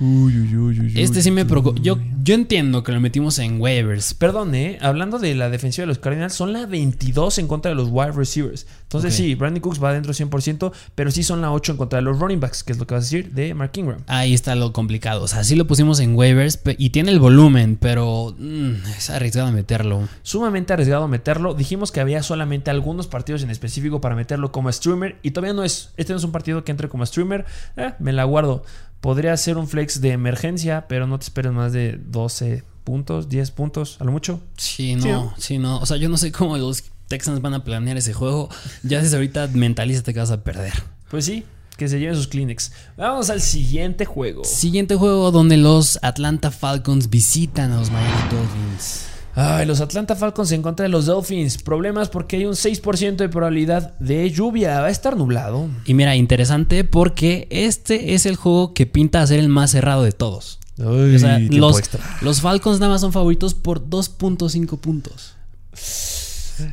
Este 0.94 1.22
sí 1.22 1.30
me 1.30 1.44
preocupa. 1.44 1.80
Yo, 1.80 1.98
yo 2.22 2.34
entiendo 2.34 2.82
que 2.82 2.92
lo 2.92 3.00
metimos 3.00 3.38
en 3.38 3.60
waivers. 3.60 4.14
Perdón, 4.14 4.54
eh, 4.54 4.78
hablando 4.80 5.18
de 5.18 5.34
la 5.34 5.48
defensiva 5.48 5.82
de 5.82 5.88
los 5.88 5.98
Cardinals, 5.98 6.34
son 6.34 6.52
la 6.52 6.66
22 6.66 7.38
en 7.38 7.48
contra 7.48 7.70
de 7.70 7.74
los 7.74 7.88
wide 7.90 8.12
receivers. 8.12 8.66
Entonces 8.82 9.14
sí, 9.14 9.34
Brandon 9.36 9.60
Cooks 9.60 9.82
va 9.82 9.90
adentro 9.90 10.12
100%, 10.12 10.72
pero 10.94 11.10
sí 11.10 11.22
son 11.22 11.40
la 11.40 11.52
8 11.52 11.72
en 11.72 11.78
contra 11.78 11.98
de 11.98 12.02
los 12.02 12.18
running 12.18 12.40
backs, 12.40 12.64
que 12.64 12.72
es 12.72 12.78
lo 12.78 12.86
que 12.86 12.94
vas 12.94 13.04
a 13.04 13.06
decir 13.06 13.32
de 13.32 13.54
Mark 13.54 13.70
Ingram. 13.76 14.00
Ahí 14.08 14.34
está 14.34 14.54
lo 14.56 14.72
complicado. 14.72 15.22
O 15.22 15.28
sea, 15.28 15.44
sí 15.44 15.54
lo 15.54 15.66
pusimos 15.66 16.00
en 16.00 16.16
waivers 16.16 16.60
y 16.76 16.90
tiene 16.90 17.12
el 17.12 17.20
volumen, 17.20 17.78
pero 17.80 18.34
mm, 18.36 18.72
es 18.96 19.10
arriesgado 19.10 19.52
meterlo. 19.52 20.08
Sumamente 20.22 20.72
arriesgado 20.72 21.06
meterlo. 21.06 21.54
Dijimos 21.54 21.92
que 21.92 22.00
había 22.00 22.22
solamente 22.22 22.70
algunos 22.70 23.06
partidos 23.06 23.42
en 23.42 23.50
específico 23.50 24.00
para 24.00 24.16
meterlo 24.16 24.50
como 24.50 24.72
streamer 24.72 25.16
y 25.22 25.30
todavía 25.30 25.54
no 25.54 25.62
es. 25.62 25.90
Este 25.96 26.12
no 26.12 26.18
es 26.18 26.24
un 26.24 26.32
partido 26.32 26.64
que 26.64 26.72
entre 26.72 26.88
como 26.88 27.06
streamer. 27.06 27.44
Eh, 27.76 27.92
me 28.00 28.12
la 28.12 28.24
guardo. 28.24 28.64
Podría 29.00 29.36
ser 29.36 29.56
un 29.56 29.66
flex 29.66 30.00
de 30.00 30.10
emergencia, 30.10 30.86
pero 30.88 31.06
no 31.06 31.18
te 31.18 31.24
esperes 31.24 31.52
más 31.52 31.72
de 31.72 31.98
12 32.06 32.64
puntos, 32.84 33.28
10 33.28 33.50
puntos, 33.52 33.96
a 34.00 34.04
lo 34.04 34.12
mucho. 34.12 34.40
Sí, 34.56 34.96
¿no? 34.96 35.34
sí, 35.38 35.58
no. 35.58 35.78
O 35.78 35.86
sea, 35.86 35.96
yo 35.96 36.08
no 36.08 36.16
sé 36.16 36.32
cómo 36.32 36.58
los 36.58 36.84
Texans 37.08 37.40
van 37.40 37.54
a 37.54 37.64
planear 37.64 37.96
ese 37.96 38.12
juego. 38.12 38.48
Ya 38.82 39.02
desde 39.02 39.16
ahorita 39.16 39.48
mentalízate 39.48 40.12
que 40.12 40.20
vas 40.20 40.30
a 40.30 40.44
perder. 40.44 40.72
Pues 41.10 41.24
sí, 41.24 41.44
que 41.76 41.88
se 41.88 41.98
lleven 41.98 42.14
sus 42.14 42.28
Kleenex. 42.28 42.72
Vamos 42.96 43.30
al 43.30 43.40
siguiente 43.40 44.04
juego. 44.04 44.44
Siguiente 44.44 44.94
juego 44.94 45.30
donde 45.30 45.56
los 45.56 45.98
Atlanta 46.02 46.50
Falcons 46.50 47.10
visitan 47.10 47.72
a 47.72 47.78
los 47.78 47.90
Miami 47.90 48.22
Dolphins. 48.30 49.09
Ay, 49.34 49.66
los 49.66 49.80
Atlanta 49.80 50.16
Falcons 50.16 50.52
en 50.52 50.62
contra 50.62 50.84
de 50.84 50.88
los 50.88 51.06
Dolphins. 51.06 51.58
Problemas 51.58 52.08
porque 52.08 52.36
hay 52.36 52.46
un 52.46 52.54
6% 52.54 53.16
de 53.16 53.28
probabilidad 53.28 53.98
de 53.98 54.30
lluvia. 54.30 54.80
Va 54.80 54.86
a 54.86 54.90
estar 54.90 55.16
nublado. 55.16 55.68
Y 55.86 55.94
mira, 55.94 56.16
interesante 56.16 56.84
porque 56.84 57.46
este 57.50 58.14
es 58.14 58.26
el 58.26 58.36
juego 58.36 58.74
que 58.74 58.86
pinta 58.86 59.22
a 59.22 59.26
ser 59.26 59.38
el 59.38 59.48
más 59.48 59.70
cerrado 59.70 60.02
de 60.02 60.12
todos. 60.12 60.58
O 60.82 61.18
sea, 61.18 61.38
los, 61.38 61.82
los 62.22 62.40
Falcons 62.40 62.80
nada 62.80 62.92
más 62.92 63.02
son 63.02 63.12
favoritos 63.12 63.54
por 63.54 63.84
2.5 63.84 64.78
puntos. 64.78 65.34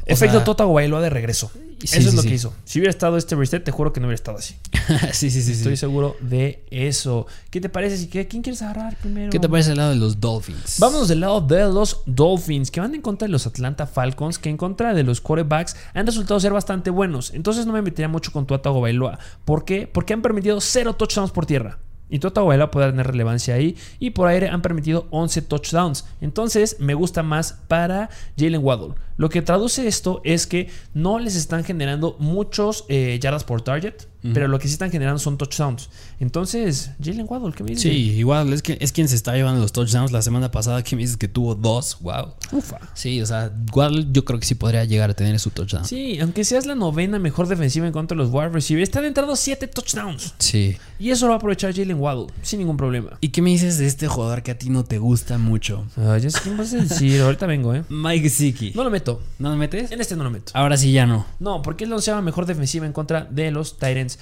Efecto 0.06 0.38
sea- 0.38 0.44
Tota 0.44 0.66
Bailoa 0.66 1.02
de 1.02 1.10
regreso. 1.10 1.52
Sí, 1.80 1.86
eso 1.86 1.98
es 2.00 2.10
sí, 2.10 2.16
lo 2.16 2.22
sí. 2.24 2.28
que 2.30 2.34
hizo. 2.34 2.54
Si 2.66 2.80
hubiera 2.80 2.90
estado 2.90 3.18
este 3.18 3.36
reset, 3.36 3.64
te 3.64 3.70
juro 3.72 3.94
que 3.94 4.00
no 4.00 4.08
hubiera 4.08 4.16
estado 4.16 4.40
así. 4.40 4.56
sí, 5.14 5.30
sí, 5.30 5.44
sí. 5.44 5.52
Estoy 5.52 5.78
seguro 5.78 6.16
de 6.22 6.64
eso. 6.72 7.28
¿Qué 7.52 7.62
te 7.62 7.70
parece? 7.70 7.98
Si 7.98 8.08
¿Quién 8.08 8.42
quieres 8.42 8.64
agarrar 8.64 8.96
primero? 8.98 9.30
¿Qué 9.30 9.38
te 9.40 9.48
parece 9.48 9.72
el 9.72 9.78
lado 9.78 9.92
de 9.92 9.98
los 9.98 10.20
Dolphins? 10.20 10.78
Vámonos 10.80 11.08
del 11.08 11.20
lado 11.20 11.40
de 11.42 11.60
los 11.72 12.02
Dolphins, 12.08 12.72
que 12.72 12.80
van 12.80 12.96
en 12.96 13.02
contra 13.02 13.28
de 13.28 13.32
los 13.32 13.46
Atlanta 13.46 13.86
Falcons, 13.86 14.40
que 14.40 14.50
en 14.50 14.58
contra 14.58 14.96
de 14.96 15.04
los 15.04 15.22
quarterbacks 15.22 15.76
han 15.94 16.08
resultado 16.08 16.40
ser 16.40 16.52
bastante 16.52 16.90
buenos. 16.90 17.32
Entonces 17.36 17.68
no 17.68 17.74
me 17.74 17.84
metería 17.84 18.08
mucho 18.08 18.32
con 18.32 18.48
Tua 18.48 18.60
Tagovailoa. 18.62 19.20
¿Por 19.46 19.64
qué? 19.64 19.86
Porque 19.86 20.14
han 20.14 20.24
permitido 20.24 20.60
cero 20.62 20.96
touchdowns 20.96 21.30
por 21.32 21.46
tierra. 21.46 21.78
Y 22.10 22.18
Tua 22.20 22.32
Tagovailoa 22.32 22.72
puede 22.72 22.90
tener 22.90 23.06
relevancia 23.06 23.54
ahí. 23.54 23.76
Y 24.00 24.12
por 24.12 24.30
aire 24.30 24.50
han 24.50 24.62
permitido 24.62 25.08
11 25.12 25.42
touchdowns. 25.44 26.06
Entonces 26.22 26.78
me 26.80 26.94
gusta 26.96 27.22
más 27.22 27.60
para 27.68 28.10
Jalen 28.38 28.64
Waddle. 28.64 28.94
Lo 29.18 29.30
que 29.30 29.42
traduce 29.42 29.88
esto 29.88 30.22
es 30.24 30.48
que 30.48 30.70
no 30.94 31.20
les 31.20 31.36
están 31.36 31.64
generando 31.64 32.16
muchos 32.20 32.86
eh, 32.88 33.20
yardas 33.22 33.44
por 33.44 33.62
target, 33.62 33.96
pero 34.34 34.48
lo 34.48 34.60
que 34.60 34.68
sí 34.68 34.74
están 34.74 34.92
generando 34.92 35.20
son 35.20 35.38
touchdowns. 35.38 35.90
Entonces, 36.20 36.92
Jalen 37.02 37.26
Waddle, 37.30 37.54
¿qué 37.54 37.64
me 37.64 37.70
dices? 37.70 37.84
Sí, 37.84 38.12
igual 38.12 38.52
es, 38.52 38.62
que, 38.62 38.78
es 38.82 38.92
quien 38.92 39.08
se 39.08 39.16
está 39.16 39.34
llevando 39.34 39.62
los 39.62 39.72
touchdowns. 39.72 40.12
La 40.12 40.22
semana 40.22 40.52
pasada 40.52 40.84
que 40.84 40.96
me 40.96 41.04
dices 41.04 41.18
que 41.18 41.28
tuvo 41.28 41.56
dos. 41.56 41.98
Wow. 42.02 42.34
Ufa. 42.52 42.80
Sí, 42.94 43.22
o 43.22 43.26
sea, 43.26 43.52
igual 43.68 44.12
yo 44.12 44.26
creo 44.26 44.40
que 44.40 44.46
sí 44.46 44.56
podría 44.56 44.84
llegar 44.86 45.10
a 45.12 45.14
tener 45.14 45.40
su 45.40 45.52
touchdown. 45.52 45.86
Sí, 45.86 46.20
aunque 46.20 46.44
seas 46.44 46.66
la 46.66 46.76
novena 46.76 47.20
mejor 47.20 47.48
defensiva 47.48 47.88
en 47.88 47.94
contra 47.94 48.18
de 48.18 48.24
los 48.24 48.34
wide 48.34 48.50
receivers, 48.50 48.90
están 48.90 49.06
entrando 49.06 49.36
7 49.36 49.68
touchdowns. 49.68 50.34
Sí. 50.40 50.78
Y 51.00 51.12
eso 51.12 51.26
lo 51.26 51.30
va 51.30 51.36
a 51.36 51.38
aprovechar 51.38 51.74
Jalen 51.74 52.00
Waddle, 52.00 52.28
sin 52.42 52.60
ningún 52.60 52.78
problema. 52.78 53.18
¿Y 53.22 53.30
qué 53.30 53.42
me 53.42 53.52
dices 53.52 53.78
de 53.78 53.86
este 53.86 54.08
jugador 54.08 54.44
que 54.44 54.52
a 54.52 54.58
ti 54.58 54.70
no 54.70 54.84
te 54.84 54.98
gusta 54.98 55.38
mucho? 55.38 55.86
Ah, 55.96 56.18
ya 56.18 56.30
sé 56.30 56.40
quién 56.44 56.58
vas 56.58 56.74
a 56.74 56.78
decir, 56.78 57.22
ahorita 57.22 57.46
vengo, 57.46 57.74
¿eh? 57.74 57.84
Mike 57.90 58.30
Siki. 58.30 58.74
No 58.76 58.84
lo 58.84 58.90
meto. 58.90 59.07
¿No 59.40 59.50
lo 59.50 59.56
metes? 59.56 59.92
En 59.92 60.02
este 60.02 60.16
no 60.16 60.24
lo 60.24 60.30
meto. 60.30 60.52
Ahora 60.56 60.78
sí 60.78 60.92
ya 60.92 61.06
no. 61.06 61.26
No, 61.40 61.62
porque 61.62 61.84
es 61.86 61.90
la 61.90 61.96
onceava 61.96 62.22
mejor 62.22 62.46
defensiva 62.46 62.86
en 62.86 62.94
contra 62.94 63.26
de 63.30 63.52
los 63.52 63.74
Titans. 63.78 64.20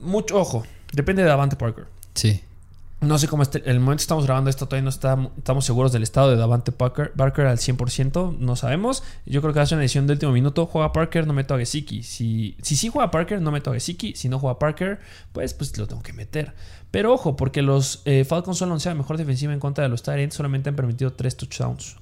Mucho 0.00 0.38
ojo, 0.38 0.64
depende 0.92 1.22
de 1.22 1.28
Davante 1.28 1.56
Parker. 1.56 1.86
Sí. 2.14 2.42
No 3.00 3.18
sé 3.18 3.28
cómo 3.28 3.42
está. 3.42 3.58
El 3.58 3.80
momento 3.80 3.98
que 4.00 4.04
estamos 4.04 4.24
grabando 4.24 4.48
esto, 4.48 4.66
todavía 4.66 4.84
no 4.84 4.88
está- 4.88 5.30
estamos 5.36 5.64
seguros 5.66 5.92
del 5.92 6.02
estado 6.02 6.30
de 6.30 6.36
Davante 6.36 6.72
Parker, 6.72 7.12
Parker 7.12 7.46
al 7.46 7.58
100%. 7.58 8.34
No 8.38 8.56
sabemos. 8.56 9.02
Yo 9.26 9.42
creo 9.42 9.52
que 9.52 9.58
va 9.58 9.64
a 9.64 9.66
ser 9.66 9.76
una 9.76 9.82
edición 9.84 10.06
de 10.06 10.14
último 10.14 10.32
minuto. 10.32 10.64
Juega 10.66 10.90
Parker, 10.92 11.26
no 11.26 11.34
meto 11.34 11.54
a 11.54 11.58
Gesicki. 11.58 12.02
Si, 12.02 12.56
si 12.62 12.76
sí 12.76 12.88
juega 12.88 13.10
Parker, 13.10 13.42
no 13.42 13.50
meto 13.50 13.70
a 13.70 13.74
Gesicki. 13.74 14.14
Si 14.16 14.28
no 14.30 14.38
juega 14.38 14.58
Parker, 14.58 15.00
pues, 15.32 15.52
pues 15.52 15.76
lo 15.76 15.86
tengo 15.86 16.02
que 16.02 16.14
meter. 16.14 16.54
Pero 16.90 17.12
ojo, 17.12 17.36
porque 17.36 17.60
los 17.60 18.00
eh, 18.06 18.24
Falcons 18.24 18.56
son 18.56 18.70
la 18.70 18.94
mejor 18.94 19.18
defensiva 19.18 19.52
en 19.52 19.60
contra 19.60 19.82
de 19.84 19.90
los 19.90 20.02
Titans. 20.02 20.32
Solamente 20.34 20.70
han 20.70 20.76
permitido 20.76 21.12
tres 21.12 21.36
touchdowns. 21.36 21.96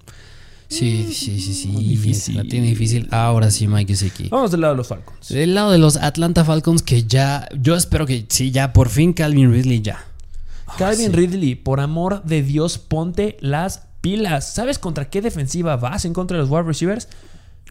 Sí, 0.68 1.12
sí, 1.12 1.40
sí, 1.40 1.54
sí. 1.54 1.68
Difícil. 1.68 2.36
La 2.36 2.44
tiene 2.44 2.68
difícil. 2.68 3.08
Ahora 3.10 3.50
sí, 3.50 3.68
Mike 3.68 3.94
Siki. 3.94 4.28
Vamos 4.28 4.50
del 4.50 4.62
lado 4.62 4.74
de 4.74 4.78
los 4.78 4.88
Falcons. 4.88 5.28
Del 5.28 5.54
lado 5.54 5.70
de 5.70 5.78
los 5.78 5.96
Atlanta 5.96 6.44
Falcons, 6.44 6.82
que 6.82 7.04
ya. 7.04 7.48
Yo 7.60 7.76
espero 7.76 8.06
que 8.06 8.24
sí, 8.28 8.50
ya 8.50 8.72
por 8.72 8.88
fin 8.88 9.12
Calvin 9.12 9.52
Ridley 9.52 9.82
ya. 9.82 10.04
Calvin 10.78 11.10
sí. 11.10 11.16
Ridley, 11.16 11.54
por 11.54 11.80
amor 11.80 12.22
de 12.24 12.42
Dios, 12.42 12.78
ponte 12.78 13.36
las 13.40 13.82
pilas. 14.00 14.52
¿Sabes 14.52 14.78
contra 14.78 15.10
qué 15.10 15.20
defensiva 15.20 15.76
vas 15.76 16.04
en 16.04 16.14
contra 16.14 16.36
de 16.36 16.42
los 16.42 16.50
wide 16.50 16.62
receivers? 16.62 17.08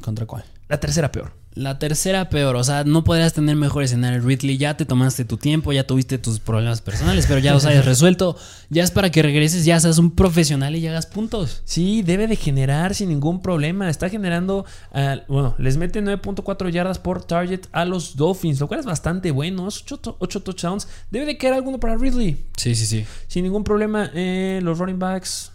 ¿Contra 0.01 0.25
cuál? 0.25 0.43
La 0.67 0.79
tercera 0.79 1.11
peor. 1.11 1.33
La 1.53 1.79
tercera 1.79 2.29
peor, 2.29 2.55
o 2.55 2.63
sea, 2.63 2.85
no 2.85 3.03
podrías 3.03 3.33
tener 3.33 3.57
mejor 3.57 3.83
escenario. 3.83 4.21
Ridley, 4.21 4.57
ya 4.57 4.77
te 4.77 4.85
tomaste 4.85 5.25
tu 5.25 5.35
tiempo, 5.35 5.73
ya 5.73 5.85
tuviste 5.85 6.17
tus 6.17 6.39
problemas 6.39 6.79
personales, 6.79 7.25
pero 7.27 7.39
ya 7.39 7.51
los 7.51 7.65
hayas 7.65 7.83
resuelto. 7.83 8.37
Ya 8.69 8.81
es 8.81 8.91
para 8.91 9.11
que 9.11 9.21
regreses, 9.21 9.65
ya 9.65 9.77
seas 9.77 9.97
un 9.97 10.11
profesional 10.11 10.77
y 10.77 10.87
hagas 10.87 11.07
puntos. 11.07 11.61
Sí, 11.65 12.03
debe 12.03 12.27
de 12.27 12.37
generar 12.37 12.95
sin 12.95 13.09
ningún 13.09 13.41
problema. 13.41 13.89
Está 13.89 14.07
generando, 14.07 14.65
uh, 14.93 15.19
bueno, 15.27 15.55
les 15.57 15.75
mete 15.75 16.01
9.4 16.01 16.69
yardas 16.69 16.99
por 16.99 17.21
target 17.25 17.67
a 17.73 17.83
los 17.83 18.15
Dolphins, 18.15 18.61
lo 18.61 18.69
cual 18.69 18.79
es 18.79 18.85
bastante 18.85 19.31
bueno. 19.31 19.67
8, 19.67 20.41
touchdowns. 20.41 20.87
Debe 21.11 21.25
de 21.25 21.37
quedar 21.37 21.55
alguno 21.55 21.81
para 21.81 21.97
Ridley. 21.97 22.45
Sí, 22.55 22.75
sí, 22.75 22.85
sí. 22.85 23.05
Sin 23.27 23.43
ningún 23.43 23.65
problema. 23.65 24.09
Eh, 24.13 24.61
los 24.63 24.79
running 24.79 24.99
backs. 24.99 25.50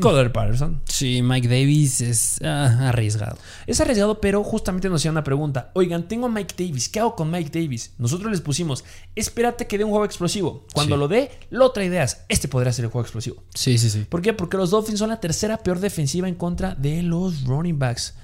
Cordell 0.00 0.32
Patterson. 0.32 0.80
Sí, 0.86 1.22
Mike 1.22 1.46
Davis 1.48 2.00
es 2.00 2.40
ah, 2.42 2.88
arriesgado. 2.88 3.38
Es 3.66 3.80
arriesgado, 3.80 4.20
pero 4.20 4.42
justamente 4.42 4.88
nos 4.88 5.00
hacía 5.00 5.10
una 5.12 5.22
pregunta. 5.24 5.70
Oigan, 5.74 6.08
tengo 6.08 6.26
a 6.26 6.28
Mike 6.28 6.54
Davis. 6.58 6.88
¿Qué 6.88 7.00
hago 7.00 7.14
con 7.14 7.30
Mike 7.30 7.50
Davis? 7.60 7.92
Nosotros 7.98 8.30
les 8.32 8.40
pusimos, 8.40 8.84
espérate 9.14 9.66
que 9.66 9.78
dé 9.78 9.84
un 9.84 9.90
juego 9.90 10.04
explosivo. 10.04 10.66
Cuando 10.72 10.96
Sí. 10.96 11.00
lo 11.00 11.08
dé, 11.08 11.30
lo 11.50 11.70
trae 11.70 11.86
ideas. 11.86 12.24
Este 12.28 12.48
podría 12.48 12.72
ser 12.72 12.86
el 12.86 12.90
juego 12.90 13.04
explosivo. 13.04 13.42
Sí, 13.54 13.78
sí, 13.78 13.90
sí. 13.90 14.00
¿Por 14.08 14.22
qué? 14.22 14.32
Porque 14.32 14.56
los 14.56 14.70
Dolphins 14.70 14.98
son 14.98 15.10
la 15.10 15.20
tercera 15.20 15.58
peor 15.58 15.78
defensiva 15.78 16.28
en 16.28 16.34
contra 16.34 16.74
de 16.74 17.02
los 17.02 17.44
running 17.44 17.78
backs. 17.78 18.14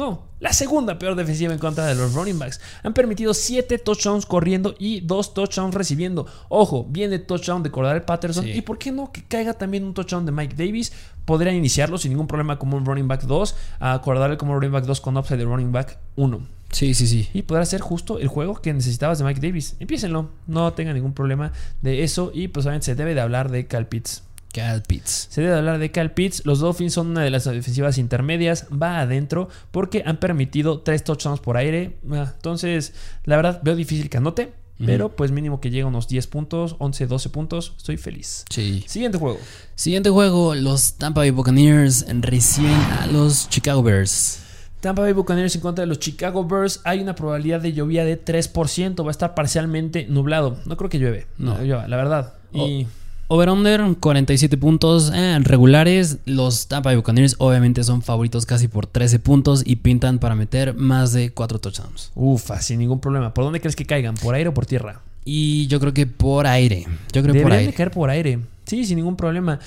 No, 0.00 0.28
la 0.40 0.54
segunda 0.54 0.98
peor 0.98 1.14
defensiva 1.14 1.52
en 1.52 1.58
contra 1.58 1.84
de 1.84 1.94
los 1.94 2.14
running 2.14 2.38
backs. 2.38 2.58
Han 2.82 2.94
permitido 2.94 3.34
7 3.34 3.76
touchdowns 3.76 4.24
corriendo 4.24 4.74
y 4.78 5.00
2 5.00 5.34
touchdowns 5.34 5.74
recibiendo. 5.74 6.26
Ojo, 6.48 6.86
viene 6.88 7.18
touchdown 7.18 7.62
de 7.62 7.70
Cordell 7.70 8.00
Patterson. 8.00 8.44
Sí. 8.44 8.52
¿Y 8.52 8.62
por 8.62 8.78
qué 8.78 8.92
no 8.92 9.12
que 9.12 9.22
caiga 9.24 9.52
también 9.52 9.84
un 9.84 9.92
touchdown 9.92 10.24
de 10.24 10.32
Mike 10.32 10.56
Davis? 10.56 10.90
Podrían 11.26 11.54
iniciarlo 11.54 11.98
sin 11.98 12.12
ningún 12.12 12.26
problema 12.26 12.58
como 12.58 12.78
un 12.78 12.86
running 12.86 13.08
back 13.08 13.24
2. 13.24 13.54
A 13.80 14.00
Cordell 14.00 14.38
como 14.38 14.54
running 14.54 14.72
back 14.72 14.86
2 14.86 15.02
con 15.02 15.18
upside 15.18 15.36
de 15.36 15.44
running 15.44 15.70
back 15.70 15.98
1. 16.16 16.46
Sí, 16.70 16.94
sí, 16.94 17.06
sí. 17.06 17.28
Y 17.34 17.42
podrá 17.42 17.66
ser 17.66 17.82
justo 17.82 18.18
el 18.18 18.28
juego 18.28 18.54
que 18.54 18.72
necesitabas 18.72 19.18
de 19.18 19.26
Mike 19.26 19.46
Davis. 19.46 19.76
Empiécenlo. 19.80 20.30
No 20.46 20.72
tengan 20.72 20.94
ningún 20.94 21.12
problema 21.12 21.52
de 21.82 22.04
eso. 22.04 22.30
Y 22.32 22.48
pues 22.48 22.64
obviamente 22.64 22.86
se 22.86 22.94
debe 22.94 23.14
de 23.14 23.20
hablar 23.20 23.50
de 23.50 23.66
Cal 23.66 23.86
Pitts. 23.86 24.22
Cal 24.52 24.82
Pitts. 24.82 25.28
Se 25.30 25.40
debe 25.42 25.54
hablar 25.54 25.78
de 25.78 25.90
Cal 25.90 26.12
Pitts. 26.12 26.44
Los 26.44 26.60
Dolphins 26.60 26.92
son 26.94 27.08
una 27.08 27.22
de 27.22 27.30
las 27.30 27.44
defensivas 27.44 27.98
intermedias. 27.98 28.66
Va 28.70 29.00
adentro 29.00 29.48
porque 29.70 30.02
han 30.06 30.18
permitido 30.18 30.80
tres 30.80 31.04
touchdowns 31.04 31.40
por 31.40 31.56
aire. 31.56 31.98
Ah, 32.10 32.32
Entonces, 32.34 32.94
la 33.24 33.36
verdad, 33.36 33.60
veo 33.62 33.76
difícil 33.76 34.08
que 34.10 34.16
anote. 34.18 34.52
Pero 34.86 35.14
pues 35.14 35.30
mínimo 35.30 35.60
que 35.60 35.68
llegue 35.68 35.82
a 35.82 35.86
unos 35.88 36.08
10 36.08 36.26
puntos, 36.28 36.76
11, 36.78 37.06
12 37.06 37.28
puntos. 37.28 37.74
Estoy 37.76 37.98
feliz. 37.98 38.46
Sí. 38.48 38.82
Siguiente 38.88 39.18
juego. 39.18 39.38
Siguiente 39.74 40.08
juego, 40.08 40.54
los 40.54 40.94
Tampa 40.94 41.20
Bay 41.20 41.30
Buccaneers 41.30 42.06
reciben 42.20 42.72
a 42.72 43.06
los 43.06 43.46
Chicago 43.50 43.82
Bears. 43.82 44.40
Tampa 44.80 45.02
Bay 45.02 45.12
Buccaneers 45.12 45.54
en 45.54 45.60
contra 45.60 45.82
de 45.82 45.86
los 45.86 45.98
Chicago 45.98 46.46
Bears. 46.46 46.80
Hay 46.84 47.00
una 47.00 47.14
probabilidad 47.14 47.60
de 47.60 47.74
lluvia 47.74 48.06
de 48.06 48.24
3%. 48.24 49.04
Va 49.04 49.08
a 49.08 49.10
estar 49.10 49.34
parcialmente 49.34 50.06
nublado. 50.08 50.56
No 50.64 50.78
creo 50.78 50.88
que 50.88 50.98
llueve. 50.98 51.26
No. 51.36 51.58
No, 51.58 51.62
llueva, 51.62 51.86
la 51.86 51.96
verdad. 51.98 52.34
Y 52.54 52.86
Over-under, 53.32 53.94
47 54.00 54.56
puntos 54.56 55.12
eh, 55.14 55.38
regulares. 55.42 56.18
Los 56.24 56.66
Tampa 56.66 56.88
Bay 56.88 56.96
Buccaneers 56.96 57.36
obviamente 57.38 57.84
son 57.84 58.02
favoritos 58.02 58.44
casi 58.44 58.66
por 58.66 58.88
13 58.88 59.20
puntos 59.20 59.62
y 59.64 59.76
pintan 59.76 60.18
para 60.18 60.34
meter 60.34 60.74
más 60.74 61.12
de 61.12 61.30
4 61.30 61.60
touchdowns. 61.60 62.10
ufa, 62.16 62.60
sin 62.60 62.80
ningún 62.80 62.98
problema. 62.98 63.32
¿Por 63.32 63.44
dónde 63.44 63.60
crees 63.60 63.76
que 63.76 63.86
caigan? 63.86 64.16
¿Por 64.16 64.34
aire 64.34 64.48
o 64.48 64.54
por 64.54 64.66
tierra? 64.66 65.02
Y 65.24 65.68
yo 65.68 65.78
creo 65.78 65.94
que 65.94 66.08
por 66.08 66.48
aire. 66.48 66.88
Yo 67.12 67.22
creo 67.22 67.26
por 67.26 67.34
Deberían 67.34 67.50
de 67.50 67.58
aire. 67.58 67.72
caer 67.72 67.90
por 67.92 68.10
aire. 68.10 68.40
Sí, 68.66 68.84
sin 68.84 68.96
ningún 68.96 69.14
problema. 69.14 69.60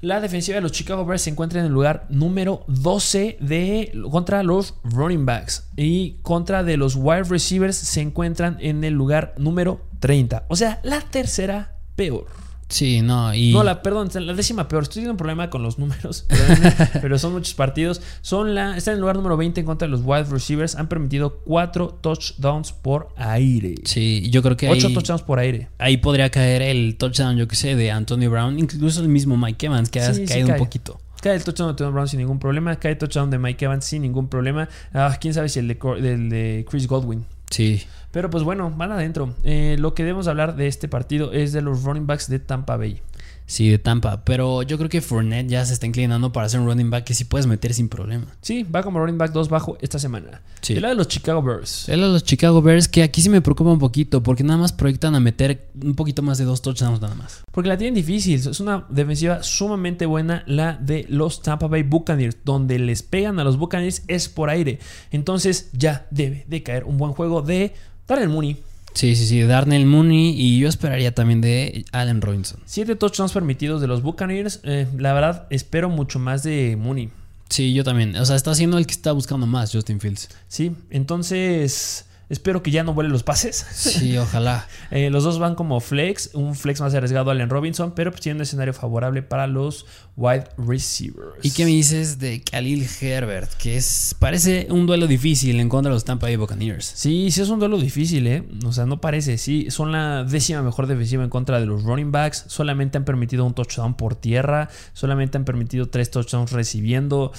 La 0.00 0.20
defensiva 0.20 0.54
de 0.54 0.60
los 0.60 0.70
Chicago 0.70 1.04
Bears 1.04 1.22
se 1.22 1.30
encuentra 1.30 1.58
en 1.58 1.66
el 1.66 1.72
lugar 1.72 2.06
número 2.10 2.62
12 2.68 3.38
de, 3.40 4.00
contra 4.12 4.44
los 4.44 4.74
running 4.84 5.26
backs. 5.26 5.64
Y 5.76 6.18
contra 6.22 6.62
de 6.62 6.76
los 6.76 6.94
wide 6.94 7.24
receivers 7.24 7.74
se 7.74 8.00
encuentran 8.00 8.58
en 8.60 8.84
el 8.84 8.94
lugar 8.94 9.34
número 9.38 9.80
30. 9.98 10.44
O 10.46 10.54
sea, 10.54 10.78
la 10.84 11.00
tercera 11.00 11.74
peor. 11.96 12.26
Sí, 12.68 13.00
no, 13.00 13.32
y. 13.34 13.52
No, 13.52 13.62
la, 13.62 13.82
perdón, 13.82 14.10
la 14.14 14.34
décima 14.34 14.68
peor. 14.68 14.82
Estoy 14.82 14.96
teniendo 14.96 15.12
un 15.12 15.16
problema 15.16 15.48
con 15.48 15.62
los 15.62 15.78
números, 15.78 16.26
pero 17.00 17.18
son 17.18 17.32
muchos 17.32 17.54
partidos. 17.54 18.02
Son 18.20 18.54
la, 18.54 18.76
están 18.76 18.92
en 18.92 18.96
el 18.96 19.00
lugar 19.00 19.16
número 19.16 19.36
20 19.38 19.60
en 19.60 19.66
contra 19.66 19.86
de 19.88 19.92
los 19.92 20.02
wide 20.04 20.24
receivers. 20.24 20.74
Han 20.74 20.88
permitido 20.88 21.38
4 21.46 21.98
touchdowns 22.02 22.72
por 22.72 23.08
aire. 23.16 23.74
Sí, 23.84 24.28
yo 24.30 24.42
creo 24.42 24.56
que 24.56 24.68
8 24.68 24.88
ahí, 24.88 24.94
touchdowns 24.94 25.22
por 25.22 25.38
aire. 25.38 25.68
ahí 25.78 25.96
podría 25.96 26.28
caer 26.30 26.60
el 26.60 26.96
touchdown, 26.98 27.36
yo 27.38 27.48
que 27.48 27.56
sé, 27.56 27.74
de 27.74 27.90
Antonio 27.90 28.30
Brown. 28.30 28.58
Incluso 28.58 29.00
el 29.00 29.08
mismo 29.08 29.36
Mike 29.38 29.66
Evans, 29.66 29.88
que 29.88 30.00
ha 30.00 30.12
Sí, 30.12 30.26
sí 30.26 30.32
caído 30.32 30.48
cae. 30.48 30.56
un 30.58 30.64
poquito. 30.64 31.00
Cae 31.22 31.34
el 31.36 31.44
touchdown 31.44 31.68
de 31.68 31.70
Antonio 31.70 31.92
Brown 31.92 32.06
sin 32.08 32.20
ningún 32.20 32.38
problema. 32.38 32.76
Cae 32.76 32.92
el 32.92 32.98
touchdown 32.98 33.30
de 33.30 33.38
Mike 33.38 33.64
Evans 33.64 33.84
sin 33.86 34.02
ningún 34.02 34.28
problema. 34.28 34.68
Ah, 34.92 35.16
Quién 35.18 35.32
sabe 35.32 35.48
si 35.48 35.58
el 35.58 35.68
de, 35.68 35.78
del 36.02 36.28
de 36.28 36.66
Chris 36.68 36.86
Godwin. 36.86 37.24
Sí. 37.50 37.82
Pero 38.10 38.30
pues 38.30 38.42
bueno, 38.42 38.70
van 38.70 38.92
adentro. 38.92 39.34
Eh, 39.44 39.76
lo 39.78 39.94
que 39.94 40.04
debemos 40.04 40.28
hablar 40.28 40.56
de 40.56 40.66
este 40.66 40.88
partido 40.88 41.32
es 41.32 41.52
de 41.52 41.62
los 41.62 41.82
running 41.82 42.06
backs 42.06 42.28
de 42.28 42.38
Tampa 42.38 42.76
Bay. 42.76 43.02
Sí, 43.48 43.70
de 43.70 43.78
Tampa. 43.78 44.24
Pero 44.24 44.62
yo 44.62 44.76
creo 44.76 44.90
que 44.90 45.00
Fournette 45.00 45.48
ya 45.48 45.64
se 45.64 45.72
está 45.72 45.86
inclinando 45.86 46.32
para 46.32 46.46
ser 46.50 46.60
un 46.60 46.66
running 46.66 46.90
back 46.90 47.04
que 47.04 47.14
sí 47.14 47.24
puedes 47.24 47.46
meter 47.46 47.72
sin 47.72 47.88
problema. 47.88 48.26
Sí, 48.42 48.62
va 48.62 48.82
como 48.82 49.00
running 49.00 49.16
back 49.16 49.32
2 49.32 49.48
bajo 49.48 49.78
esta 49.80 49.98
semana. 49.98 50.42
Sí. 50.60 50.74
El 50.74 50.82
de 50.82 50.94
los 50.94 51.08
Chicago 51.08 51.42
Bears. 51.42 51.88
Él 51.88 52.04
a 52.04 52.08
los 52.08 52.24
Chicago 52.24 52.60
Bears, 52.60 52.88
que 52.88 53.02
aquí 53.02 53.22
sí 53.22 53.30
me 53.30 53.40
preocupa 53.40 53.70
un 53.70 53.78
poquito, 53.78 54.22
porque 54.22 54.44
nada 54.44 54.58
más 54.58 54.74
proyectan 54.74 55.14
a 55.14 55.20
meter 55.20 55.70
un 55.82 55.94
poquito 55.94 56.20
más 56.20 56.36
de 56.36 56.44
dos 56.44 56.60
touchdowns 56.60 57.00
nada 57.00 57.14
más. 57.14 57.42
Porque 57.50 57.70
la 57.70 57.78
tienen 57.78 57.94
difícil. 57.94 58.34
Es 58.34 58.60
una 58.60 58.84
defensiva 58.90 59.42
sumamente 59.42 60.04
buena 60.04 60.44
la 60.46 60.74
de 60.74 61.06
los 61.08 61.40
Tampa 61.40 61.68
Bay 61.68 61.84
Buccaneers. 61.84 62.36
Donde 62.44 62.78
les 62.78 63.02
pegan 63.02 63.40
a 63.40 63.44
los 63.44 63.56
Buccaneers 63.56 64.02
es 64.08 64.28
por 64.28 64.50
aire. 64.50 64.78
Entonces 65.10 65.70
ya 65.72 66.06
debe 66.10 66.44
de 66.48 66.62
caer 66.62 66.84
un 66.84 66.98
buen 66.98 67.12
juego 67.14 67.40
de 67.40 67.72
Darren 68.08 68.30
Mooney. 68.30 68.56
Sí, 68.94 69.14
sí, 69.14 69.26
sí, 69.26 69.42
Darnell 69.42 69.86
Mooney 69.86 70.34
y 70.36 70.58
yo 70.58 70.68
esperaría 70.68 71.14
también 71.14 71.40
de 71.40 71.84
Allen 71.92 72.20
Robinson. 72.20 72.58
Siete 72.64 72.96
touchdowns 72.96 73.32
permitidos 73.32 73.80
de 73.80 73.86
los 73.86 74.02
Buccaneers. 74.02 74.60
Eh, 74.64 74.88
la 74.96 75.12
verdad, 75.12 75.46
espero 75.50 75.88
mucho 75.88 76.18
más 76.18 76.42
de 76.42 76.76
Mooney. 76.76 77.10
Sí, 77.48 77.72
yo 77.74 77.84
también. 77.84 78.16
O 78.16 78.24
sea, 78.26 78.34
está 78.34 78.54
siendo 78.56 78.76
el 78.76 78.86
que 78.86 78.92
está 78.92 79.12
buscando 79.12 79.46
más, 79.46 79.70
Justin 79.72 80.00
Fields. 80.00 80.30
Sí, 80.48 80.72
entonces 80.90 82.06
espero 82.28 82.62
que 82.62 82.70
ya 82.70 82.84
no 82.84 82.94
vuelen 82.94 83.12
los 83.12 83.22
pases. 83.22 83.66
Sí, 83.72 84.16
ojalá. 84.16 84.66
Eh, 84.90 85.10
los 85.10 85.22
dos 85.22 85.38
van 85.38 85.54
como 85.54 85.80
flex, 85.80 86.30
un 86.32 86.54
flex 86.54 86.80
más 86.80 86.94
arriesgado 86.94 87.30
Allen 87.30 87.50
Robinson, 87.50 87.92
pero 87.94 88.10
pues 88.10 88.22
tiene 88.22 88.36
un 88.36 88.42
escenario 88.42 88.72
favorable 88.72 89.22
para 89.22 89.46
los 89.46 89.84
wide 90.16 90.44
receivers. 90.56 91.34
¿Y 91.42 91.50
qué 91.50 91.66
me 91.66 91.72
dices 91.72 92.18
de 92.18 92.40
Khalil 92.40 92.88
Herbert? 93.00 93.52
Que 93.58 93.76
es 93.76 94.16
parece 94.18 94.66
un 94.70 94.86
duelo 94.86 95.06
difícil 95.06 95.60
en 95.60 95.68
contra 95.68 95.90
de 95.90 95.96
los 95.96 96.04
Tampa 96.04 96.26
Bay 96.26 96.36
Buccaneers. 96.36 96.86
Sí, 96.86 97.30
sí 97.30 97.42
es 97.42 97.50
un 97.50 97.58
duelo 97.58 97.78
difícil, 97.78 98.26
¿eh? 98.26 98.48
O 98.64 98.72
sea, 98.72 98.86
no 98.86 98.98
parece. 98.98 99.36
Sí, 99.36 99.70
son 99.70 99.92
la 99.92 100.24
décima 100.24 100.62
mejor 100.62 100.86
defensiva 100.86 101.22
en 101.22 101.30
contra 101.30 101.60
de 101.60 101.66
los 101.66 101.82
running 101.82 102.10
backs. 102.10 102.44
Solamente 102.46 102.96
han 102.96 103.04
permitido 103.04 103.44
un 103.44 103.52
touchdown 103.52 103.94
por 103.94 104.14
tierra. 104.14 104.70
Solamente 104.94 105.36
han 105.36 105.44
permitido 105.44 105.90
tres 105.90 106.10
touchdowns 106.10 106.52
recibiendo. 106.52 107.32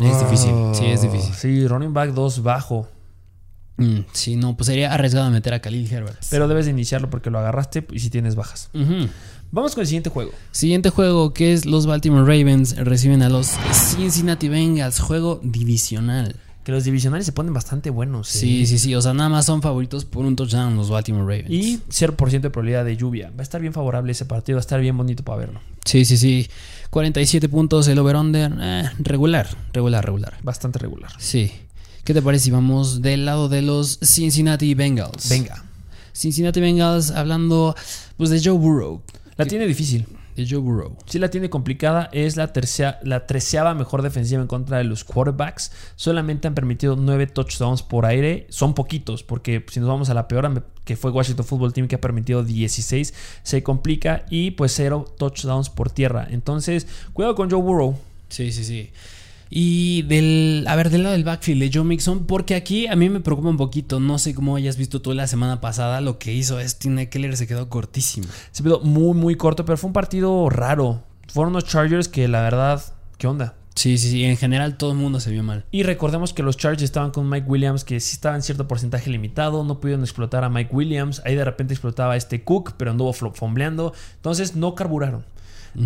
Es 0.00 0.18
difícil, 0.20 0.54
sí, 0.72 0.86
es 0.86 1.02
difícil. 1.02 1.34
Sí, 1.34 1.68
running 1.68 1.92
back 1.92 2.10
2 2.10 2.42
bajo. 2.42 2.88
Mm, 3.76 4.00
sí, 4.12 4.36
no, 4.36 4.56
pues 4.56 4.66
sería 4.66 4.92
arriesgado 4.92 5.30
meter 5.30 5.54
a 5.54 5.60
Khalil 5.60 5.90
Herbert. 5.92 6.18
Pero 6.30 6.46
debes 6.48 6.66
de 6.66 6.70
iniciarlo 6.72 7.10
porque 7.10 7.30
lo 7.30 7.38
agarraste 7.38 7.86
y 7.90 8.00
si 8.00 8.10
tienes 8.10 8.34
bajas. 8.34 8.70
Vamos 9.50 9.74
con 9.74 9.82
el 9.82 9.86
siguiente 9.86 10.10
juego. 10.10 10.32
Siguiente 10.50 10.90
juego 10.90 11.34
que 11.34 11.52
es 11.52 11.66
los 11.66 11.86
Baltimore 11.86 12.22
Ravens 12.22 12.76
reciben 12.76 13.22
a 13.22 13.28
los 13.28 13.50
Cincinnati 13.96 14.48
Bengals, 14.48 14.98
juego 15.00 15.40
divisional. 15.42 16.36
Que 16.64 16.70
los 16.70 16.84
divisionales 16.84 17.26
se 17.26 17.32
ponen 17.32 17.52
bastante 17.52 17.90
buenos. 17.90 18.34
¿eh? 18.36 18.38
Sí, 18.38 18.66
sí, 18.66 18.78
sí, 18.78 18.94
o 18.94 19.02
sea, 19.02 19.12
nada 19.14 19.28
más 19.28 19.46
son 19.46 19.62
favoritos 19.62 20.04
por 20.04 20.24
un 20.24 20.36
touchdown 20.36 20.76
los 20.76 20.90
Baltimore 20.90 21.24
Ravens. 21.24 21.50
Y 21.50 21.80
0% 21.90 22.40
de 22.40 22.50
probabilidad 22.50 22.84
de 22.84 22.96
lluvia. 22.96 23.30
Va 23.30 23.40
a 23.40 23.42
estar 23.42 23.60
bien 23.60 23.72
favorable 23.72 24.12
ese 24.12 24.26
partido. 24.26 24.56
Va 24.56 24.60
a 24.60 24.62
estar 24.62 24.80
bien 24.80 24.96
bonito 24.96 25.24
para 25.24 25.38
verlo. 25.38 25.60
Sí, 25.84 26.04
sí, 26.04 26.16
sí. 26.16 26.48
47 26.90 27.48
puntos 27.48 27.88
el 27.88 27.98
over-under. 27.98 28.52
eh, 28.60 28.84
regular, 29.00 29.48
regular, 29.72 30.04
regular. 30.04 30.34
Bastante 30.44 30.78
regular. 30.78 31.10
Sí. 31.18 31.50
¿Qué 32.04 32.14
te 32.14 32.20
parece 32.20 32.46
si 32.46 32.50
vamos 32.50 33.00
del 33.00 33.24
lado 33.26 33.48
de 33.48 33.62
los 33.62 34.00
Cincinnati 34.02 34.74
Bengals? 34.74 35.28
Venga. 35.28 35.64
Cincinnati 36.12 36.60
Bengals 36.60 37.12
hablando 37.12 37.76
pues 38.16 38.28
de 38.30 38.42
Joe 38.42 38.58
Burrow. 38.58 39.02
La 39.36 39.46
tiene 39.46 39.68
difícil. 39.68 40.08
De 40.34 40.44
Joe 40.44 40.58
Burrow. 40.58 40.96
Sí 41.06 41.20
la 41.20 41.30
tiene 41.30 41.48
complicada. 41.48 42.08
Es 42.12 42.36
la, 42.36 42.52
tercea, 42.52 42.98
la 43.04 43.28
treceava 43.28 43.72
mejor 43.74 44.02
defensiva 44.02 44.42
en 44.42 44.48
contra 44.48 44.78
de 44.78 44.84
los 44.84 45.04
quarterbacks. 45.04 45.70
Solamente 45.94 46.48
han 46.48 46.56
permitido 46.56 46.96
9 46.96 47.28
touchdowns 47.28 47.84
por 47.84 48.04
aire. 48.04 48.48
Son 48.48 48.74
poquitos, 48.74 49.22
porque 49.22 49.64
si 49.70 49.78
nos 49.78 49.88
vamos 49.88 50.10
a 50.10 50.14
la 50.14 50.26
peor, 50.26 50.64
que 50.84 50.96
fue 50.96 51.12
Washington 51.12 51.46
Football 51.46 51.72
Team, 51.72 51.86
que 51.86 51.94
ha 51.94 52.00
permitido 52.00 52.42
16, 52.42 53.14
se 53.44 53.62
complica. 53.62 54.26
Y 54.28 54.50
pues 54.50 54.72
0 54.74 55.14
touchdowns 55.18 55.70
por 55.70 55.88
tierra. 55.92 56.26
Entonces, 56.28 56.88
cuidado 57.12 57.36
con 57.36 57.48
Joe 57.48 57.62
Burrow. 57.62 57.96
Sí, 58.28 58.50
sí, 58.50 58.64
sí. 58.64 58.90
Y 59.54 60.00
del, 60.04 60.64
a 60.66 60.76
ver, 60.76 60.88
del 60.88 61.02
lado 61.02 61.12
del 61.12 61.24
backfield 61.24 61.60
de 61.60 61.70
Joe 61.70 61.84
Mixon, 61.84 62.24
porque 62.24 62.54
aquí 62.54 62.86
a 62.86 62.96
mí 62.96 63.10
me 63.10 63.20
preocupa 63.20 63.50
un 63.50 63.58
poquito. 63.58 64.00
No 64.00 64.18
sé 64.18 64.34
cómo 64.34 64.56
hayas 64.56 64.78
visto 64.78 65.02
tú 65.02 65.12
la 65.12 65.26
semana 65.26 65.60
pasada. 65.60 66.00
Lo 66.00 66.18
que 66.18 66.32
hizo 66.32 66.58
Austin 66.58 66.98
Eckler 66.98 67.36
se 67.36 67.46
quedó 67.46 67.68
cortísimo. 67.68 68.26
Se 68.50 68.62
quedó 68.62 68.80
muy, 68.80 69.14
muy 69.14 69.34
corto, 69.36 69.66
pero 69.66 69.76
fue 69.76 69.88
un 69.88 69.92
partido 69.92 70.48
raro. 70.48 71.02
Fueron 71.28 71.52
unos 71.52 71.66
Chargers 71.66 72.08
que 72.08 72.28
la 72.28 72.40
verdad, 72.40 72.82
¿qué 73.18 73.26
onda? 73.26 73.54
Sí, 73.74 73.98
sí, 73.98 74.10
sí. 74.10 74.24
En 74.24 74.38
general 74.38 74.78
todo 74.78 74.92
el 74.92 74.96
mundo 74.96 75.20
se 75.20 75.30
vio 75.30 75.42
mal. 75.42 75.66
Y 75.70 75.82
recordemos 75.82 76.32
que 76.32 76.42
los 76.42 76.56
Chargers 76.56 76.84
estaban 76.84 77.10
con 77.10 77.28
Mike 77.28 77.46
Williams, 77.46 77.84
que 77.84 78.00
sí 78.00 78.14
estaba 78.14 78.36
en 78.36 78.42
cierto 78.42 78.66
porcentaje 78.66 79.10
limitado, 79.10 79.64
no 79.64 79.80
pudieron 79.80 80.02
explotar 80.02 80.44
a 80.44 80.48
Mike 80.48 80.74
Williams. 80.74 81.20
Ahí 81.26 81.34
de 81.34 81.44
repente 81.44 81.74
explotaba 81.74 82.16
este 82.16 82.42
Cook, 82.42 82.72
pero 82.78 82.90
anduvo 82.90 83.12
fombleando. 83.12 83.92
Entonces 84.16 84.56
no 84.56 84.74
carburaron. 84.74 85.26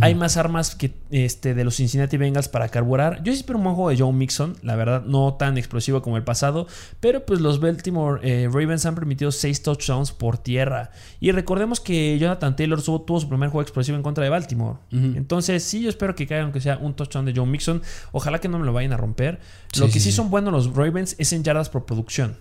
Hay 0.01 0.14
más 0.14 0.37
armas 0.37 0.74
que 0.74 0.93
este, 1.11 1.55
de 1.55 1.64
los 1.64 1.76
Cincinnati 1.76 2.16
Bengals 2.16 2.49
para 2.49 2.68
carburar. 2.68 3.22
Yo 3.22 3.32
sí 3.32 3.39
espero 3.39 3.59
un 3.59 3.64
buen 3.64 3.76
juego 3.76 3.91
de 3.91 3.99
Joe 3.99 4.12
Mixon, 4.12 4.57
la 4.62 4.74
verdad, 4.76 5.05
no 5.05 5.34
tan 5.34 5.59
explosivo 5.59 6.03
como 6.03 6.16
el 6.16 6.24
pasado. 6.24 6.66
Pero 7.01 7.24
pues 7.24 7.41
los 7.41 7.61
Baltimore 7.61 8.20
eh, 8.22 8.49
Ravens 8.53 8.87
han 8.87 8.95
permitido 8.95 9.30
6 9.30 9.62
touchdowns 9.62 10.12
por 10.12 10.39
tierra. 10.39 10.91
Y 11.20 11.30
recordemos 11.30 11.80
que 11.80 12.18
Jonathan 12.18 12.57
Taylor 12.57 12.82
tuvo, 12.82 13.20
su 13.20 13.28
primer 13.28 13.51
juego 13.51 13.62
explosivo 13.62 13.97
en 13.97 14.03
contra 14.03 14.24
de 14.24 14.30
Baltimore. 14.30 14.78
Entonces, 14.91 15.62
sí, 15.62 15.82
yo 15.82 15.89
espero 15.89 16.14
que 16.14 16.26
caiga, 16.26 16.45
aunque 16.45 16.61
sea 16.61 16.78
un 16.78 16.95
touchdown 16.95 17.24
de 17.24 17.32
Joe 17.34 17.47
Mixon. 17.47 17.82
Ojalá 18.12 18.41
que 18.41 18.49
no 18.49 18.59
me 18.59 18.66
lo 18.66 18.72
vayan 18.72 18.93
a 18.93 18.97
romper. 18.97 19.41
lo 19.78 19.89
que 19.89 20.01
sí, 20.01 20.12
son 20.12 20.30
buenos 20.30 20.53
los 20.53 20.74
Ravens 20.74 21.14
es 21.18 21.32
en 21.32 21.45
yardas 21.45 21.68
por 21.68 21.87
producción. 21.87 22.37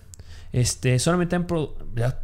Este, 0.52 0.98
solamente 0.98 1.36
han 1.36 1.46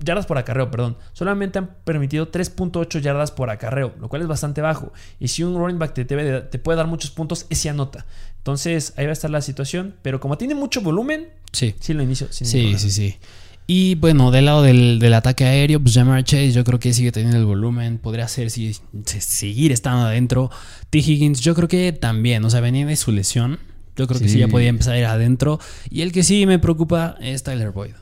yardas 0.01 0.27
por 0.27 0.39
acarreo, 0.39 0.71
perdón. 0.71 0.97
Solamente 1.13 1.59
han 1.59 1.77
permitido 1.85 2.31
3.8 2.31 3.01
yardas 3.01 3.31
por 3.31 3.51
acarreo, 3.51 3.95
lo 4.01 4.09
cual 4.09 4.23
es 4.23 4.29
bastante 4.29 4.61
bajo. 4.61 4.93
Y 5.21 5.29
si 5.29 5.43
un 5.43 5.57
running 5.57 5.79
back 5.79 5.95
te, 5.95 6.05
te, 6.05 6.59
puede 6.59 6.77
dar 6.77 6.87
muchos 6.87 7.11
puntos, 7.11 7.47
ese 7.51 7.69
anota. 7.69 8.07
Entonces, 8.39 8.95
ahí 8.97 9.05
va 9.05 9.11
a 9.11 9.13
estar 9.13 9.31
la 9.31 9.41
situación. 9.41 9.95
Pero 10.03 10.21
como 10.21 10.39
tiene 10.39 10.55
mucho 10.55 10.81
volumen, 10.81 11.29
sí, 11.53 11.75
sí 11.81 11.95
lo 11.95 12.03
inicio. 12.03 12.29
sí, 12.31 12.45
sí, 12.77 12.91
sí. 12.91 13.19
Y 13.67 13.95
bueno, 13.95 14.31
del 14.31 14.47
lado 14.47 14.63
del, 14.63 15.15
ataque 15.15 15.45
aéreo, 15.45 15.81
pues 15.81 15.95
Jamar 15.95 16.25
Chase 16.25 16.53
yo 16.53 16.65
creo 16.65 16.79
que 16.79 16.93
sigue 16.93 17.13
teniendo 17.13 17.39
el 17.39 17.45
volumen. 17.45 17.99
Podría 17.99 18.27
ser 18.29 18.51
si, 18.51 18.77
seguir 19.05 19.73
estando 19.73 20.07
adentro. 20.07 20.51
T. 20.91 20.99
Higgins 20.99 21.41
yo 21.41 21.55
creo 21.55 21.69
que 21.69 21.93
también, 21.93 22.45
o 22.45 22.51
sea, 22.51 22.61
venía 22.61 22.85
de 22.85 22.97
su 22.97 23.13
lesión. 23.13 23.61
Yo 23.95 24.07
creo 24.07 24.21
que 24.21 24.29
sí 24.29 24.39
ya 24.39 24.49
podía 24.49 24.69
empezar 24.69 24.95
a 24.95 24.99
ir 24.99 25.05
adentro. 25.05 25.61
Y 25.91 26.01
el 26.01 26.13
que 26.13 26.23
sí 26.23 26.47
me 26.47 26.59
preocupa 26.59 27.17
es 27.21 27.43
Tyler 27.43 27.71
Boyd. 27.71 27.93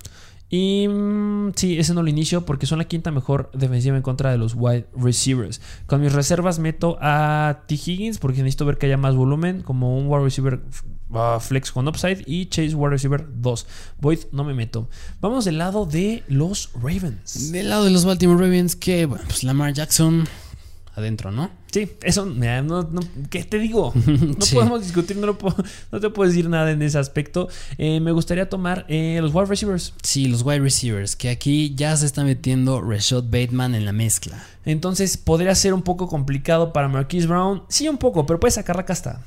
Y 0.51 0.89
mm, 0.89 1.53
sí, 1.55 1.79
ese 1.79 1.95
no 1.95 2.03
lo 2.03 2.11
inicio 2.11 2.45
porque 2.45 2.67
son 2.67 2.79
la 2.79 2.85
quinta 2.85 3.13
mejor 3.13 3.51
defensiva 3.55 3.97
en 3.97 4.03
contra 4.03 4.33
de 4.33 4.39
los 4.39 4.55
wide 4.57 4.87
receivers. 4.97 5.61
Con 5.87 6.03
mis 6.03 6.13
reservas 6.13 6.59
meto 6.59 6.99
a 7.01 7.63
T. 7.69 7.77
Higgins 7.77 8.19
porque 8.19 8.39
necesito 8.39 8.67
ver 8.67 8.77
que 8.77 8.87
haya 8.87 8.97
más 8.97 9.15
volumen, 9.15 9.63
como 9.63 9.97
un 9.97 10.09
wide 10.09 10.25
receiver 10.25 10.61
uh, 11.11 11.39
flex 11.39 11.71
con 11.71 11.87
upside 11.87 12.25
y 12.27 12.47
Chase 12.47 12.75
wide 12.75 12.91
receiver 12.91 13.25
2. 13.33 13.67
Void 14.01 14.19
no 14.33 14.43
me 14.43 14.53
meto. 14.53 14.89
Vamos 15.21 15.45
del 15.45 15.59
lado 15.59 15.87
de 15.87 16.25
los 16.27 16.71
Ravens. 16.75 17.53
Del 17.53 17.69
lado 17.69 17.85
de 17.85 17.93
los 17.93 18.05
Baltimore 18.05 18.43
Ravens, 18.43 18.75
que 18.75 19.07
bueno, 19.07 19.25
pues 19.29 19.45
Lamar 19.45 19.73
Jackson 19.73 20.27
adentro, 21.01 21.31
¿no? 21.31 21.51
Sí, 21.71 21.91
eso, 22.03 22.27
no, 22.27 22.89
¿qué 23.29 23.45
te 23.45 23.59
digo? 23.59 23.93
No 24.07 24.47
podemos 24.53 24.83
discutir, 24.83 25.17
no, 25.17 26.01
te 26.01 26.11
puedo 26.11 26.29
decir 26.29 26.49
nada 26.49 26.71
en 26.71 26.83
ese 26.83 26.99
aspecto. 26.99 27.49
Eh, 27.79 28.01
me 28.01 28.13
gustaría 28.13 28.49
tomar 28.49 28.87
eh, 28.89 29.19
los 29.21 29.35
wide 29.35 29.47
receivers. 29.47 29.95
Sí, 30.03 30.27
los 30.27 30.43
wide 30.43 30.61
receivers, 30.61 31.17
que 31.17 31.31
aquí 31.31 31.75
ya 31.75 31.97
se 31.97 32.07
está 32.07 32.25
metiendo 32.25 32.81
Rashad 32.81 33.25
Bateman 33.25 33.75
en 33.75 33.85
la 33.85 33.93
mezcla. 33.93 34.45
Entonces 34.65 35.17
podría 35.17 35.55
ser 35.55 35.75
un 35.75 35.83
poco 35.83 36.09
complicado 36.09 36.73
para 36.73 36.89
Marquise 36.89 37.27
Brown. 37.27 37.63
Sí, 37.69 37.89
un 37.89 37.99
poco, 37.99 38.27
pero 38.27 38.41
puede 38.41 38.53
sacar 38.53 38.77
la 38.77 38.85
casta. 38.85 39.21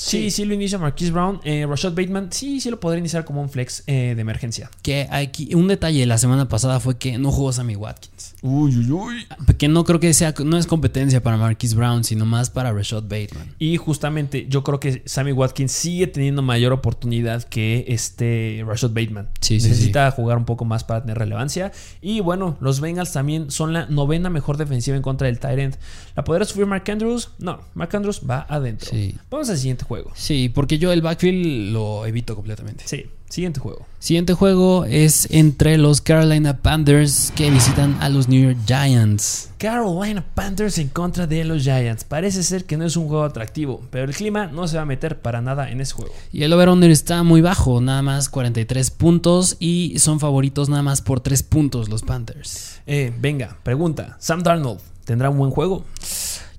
Sí, 0.00 0.30
sí, 0.30 0.44
lo 0.44 0.54
inicia 0.54 0.78
Marquise 0.78 1.12
Brown. 1.12 1.40
Eh, 1.44 1.66
Rashad 1.68 1.92
Bateman, 1.92 2.32
sí, 2.32 2.60
sí 2.60 2.70
lo 2.70 2.80
podría 2.80 2.98
iniciar 2.98 3.24
como 3.24 3.42
un 3.42 3.50
flex 3.50 3.82
eh, 3.86 4.14
de 4.14 4.20
emergencia. 4.20 4.70
Que 4.82 5.06
aquí, 5.10 5.54
un 5.54 5.68
detalle 5.68 6.04
la 6.06 6.18
semana 6.18 6.48
pasada 6.48 6.80
fue 6.80 6.96
que 6.96 7.18
no 7.18 7.30
jugó 7.30 7.52
Sammy 7.52 7.76
Watkins. 7.76 8.34
Uy, 8.42 8.76
uy, 8.76 8.90
uy. 8.90 9.26
Que 9.58 9.68
no 9.68 9.84
creo 9.84 10.00
que 10.00 10.14
sea, 10.14 10.34
no 10.44 10.56
es 10.56 10.66
competencia 10.66 11.22
para 11.22 11.36
Marquise 11.36 11.76
Brown, 11.76 12.04
sino 12.04 12.24
más 12.24 12.48
para 12.48 12.72
Rashad 12.72 13.02
Bateman. 13.02 13.54
Y 13.58 13.76
justamente 13.76 14.46
yo 14.48 14.64
creo 14.64 14.80
que 14.80 15.02
Sammy 15.04 15.32
Watkins 15.32 15.72
sigue 15.72 16.06
teniendo 16.06 16.40
mayor 16.40 16.72
oportunidad 16.72 17.42
que 17.44 17.84
este 17.88 18.64
Rashad 18.66 18.90
Bateman. 18.90 19.28
Sí, 19.40 19.54
Necesita 19.54 20.10
jugar 20.10 20.38
un 20.38 20.46
poco 20.46 20.64
más 20.64 20.84
para 20.84 21.02
tener 21.02 21.18
relevancia. 21.18 21.72
Y 22.00 22.20
bueno, 22.20 22.56
los 22.60 22.80
Bengals 22.80 23.12
también 23.12 23.50
son 23.50 23.74
la 23.74 23.86
novena 23.86 24.30
mejor 24.30 24.56
defensiva 24.56 24.96
en 24.96 25.02
contra 25.02 25.26
del 25.26 25.38
Tyrant. 25.38 25.76
¿La 26.16 26.24
podrá 26.24 26.44
subir 26.44 26.66
Mark 26.66 26.84
Andrews? 26.90 27.30
No, 27.38 27.60
Mark 27.74 27.94
Andrews 27.94 28.22
va 28.28 28.46
adentro. 28.48 28.90
Sí. 28.90 29.14
Vamos 29.30 29.50
al 29.50 29.58
siguiente 29.58 29.84
juego. 29.90 30.12
Sí, 30.14 30.48
porque 30.48 30.78
yo 30.78 30.92
el 30.92 31.02
backfield 31.02 31.72
lo 31.72 32.06
evito 32.06 32.36
completamente. 32.36 32.84
Sí, 32.86 33.06
siguiente 33.28 33.58
juego. 33.58 33.86
Siguiente 33.98 34.34
juego 34.34 34.84
es 34.84 35.26
entre 35.32 35.78
los 35.78 36.00
Carolina 36.00 36.58
Panthers 36.58 37.32
que 37.34 37.50
visitan 37.50 37.96
a 38.00 38.08
los 38.08 38.28
New 38.28 38.40
York 38.40 38.58
Giants. 38.68 39.50
Carolina 39.58 40.24
Panthers 40.34 40.78
en 40.78 40.90
contra 40.90 41.26
de 41.26 41.42
los 41.44 41.64
Giants. 41.64 42.04
Parece 42.04 42.44
ser 42.44 42.66
que 42.66 42.76
no 42.76 42.84
es 42.84 42.96
un 42.96 43.08
juego 43.08 43.24
atractivo, 43.24 43.82
pero 43.90 44.04
el 44.04 44.14
clima 44.14 44.46
no 44.46 44.68
se 44.68 44.76
va 44.76 44.82
a 44.82 44.86
meter 44.86 45.20
para 45.20 45.40
nada 45.40 45.72
en 45.72 45.80
ese 45.80 45.94
juego. 45.94 46.14
Y 46.30 46.44
el 46.44 46.52
over-under 46.52 46.92
está 46.92 47.24
muy 47.24 47.40
bajo, 47.40 47.80
nada 47.80 48.02
más 48.02 48.28
43 48.28 48.92
puntos 48.92 49.56
y 49.58 49.98
son 49.98 50.20
favoritos 50.20 50.68
nada 50.68 50.84
más 50.84 51.02
por 51.02 51.18
3 51.18 51.42
puntos 51.42 51.88
los 51.88 52.02
Panthers. 52.02 52.80
Eh, 52.86 53.12
venga, 53.18 53.58
pregunta. 53.64 54.16
Sam 54.20 54.44
Darnold, 54.44 54.78
¿tendrá 55.04 55.30
un 55.30 55.38
buen 55.38 55.50
juego? 55.50 55.84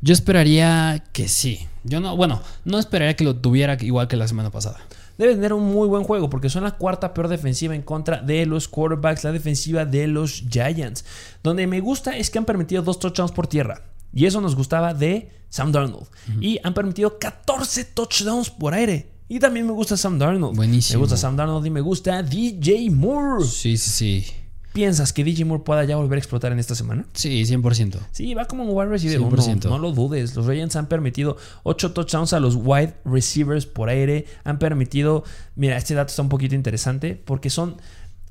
Yo 0.02 0.14
esperaría 0.14 1.04
que 1.14 1.28
sí. 1.28 1.68
Yo 1.84 2.00
no, 2.00 2.16
bueno, 2.16 2.42
no 2.66 2.80
esperaría 2.80 3.16
que 3.16 3.24
lo 3.24 3.36
tuviera 3.36 3.78
igual 3.82 4.08
que 4.08 4.18
la 4.18 4.28
semana 4.28 4.52
pasada. 4.52 4.80
Debe 5.18 5.36
tener 5.36 5.54
un 5.54 5.72
muy 5.72 5.88
buen 5.88 6.04
juego 6.04 6.30
porque 6.30 6.50
son 6.50 6.64
la 6.64 6.72
cuarta 6.72 7.14
peor 7.14 7.28
defensiva 7.28 7.76
en 7.76 7.84
contra 7.84 8.22
de 8.22 8.46
los 8.46 8.68
quarterbacks, 8.68 9.24
la 9.24 9.32
defensiva 9.32 9.86
de 9.86 10.08
los 10.08 10.44
Giants. 10.50 11.06
Donde 11.44 11.68
me 11.68 11.80
gusta 11.80 12.18
es 12.18 12.30
que 12.30 12.40
han 12.40 12.46
permitido 12.46 12.82
dos 12.82 12.98
touchdowns 12.98 13.32
por 13.32 13.48
tierra. 13.48 13.84
Y 14.14 14.26
eso 14.26 14.42
nos 14.42 14.56
gustaba 14.56 14.94
de 14.94 15.30
Sam 15.50 15.72
Darnold. 15.72 16.08
Y 16.40 16.60
han 16.64 16.74
permitido 16.74 17.20
14 17.20 17.86
touchdowns 17.86 18.50
por 18.50 18.74
aire. 18.74 19.10
Y 19.30 19.40
también 19.40 19.66
me 19.66 19.72
gusta 19.74 19.96
Sam 19.96 20.18
Darnold. 20.18 20.56
Buenísimo. 20.56 20.98
Me 20.98 21.02
gusta 21.02 21.18
Sam 21.18 21.36
Darnold 21.36 21.66
y 21.66 21.70
me 21.70 21.82
gusta 21.82 22.24
DJ 22.24 22.90
Moore. 22.90 23.46
Sí, 23.46 23.78
sí, 23.78 23.90
sí. 23.90 24.26
¿Piensas 24.74 25.12
que 25.12 25.24
DJ 25.24 25.46
Moore 25.46 25.64
pueda 25.64 25.84
ya 25.84 25.98
volver 25.98 26.18
a 26.18 26.20
explotar 26.20 26.52
en 26.52 26.60
esta 26.60 26.76
semana? 26.76 27.06
Sí, 27.14 27.44
100%. 27.44 27.98
Sí, 28.12 28.34
va 28.34 28.46
como 28.46 28.64
un 28.64 28.70
wide 28.72 28.90
receiver 28.90 29.20
100%. 29.20 29.66
No, 29.66 29.78
lo 29.78 29.92
dudes. 29.92 30.36
Los 30.36 30.46
Giants 30.46 30.76
han 30.78 30.88
permitido 30.88 31.36
8 31.64 31.92
touchdowns 31.92 32.34
a 32.34 32.40
los 32.40 32.56
wide 32.56 32.94
receivers 33.04 33.66
por 33.66 33.90
aire. 33.90 34.26
Han 34.44 34.60
permitido. 34.60 35.24
Mira, 35.56 35.76
este 35.78 35.94
dato 35.94 36.10
está 36.10 36.22
un 36.22 36.30
poquito 36.30 36.56
interesante 36.56 37.16
porque 37.16 37.50
son. 37.50 37.78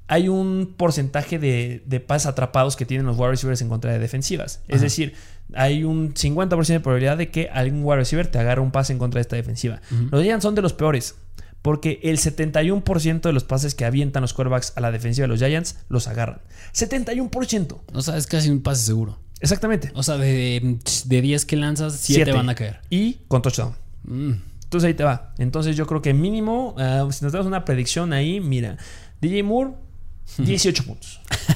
Hay 0.06 0.28
un 0.28 0.74
porcentaje 0.76 1.38
de, 1.38 1.84
de 1.86 2.00
pases 2.00 2.26
atrapados 2.26 2.74
que 2.74 2.84
tienen 2.84 3.06
los 3.06 3.16
wide 3.16 3.30
receivers 3.30 3.62
en 3.62 3.68
contra 3.68 3.92
de 3.92 4.00
defensivas. 4.00 4.60
Es 4.66 4.80
decir, 4.80 5.14
hay 5.54 5.84
un 5.84 6.14
50% 6.14 6.66
de 6.66 6.80
probabilidad 6.80 7.16
de 7.16 7.30
que 7.30 7.48
algún 7.48 7.84
wide 7.84 7.98
receiver 7.98 8.26
te 8.26 8.38
agarre 8.38 8.60
un 8.60 8.72
pase 8.72 8.92
en 8.92 8.98
contra 8.98 9.18
de 9.18 9.22
esta 9.22 9.36
defensiva. 9.36 9.80
Los 10.10 10.22
Giants 10.22 10.42
son 10.42 10.56
de 10.56 10.62
los 10.62 10.72
peores. 10.72 11.14
Porque 11.62 12.00
el 12.02 12.18
71% 12.18 13.20
de 13.20 13.32
los 13.32 13.44
pases 13.44 13.74
que 13.74 13.84
avientan 13.84 14.22
los 14.22 14.32
quarterbacks 14.32 14.72
a 14.76 14.80
la 14.80 14.90
defensiva 14.90 15.24
de 15.24 15.28
los 15.28 15.40
Giants 15.40 15.76
los 15.88 16.08
agarran. 16.08 16.40
71%. 16.74 17.80
O 17.92 18.02
sea, 18.02 18.16
es 18.16 18.26
casi 18.26 18.48
un 18.50 18.62
pase 18.62 18.86
seguro. 18.86 19.18
Exactamente. 19.40 19.90
O 19.94 20.02
sea, 20.02 20.16
de, 20.16 20.78
de 21.04 21.20
10 21.20 21.44
que 21.44 21.56
lanzas, 21.56 21.94
7 22.00 22.32
van 22.32 22.48
a 22.48 22.54
caer. 22.54 22.80
Y 22.90 23.18
con 23.28 23.42
touchdown. 23.42 23.74
Mm. 24.04 24.32
Entonces 24.64 24.86
ahí 24.86 24.94
te 24.94 25.04
va. 25.04 25.34
Entonces 25.38 25.76
yo 25.76 25.86
creo 25.86 26.00
que 26.00 26.14
mínimo, 26.14 26.76
ah, 26.78 27.08
si 27.10 27.24
nos 27.24 27.32
damos 27.32 27.46
una 27.46 27.64
predicción 27.64 28.12
ahí, 28.12 28.38
mira, 28.40 28.76
DJ 29.20 29.42
Moore, 29.42 29.72
18 30.38 30.84
puntos. 30.84 31.20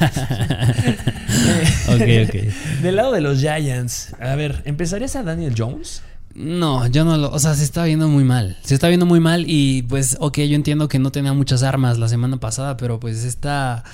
ok, 1.89 2.03
ok. 2.27 2.35
Del 2.83 2.97
lado 2.97 3.13
de 3.13 3.21
los 3.21 3.39
Giants, 3.39 4.15
a 4.19 4.35
ver, 4.35 4.63
¿empezarías 4.65 5.15
a 5.15 5.23
Daniel 5.23 5.55
Jones? 5.57 6.03
No, 6.35 6.87
yo 6.89 7.05
no 7.05 7.16
lo. 7.16 7.30
O 7.30 7.39
sea, 7.39 7.55
se 7.55 7.62
está 7.62 7.85
viendo 7.85 8.09
muy 8.09 8.24
mal. 8.24 8.57
Se 8.62 8.74
está 8.74 8.89
viendo 8.89 9.07
muy 9.07 9.20
mal 9.20 9.45
y 9.47 9.82
pues, 9.82 10.16
ok, 10.20 10.39
yo 10.39 10.57
entiendo 10.57 10.89
que 10.89 10.99
no 10.99 11.12
tenía 11.12 11.32
muchas 11.32 11.62
armas 11.62 11.99
la 11.99 12.09
semana 12.09 12.39
pasada, 12.39 12.76
pero 12.76 12.99
pues 12.99 13.24
está 13.24 13.85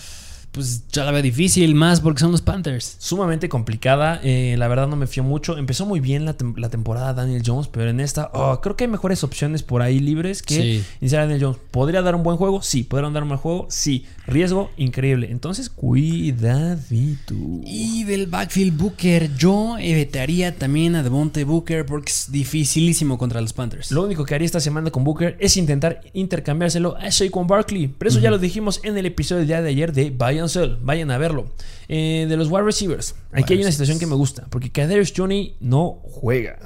pues 0.53 0.88
ya 0.88 1.05
la 1.05 1.12
veo 1.12 1.22
difícil, 1.22 1.74
más 1.74 2.01
porque 2.01 2.20
son 2.20 2.32
los 2.32 2.42
Panthers. 2.42 2.96
Sumamente 2.98 3.48
complicada, 3.48 4.20
eh, 4.24 4.57
la 4.59 4.66
verdad 4.66 4.88
no 4.88 4.96
me 4.96 5.07
fío 5.07 5.22
mucho. 5.22 5.57
Empezó 5.57 5.86
muy 5.86 6.01
bien 6.01 6.24
la, 6.24 6.34
temporada 6.34 7.14
Daniel 7.14 7.42
Jones, 7.44 7.68
pero 7.68 7.88
en 7.88 8.01
esta 8.01 8.30
oh, 8.32 8.61
creo 8.61 8.76
que 8.76 8.84
hay 8.84 8.90
mejores 8.90 9.22
opciones 9.22 9.62
por 9.62 9.82
ahí 9.82 10.01
libres 10.01 10.42
que 10.42 10.82
iniciar 11.01 11.22
Daniel 11.22 11.42
Jones. 11.42 11.59
¿Podría 11.70 12.03
dar 12.03 12.14
un 12.16 12.22
buen 12.22 12.36
juego? 12.36 12.62
Sí. 12.62 12.82
¿Podrían 12.82 13.12
dar 13.12 13.22
un 13.22 13.28
mal 13.28 13.38
juego? 13.38 13.66
Sí. 13.70 14.07
Riesgo 14.26 14.70
increíble. 14.76 15.28
Entonces, 15.30 15.70
cuidadito. 15.70 17.34
Y 17.64 18.05
del 18.05 18.26
backfield 18.26 18.76
Booker, 18.76 19.34
yo 19.36 19.76
evitaría 19.78 20.57
también 20.57 20.96
a 20.96 21.03
Devontae 21.03 21.44
Booker 21.44 21.86
porque 21.86 22.11
es 22.11 22.32
dificilísimo 22.32 23.18
contra 23.18 23.40
los 23.40 23.53
Panthers. 23.53 23.92
Lo 23.92 24.03
único 24.03 24.24
que 24.24 24.34
haría 24.34 24.46
esta 24.46 24.61
semana 24.61 24.90
con 24.90 25.05
Booker 25.05 25.36
es 25.38 25.57
intentar 25.57 26.01
intercambiárselo 26.12 26.96
a 26.96 27.09
Shaquan 27.09 27.46
Barkley. 27.46 27.88
Pero 27.88 28.09
eso 28.09 28.18
ya 28.18 28.30
lo 28.30 28.38
dijimos 28.38 28.80
en 28.82 28.98
el 28.98 29.07
episodio 29.07 29.40
del 29.40 29.48
día 29.48 29.62
de 29.62 29.68
ayer 29.70 29.92
de 29.92 30.11
Bayern 30.11 30.39
vayan 30.82 31.11
a 31.11 31.18
verlo. 31.18 31.51
Eh, 31.93 32.26
de 32.28 32.36
los 32.36 32.49
wide 32.49 32.62
receivers, 32.62 33.16
aquí 33.32 33.55
hay 33.55 33.62
una 33.62 33.72
situación 33.72 33.99
que 33.99 34.07
me 34.07 34.14
gusta, 34.14 34.47
porque 34.49 34.70
Kadarius 34.70 35.12
Johnny 35.16 35.57
no 35.59 36.01
juega. 36.05 36.59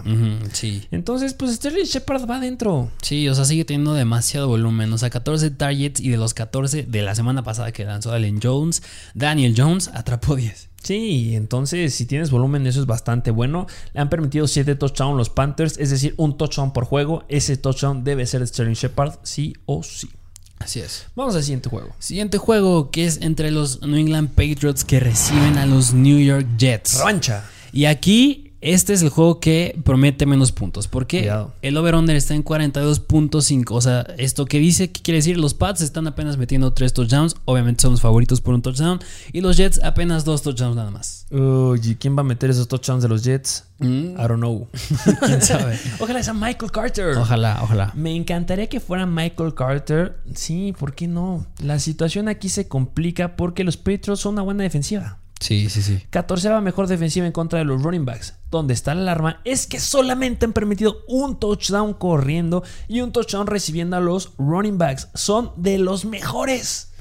sí. 0.52 0.86
Entonces, 0.90 1.32
pues 1.32 1.54
Sterling 1.54 1.84
Shepard 1.84 2.28
va 2.28 2.36
adentro. 2.36 2.90
Sí, 3.00 3.26
o 3.28 3.34
sea, 3.34 3.46
sigue 3.46 3.64
teniendo 3.64 3.94
demasiado 3.94 4.48
volumen. 4.48 4.92
O 4.92 4.98
sea, 4.98 5.08
14 5.08 5.50
targets 5.52 6.00
y 6.00 6.10
de 6.10 6.18
los 6.18 6.34
14 6.34 6.82
de 6.82 7.02
la 7.02 7.14
semana 7.14 7.42
pasada 7.42 7.72
que 7.72 7.84
lanzó 7.84 8.12
Allen 8.12 8.38
Jones, 8.42 8.82
Daniel 9.14 9.54
Jones 9.56 9.90
atrapó 9.94 10.36
10. 10.36 10.68
Sí, 10.84 11.34
entonces 11.34 11.94
si 11.94 12.04
tienes 12.04 12.30
volumen 12.30 12.66
eso 12.66 12.78
es 12.78 12.86
bastante 12.86 13.30
bueno. 13.30 13.66
Le 13.94 14.02
han 14.02 14.10
permitido 14.10 14.46
7 14.46 14.74
touchdowns 14.74 15.16
los 15.16 15.30
Panthers, 15.30 15.78
es 15.78 15.88
decir, 15.88 16.12
un 16.18 16.36
touchdown 16.36 16.74
por 16.74 16.84
juego. 16.84 17.24
Ese 17.28 17.56
touchdown 17.56 18.04
debe 18.04 18.26
ser 18.26 18.40
de 18.40 18.46
Sterling 18.46 18.74
Shepard, 18.74 19.14
sí 19.22 19.54
o 19.64 19.82
sí. 19.82 20.10
Así 20.58 20.80
es. 20.80 21.06
Vamos 21.14 21.34
al 21.36 21.42
siguiente 21.42 21.68
juego. 21.68 21.94
Siguiente 21.98 22.38
juego 22.38 22.90
que 22.90 23.06
es 23.06 23.20
entre 23.20 23.50
los 23.50 23.82
New 23.82 23.96
England 23.96 24.30
Patriots 24.30 24.84
que 24.84 25.00
reciben 25.00 25.58
a 25.58 25.66
los 25.66 25.92
New 25.92 26.18
York 26.18 26.46
Jets. 26.56 26.98
Revancha. 26.98 27.44
Y 27.72 27.86
aquí 27.86 28.43
este 28.64 28.92
es 28.94 29.02
el 29.02 29.10
juego 29.10 29.40
que 29.40 29.78
promete 29.84 30.26
menos 30.26 30.50
puntos. 30.52 30.88
Porque 30.88 31.20
Cuidado. 31.20 31.52
el 31.62 31.76
over-under 31.76 32.16
está 32.16 32.34
en 32.34 32.44
42.5. 32.44 33.64
O 33.70 33.80
sea, 33.80 34.00
esto 34.18 34.46
que 34.46 34.58
dice, 34.58 34.90
¿qué 34.90 35.02
quiere 35.02 35.18
decir? 35.18 35.38
Los 35.38 35.54
Pats 35.54 35.82
están 35.82 36.06
apenas 36.06 36.36
metiendo 36.36 36.72
3 36.72 36.92
touchdowns. 36.92 37.36
Obviamente 37.44 37.82
son 37.82 37.92
los 37.92 38.00
favoritos 38.00 38.40
por 38.40 38.54
un 38.54 38.62
touchdown. 38.62 39.00
Y 39.32 39.40
los 39.40 39.56
Jets 39.56 39.80
apenas 39.82 40.24
2 40.24 40.42
touchdowns 40.42 40.76
nada 40.76 40.90
más. 40.90 41.26
Uy, 41.30 41.80
¿y 41.82 41.94
¿quién 41.96 42.16
va 42.16 42.20
a 42.22 42.24
meter 42.24 42.50
esos 42.50 42.66
touchdowns 42.66 43.02
de 43.02 43.08
los 43.08 43.22
Jets? 43.22 43.64
Mm, 43.78 44.12
I 44.12 44.28
don't 44.28 44.36
know. 44.36 44.68
¿Quién 45.26 45.42
sabe? 45.42 45.78
Ojalá 46.00 46.22
sea 46.22 46.34
Michael 46.34 46.70
Carter. 46.70 47.18
Ojalá, 47.18 47.60
ojalá. 47.62 47.92
Me 47.94 48.14
encantaría 48.14 48.68
que 48.68 48.80
fuera 48.80 49.04
Michael 49.04 49.54
Carter. 49.54 50.16
Sí, 50.34 50.74
¿por 50.78 50.94
qué 50.94 51.08
no? 51.08 51.46
La 51.62 51.78
situación 51.78 52.28
aquí 52.28 52.48
se 52.48 52.68
complica 52.68 53.36
porque 53.36 53.64
los 53.64 53.76
Patriots 53.76 54.20
son 54.20 54.34
una 54.34 54.42
buena 54.42 54.62
defensiva. 54.62 55.18
Sí, 55.44 55.68
sí, 55.68 55.82
sí. 55.82 56.00
14 56.08 56.58
mejor 56.62 56.86
defensiva 56.86 57.26
en 57.26 57.32
contra 57.32 57.58
de 57.58 57.66
los 57.66 57.82
running 57.82 58.06
backs. 58.06 58.32
Donde 58.50 58.72
está 58.72 58.94
la 58.94 59.02
alarma 59.02 59.42
es 59.44 59.66
que 59.66 59.78
solamente 59.78 60.46
han 60.46 60.54
permitido 60.54 61.02
un 61.06 61.38
touchdown 61.38 61.92
corriendo 61.92 62.64
y 62.88 63.02
un 63.02 63.12
touchdown 63.12 63.46
recibiendo 63.46 63.94
a 63.94 64.00
los 64.00 64.32
running 64.38 64.78
backs. 64.78 65.08
Son 65.12 65.52
de 65.56 65.76
los 65.76 66.06
mejores. 66.06 66.94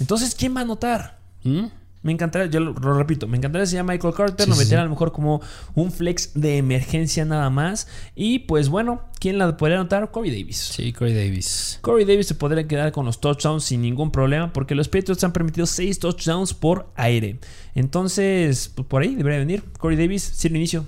Entonces, 0.00 0.34
¿quién 0.34 0.56
va 0.56 0.62
a 0.62 0.64
anotar? 0.64 1.20
¿Mm? 1.44 1.66
Me 2.06 2.12
encantaría, 2.12 2.48
yo 2.48 2.60
lo, 2.60 2.72
lo 2.72 2.94
repito, 2.94 3.26
me 3.26 3.36
encantaría 3.36 3.66
si 3.66 3.74
llama 3.74 3.92
Michael 3.92 4.14
Carter, 4.14 4.44
Sí, 4.44 4.50
lo 4.50 4.56
metiera 4.56 4.78
sí. 4.78 4.82
a 4.82 4.84
lo 4.84 4.90
mejor 4.90 5.12
como 5.12 5.40
un 5.74 5.90
flex 5.92 6.30
de 6.34 6.56
emergencia 6.56 7.24
nada 7.24 7.50
más. 7.50 7.88
Y 8.14 8.38
pues 8.40 8.68
bueno, 8.68 9.02
¿quién 9.18 9.38
la 9.38 9.56
podría 9.56 9.78
anotar? 9.80 10.10
Corey 10.10 10.30
Davis. 10.30 10.56
Sí, 10.56 10.92
Corey 10.92 11.12
Davis. 11.14 11.78
Corey 11.82 12.04
Davis 12.04 12.28
se 12.28 12.34
podría 12.34 12.66
quedar 12.68 12.92
con 12.92 13.04
los 13.06 13.20
touchdowns 13.20 13.64
sin 13.64 13.82
ningún 13.82 14.10
problema 14.10 14.52
porque 14.52 14.74
los 14.74 14.88
Patriots 14.88 15.24
han 15.24 15.32
permitido 15.32 15.66
6 15.66 15.98
touchdowns 15.98 16.54
por 16.54 16.88
aire. 16.96 17.38
Entonces, 17.74 18.70
pues, 18.74 18.86
por 18.86 19.02
ahí 19.02 19.14
debería 19.14 19.38
venir. 19.38 19.62
Corey 19.78 19.96
Davis, 19.96 20.22
sin 20.22 20.56
inicio. 20.56 20.86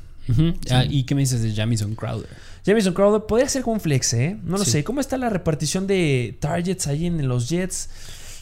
Ah, 0.70 0.84
¿Y 0.88 1.04
qué 1.04 1.14
me 1.14 1.22
dices 1.22 1.42
de 1.42 1.54
Jamison 1.54 1.94
Crowder? 1.94 2.28
Jamison 2.66 2.92
Crowder 2.92 3.22
podría 3.26 3.48
ser 3.48 3.62
como 3.62 3.74
un 3.74 3.80
flex, 3.80 4.12
¿eh? 4.12 4.36
No 4.44 4.58
lo 4.58 4.64
Sí. 4.64 4.72
sé. 4.72 4.84
¿Cómo 4.84 5.00
está 5.00 5.16
la 5.16 5.30
repartición 5.30 5.86
de 5.86 6.36
targets 6.38 6.86
ahí 6.86 7.06
en 7.06 7.26
los 7.26 7.48
Jets? 7.48 7.88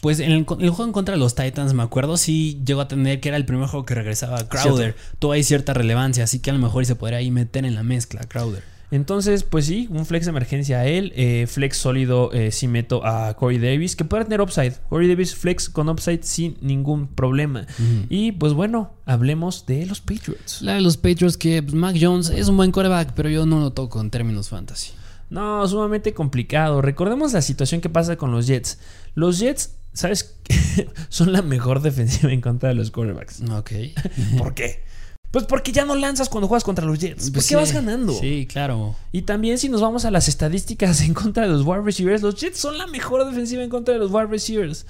Pues 0.01 0.19
en 0.19 0.31
el, 0.31 0.45
el 0.59 0.69
juego 0.69 0.85
en 0.85 0.91
contra 0.91 1.15
de 1.15 1.19
los 1.19 1.35
Titans, 1.35 1.73
me 1.73 1.83
acuerdo, 1.83 2.17
sí 2.17 2.61
llegó 2.65 2.81
a 2.81 2.87
tener 2.87 3.19
que 3.19 3.29
era 3.29 3.37
el 3.37 3.45
primer 3.45 3.67
juego 3.67 3.85
que 3.85 3.95
regresaba 3.95 4.47
Crowder. 4.47 4.95
Todo 5.19 5.31
hay 5.31 5.43
cierta 5.43 5.73
relevancia, 5.73 6.23
así 6.23 6.39
que 6.39 6.49
a 6.49 6.53
lo 6.53 6.59
mejor 6.59 6.85
se 6.85 6.95
podría 6.95 7.19
ahí 7.19 7.31
meter 7.31 7.65
en 7.65 7.75
la 7.75 7.83
mezcla 7.83 8.21
Crowder. 8.27 8.63
Entonces, 8.89 9.43
pues 9.43 9.65
sí, 9.65 9.89
un 9.91 10.05
flex 10.05 10.25
de 10.25 10.29
emergencia 10.29 10.79
a 10.79 10.85
él. 10.85 11.11
eh, 11.15 11.45
flex 11.47 11.75
sólido, 11.75 12.31
eh, 12.31 12.51
sí 12.51 12.69
meto 12.69 13.05
a 13.05 13.33
Corey 13.35 13.57
Davis, 13.57 13.97
que 13.97 14.05
puede 14.05 14.23
tener 14.23 14.39
upside. 14.39 14.75
Corey 14.87 15.09
Davis 15.09 15.35
flex 15.35 15.67
con 15.67 15.89
upside 15.89 16.23
sin 16.23 16.57
ningún 16.61 17.07
problema. 17.07 17.67
Y 18.09 18.31
pues 18.31 18.53
bueno, 18.53 18.93
hablemos 19.05 19.65
de 19.65 19.85
los 19.85 19.99
Patriots. 19.99 20.61
La 20.61 20.75
de 20.75 20.81
los 20.81 20.95
Patriots 20.95 21.35
que 21.35 21.61
pues, 21.61 21.73
Mac 21.73 21.97
Jones 21.99 22.29
es 22.29 22.47
un 22.47 22.55
buen 22.55 22.71
quarterback, 22.71 23.11
pero 23.13 23.29
yo 23.29 23.45
no 23.45 23.59
lo 23.59 23.73
toco 23.73 23.99
en 23.99 24.09
términos 24.09 24.47
fantasy. 24.47 24.91
No, 25.29 25.67
sumamente 25.67 26.13
complicado. 26.13 26.81
Recordemos 26.81 27.33
la 27.33 27.41
situación 27.41 27.81
que 27.81 27.89
pasa 27.89 28.15
con 28.15 28.31
los 28.31 28.47
Jets. 28.47 28.79
Los 29.15 29.39
Jets, 29.39 29.75
¿sabes? 29.97 30.35
Son 31.09 31.33
la 31.33 31.41
mejor 31.41 31.81
defensiva 31.81 32.31
en 32.31 32.39
contra 32.39 32.69
de 32.69 32.75
los 32.75 32.91
quarterbacks. 32.91 33.41
Ok. 33.51 33.71
¿Por 34.37 34.53
qué? 34.53 34.83
Pues 35.31 35.45
porque 35.45 35.71
ya 35.71 35.85
no 35.85 35.95
lanzas 35.95 36.29
cuando 36.29 36.47
juegas 36.47 36.63
contra 36.63 36.85
los 36.85 36.99
Jets. 36.99 37.15
Pues 37.15 37.31
Porque 37.31 37.47
sí. 37.47 37.55
vas 37.55 37.73
ganando. 37.73 38.13
Sí, 38.13 38.47
claro. 38.49 38.95
Y 39.11 39.23
también 39.23 39.57
si 39.57 39.67
nos 39.67 39.81
vamos 39.81 40.05
a 40.05 40.11
las 40.11 40.29
estadísticas 40.29 41.01
en 41.01 41.13
contra 41.13 41.43
de 41.43 41.49
los 41.49 41.63
wide 41.65 41.81
receivers, 41.81 42.21
los 42.21 42.35
Jets 42.35 42.59
son 42.59 42.77
la 42.77 42.87
mejor 42.87 43.25
defensiva 43.27 43.61
en 43.61 43.69
contra 43.69 43.95
de 43.95 43.99
los 43.99 44.11
wide 44.11 44.27
receivers. 44.27 44.85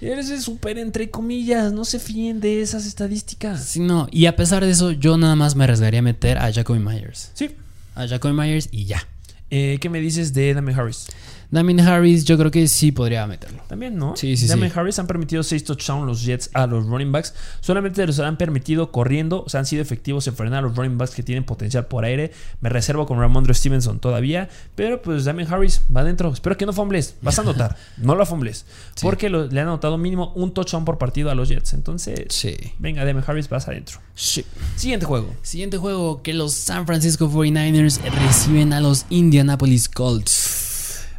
Eres 0.00 0.42
súper 0.42 0.78
entre 0.78 1.10
comillas, 1.10 1.72
no 1.72 1.84
se 1.84 1.98
fíen 1.98 2.40
de 2.40 2.62
esas 2.62 2.86
estadísticas. 2.86 3.64
Sí, 3.64 3.80
no. 3.80 4.08
Y 4.12 4.26
a 4.26 4.36
pesar 4.36 4.64
de 4.64 4.70
eso, 4.70 4.92
yo 4.92 5.16
nada 5.16 5.36
más 5.36 5.56
me 5.56 5.64
arriesgaría 5.64 6.00
a 6.00 6.02
meter 6.02 6.38
a 6.38 6.52
Jacoby 6.52 6.78
Myers. 6.78 7.30
Sí. 7.34 7.50
A 7.94 8.06
Jacoby 8.06 8.34
Myers 8.34 8.68
y 8.70 8.84
ya. 8.84 9.08
Eh, 9.50 9.78
¿Qué 9.80 9.88
me 9.88 10.00
dices 10.00 10.32
de 10.32 10.54
Damien 10.54 10.78
Harris? 10.78 11.08
Damien 11.50 11.80
Harris, 11.80 12.24
yo 12.24 12.38
creo 12.38 12.50
que 12.50 12.68
sí 12.68 12.92
podría 12.92 13.26
meterlo. 13.26 13.62
También, 13.66 13.96
¿no? 13.96 14.14
Sí, 14.16 14.36
sí, 14.36 14.46
Damien 14.46 14.70
sí. 14.72 14.78
Harris 14.78 14.98
han 15.00 15.06
permitido 15.08 15.42
6 15.42 15.64
touchdowns 15.64 16.06
los 16.06 16.22
Jets 16.24 16.50
a 16.54 16.66
los 16.66 16.86
running 16.86 17.10
backs. 17.10 17.34
Solamente 17.60 18.06
los 18.06 18.18
han 18.20 18.36
permitido 18.36 18.92
corriendo. 18.92 19.42
O 19.44 19.48
sea, 19.48 19.60
han 19.60 19.66
sido 19.66 19.82
efectivos 19.82 20.26
en 20.28 20.36
frenar 20.36 20.60
a 20.60 20.62
los 20.68 20.76
running 20.76 20.96
backs 20.96 21.14
que 21.14 21.22
tienen 21.24 21.42
potencial 21.44 21.86
por 21.86 22.04
aire. 22.04 22.30
Me 22.60 22.68
reservo 22.68 23.04
con 23.06 23.18
Ramondre 23.18 23.52
Stevenson 23.54 23.98
todavía. 23.98 24.48
Pero 24.76 25.02
pues 25.02 25.24
Damien 25.24 25.52
Harris 25.52 25.82
va 25.94 26.02
adentro. 26.02 26.32
Espero 26.32 26.56
que 26.56 26.66
no 26.66 26.72
fumbles. 26.72 27.16
Vas 27.20 27.38
a 27.38 27.42
anotar. 27.42 27.76
no 27.96 28.14
lo 28.14 28.24
fumbles. 28.26 28.64
Sí. 28.94 29.02
Porque 29.04 29.28
lo- 29.28 29.46
le 29.46 29.60
han 29.60 29.66
anotado 29.66 29.98
mínimo 29.98 30.32
un 30.36 30.54
touchdown 30.54 30.84
por 30.84 30.98
partido 30.98 31.30
a 31.30 31.34
los 31.34 31.48
Jets. 31.48 31.72
Entonces, 31.74 32.26
Sí. 32.28 32.56
venga, 32.78 33.04
Damien 33.04 33.24
Harris, 33.26 33.48
vas 33.48 33.66
adentro. 33.66 33.98
Sí. 34.14 34.44
Siguiente 34.76 35.04
juego. 35.06 35.34
Siguiente 35.42 35.78
juego, 35.78 36.22
que 36.22 36.32
los 36.32 36.52
San 36.54 36.86
Francisco 36.86 37.28
49ers 37.28 38.00
reciben 38.26 38.72
a 38.72 38.80
los 38.80 39.06
Indianapolis 39.10 39.88
Colts. 39.88 40.59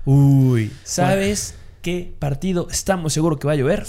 Uy. 0.06 0.72
¿Sabes 0.84 1.56
qué 1.82 2.14
partido 2.20 2.68
estamos 2.72 3.14
seguros 3.14 3.40
que 3.40 3.48
va 3.48 3.54
a 3.54 3.58
llover? 3.58 3.86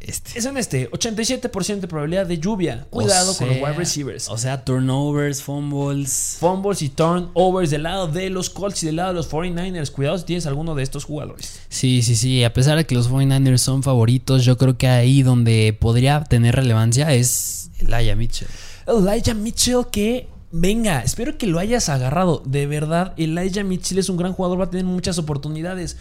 Este. 0.00 0.36
Es 0.36 0.44
en 0.46 0.56
este. 0.56 0.90
87% 0.90 1.80
de 1.80 1.88
probabilidad 1.88 2.26
de 2.26 2.38
lluvia. 2.38 2.86
Cuidado 2.90 3.32
O 3.32 3.36
con 3.36 3.48
los 3.48 3.56
wide 3.58 3.74
receivers. 3.74 4.28
O 4.28 4.36
sea, 4.36 4.64
turnovers, 4.64 5.42
fumbles. 5.42 6.38
Fumbles 6.40 6.82
y 6.82 6.88
turnovers 6.88 7.70
del 7.70 7.84
lado 7.84 8.08
de 8.08 8.28
los 8.28 8.50
Colts 8.50 8.82
y 8.82 8.86
del 8.86 8.96
lado 8.96 9.10
de 9.10 9.14
los 9.14 9.30
49ers. 9.30 9.90
Cuidado 9.92 10.18
si 10.18 10.24
tienes 10.24 10.46
alguno 10.46 10.74
de 10.74 10.82
estos 10.82 11.04
jugadores. 11.04 11.60
Sí, 11.68 12.02
sí, 12.02 12.16
sí. 12.16 12.42
A 12.42 12.52
pesar 12.52 12.76
de 12.76 12.84
que 12.84 12.94
los 12.94 13.10
49ers 13.10 13.58
son 13.58 13.82
favoritos, 13.82 14.44
yo 14.44 14.58
creo 14.58 14.76
que 14.76 14.88
ahí 14.88 15.22
donde 15.22 15.76
podría 15.78 16.24
tener 16.24 16.56
relevancia 16.56 17.12
es 17.12 17.70
Elijah 17.78 18.16
Mitchell. 18.16 18.48
Elijah 18.86 19.34
Mitchell 19.34 19.86
que... 19.90 20.28
Venga, 20.54 21.00
espero 21.02 21.38
que 21.38 21.46
lo 21.46 21.58
hayas 21.58 21.88
agarrado. 21.88 22.42
De 22.44 22.66
verdad, 22.66 23.14
Elijah 23.16 23.64
Mitchell 23.64 23.98
es 23.98 24.10
un 24.10 24.18
gran 24.18 24.34
jugador, 24.34 24.60
va 24.60 24.64
a 24.64 24.70
tener 24.70 24.84
muchas 24.84 25.16
oportunidades. 25.18 25.96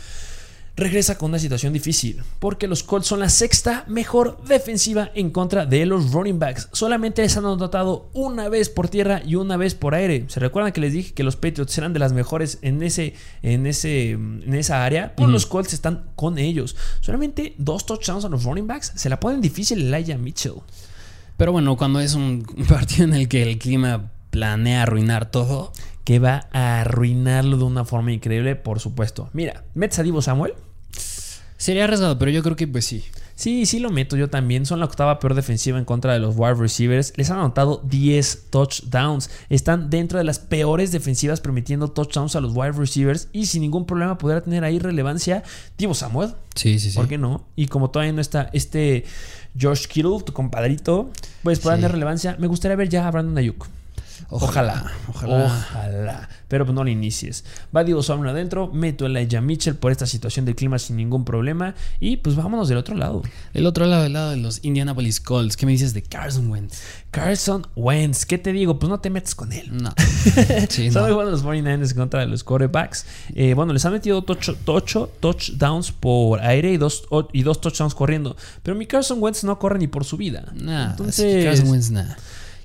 Regresa 0.76 1.18
con 1.18 1.30
una 1.30 1.39
situación 1.39 1.72
difícil, 1.72 2.22
porque 2.39 2.68
los 2.68 2.84
Colts 2.84 3.08
son 3.08 3.22
la 3.22 3.30
sexta 3.30 3.86
mejor 3.88 4.43
defensiva 4.43 5.10
en 5.16 5.30
contra 5.30 5.66
de 5.66 5.86
los 5.86 6.12
running 6.12 6.38
backs. 6.39 6.68
Solamente 6.74 7.22
les 7.22 7.38
han 7.38 7.45
anotado 7.45 8.10
una 8.14 8.49
vez 8.49 8.68
por 8.70 8.89
tierra 8.89 9.22
y 9.26 9.36
una 9.36 9.56
vez 9.56 9.74
por 9.74 9.95
aire. 9.95 10.26
¿Se 10.28 10.41
recuerdan 10.41 10.74
que 10.74 10.82
les 10.82 10.91
dije 10.91 11.14
que 11.14 11.24
los 11.24 11.38
Patriots 11.38 11.78
eran 11.78 11.93
de 11.93 11.99
las 11.99 12.12
mejores 12.12 12.60
en, 12.62 12.84
ese, 12.84 13.14
en, 13.43 13.68
ese, 13.68 14.12
en 14.12 14.54
esa 14.54 14.84
área? 14.84 15.16
Pues 15.16 15.30
los 15.30 15.45
Colts 15.45 15.72
están 15.72 16.08
con 16.16 16.38
ellos. 16.38 16.76
Solamente 16.99 17.54
dos 17.58 17.86
touchdowns 17.86 18.26
a 18.26 18.30
los 18.30 18.43
running 18.43 18.68
backs. 18.68 18.91
Se 18.95 19.08
la 19.08 19.20
ponen 19.20 19.39
difícil 19.39 19.93
Elijah 19.93 20.18
Mitchell. 20.18 20.56
Pero 21.38 21.54
bueno, 21.54 21.78
cuando 21.78 21.99
es 21.99 22.16
un 22.16 22.45
partido 22.70 23.06
en 23.06 23.14
el 23.14 23.28
que 23.28 23.43
el 23.43 23.58
clima 23.58 24.11
planea 24.32 24.82
arruinar 24.84 25.29
todo, 25.29 25.71
que 26.03 26.17
va 26.17 26.47
a 26.51 26.82
arruinarlo 26.82 27.57
de 27.57 27.63
una 27.63 27.86
forma 27.86 28.11
increíble, 28.11 28.55
por 28.55 28.79
supuesto. 28.79 29.29
Mira, 29.34 29.63
¿metes 29.75 29.99
a 29.99 30.03
Divo 30.03 30.21
Samuel? 30.23 30.53
sería 31.57 31.84
arriesgado, 31.84 32.17
pero 32.17 32.32
yo 32.32 32.41
creo 32.41 32.55
que 32.55 32.67
pues 32.67 32.86
sí. 32.86 33.05
Sí, 33.36 33.65
sí 33.67 33.79
lo 33.79 33.91
meto 33.91 34.17
yo 34.17 34.29
también. 34.32 34.65
Son 34.65 34.79
la 34.79 34.86
octava 34.86 35.19
peor 35.19 35.36
defensiva 35.36 35.77
en 35.77 35.86
contra 35.86 36.13
de 36.13 36.19
los 36.19 36.36
wide 36.36 36.55
receivers. 36.55 37.13
Les 37.17 37.29
han 37.29 37.38
anotado 37.39 37.82
10 37.86 38.47
touchdowns. 38.51 39.29
Están 39.49 39.89
dentro 39.91 40.17
de 40.17 40.23
las 40.23 40.39
peores 40.39 40.91
defensivas 40.91 41.39
permitiendo 41.39 41.89
touchdowns 41.91 42.36
a 42.36 42.41
los 42.41 42.51
wide 42.55 42.71
receivers. 42.73 43.29
Y 43.32 43.45
sin 43.47 43.61
ningún 43.61 43.86
problema 43.86 44.17
podrá 44.17 44.41
tener 44.41 44.63
ahí 44.63 44.79
relevancia 44.79 45.43
Divo 45.77 45.93
Samuel. 45.93 46.34
Sí, 46.55 46.79
sí, 46.79 46.91
sí. 46.91 46.97
¿Por 46.97 47.07
qué 47.07 47.17
no? 47.19 47.45
Y 47.55 47.67
como 47.67 47.89
todavía 47.91 48.13
no 48.13 48.21
está 48.21 48.49
este 48.53 49.05
Josh 49.59 49.86
Kittle, 49.88 50.21
tu 50.25 50.34
compadrito, 50.34 51.09
pues 51.43 51.59
podrá 51.59 51.75
Sí. 51.75 51.82
tener 51.82 51.91
relevancia. 51.93 52.36
Me 52.39 52.47
gustaría 52.47 52.75
ver 52.75 52.89
ya 52.89 53.07
a 53.07 53.11
Brandon 53.11 53.38
Ayuk. 53.38 53.67
Ojalá, 54.30 54.91
Ojalá. 55.07 55.45
ojalá. 55.45 56.30
Pero 56.47 56.65
pues 56.65 56.76
no 56.76 56.84
lo 56.84 56.89
inicies. 56.89 57.43
Va 57.76 57.84
Diego 57.84 58.03
Samuel 58.03 58.30
adentro, 58.30 58.67
meto 58.72 59.05
a 59.05 59.07
Elijah 59.07 59.41
Mitchell 59.41 59.76
por 59.76 59.91
esta 59.91 60.05
situación 60.05 60.45
del 60.45 60.55
clima 60.55 60.80
sin 60.80 60.97
ningún 60.97 61.24
problema. 61.26 61.76
Y 61.99 62.17
pues 62.17 62.36
vámonos 62.36 62.67
del 62.69 62.78
otro 62.78 62.95
lado. 62.95 63.22
El 63.53 63.65
otro 63.65 63.86
lado, 63.86 64.05
el 64.05 64.13
lado 64.13 64.32
de 64.32 64.38
los 64.38 64.63
Indianapolis 64.63 65.19
Colts. 65.22 65.55
¿Qué 65.57 65.65
me 65.65 65.72
dices 65.72 65.93
de 65.93 66.01
Carson 66.01 66.49
Wentz? 66.49 66.80
Carson 67.11 67.67
Wentz, 67.76 68.26
¿qué 68.26 68.38
te 68.38 68.51
digo? 68.51 68.80
Pues 68.80 68.89
no 68.89 68.99
te 68.99 69.09
metas 69.09 69.36
con 69.36 69.51
él. 69.53 69.69
No. 69.72 69.93
Sí, 70.69 70.89
no. 70.89 71.07
los 71.24 71.43
49ers 71.43 71.91
en 71.91 71.97
contra 71.97 72.19
de 72.22 72.28
los 72.28 72.43
quarterbacks. 72.43 73.05
Eh, 73.36 73.53
bueno, 73.53 73.74
les 73.74 73.86
han 73.86 73.93
metido 73.93 74.24
8 74.28 75.11
touchdowns 75.19 75.91
por 75.91 76.41
aire 76.41 76.72
y 76.72 76.78
dos, 76.78 77.03
y 77.34 77.43
dos 77.43 77.61
touchdowns 77.61 77.95
corriendo. 77.95 78.36
Pero 78.63 78.76
mi 78.76 78.86
Carson 78.86 79.22
Wentz 79.22 79.43
no 79.43 79.57
corre 79.59 79.80
ni 79.80 79.88
por 79.88 80.05
su 80.05 80.17
vida. 80.17 80.51
Nah, 80.53 80.91
Entonces, 80.91 81.45
Carson 81.45 81.69
Wentz, 81.69 81.89
nah. 81.91 82.15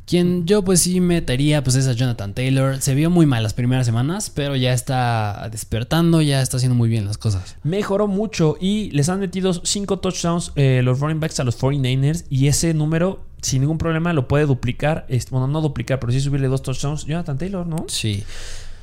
Quien 0.07 0.47
yo 0.47 0.63
pues 0.63 0.81
sí 0.81 1.01
metería 1.01 1.65
pues 1.65 1.75
es 1.75 1.89
a 1.89 1.93
Jonathan 1.93 2.33
Taylor. 2.33 2.81
Se 2.81 2.95
vio 2.95 3.11
muy 3.11 3.27
mal 3.27 3.43
las 3.43 3.55
primeras 3.55 3.87
semanas, 3.87 4.31
pero 4.31 4.55
ya 4.55 4.73
está 4.73 5.49
despertando, 5.51 6.23
ya 6.23 6.43
está 6.43 6.59
haciendo 6.59 6.77
muy 6.77 6.89
bien 6.89 7.07
las 7.07 7.19
cosas. 7.19 7.57
mejoró 7.65 8.07
mucho 8.07 8.57
y 8.61 8.91
les 8.93 9.09
han 9.09 9.19
metido 9.19 9.53
5 9.53 9.99
touchdowns 9.99 10.53
eh, 10.55 10.81
los 10.85 11.01
running 11.01 11.19
backs 11.19 11.41
a 11.41 11.45
los 11.45 11.61
49ers 11.61 12.25
y 12.31 12.47
ese 12.47 12.73
número 12.73 13.25
sin 13.43 13.61
ningún 13.61 13.79
problema 13.79 14.13
lo 14.13 14.29
puede 14.29 14.47
duplicar. 14.47 15.07
este, 15.09 15.31
bueno, 15.31 15.49
no 15.49 15.61
duplicar, 15.61 15.99
pero 16.01 16.13
sí 16.13 16.21
subirle 16.21 16.49
dos 16.49 16.63
touchdowns. 16.63 17.05
Jonathan 17.05 17.39
Taylor, 17.39 17.67
¿no? 17.67 17.85
Sí. 17.89 18.25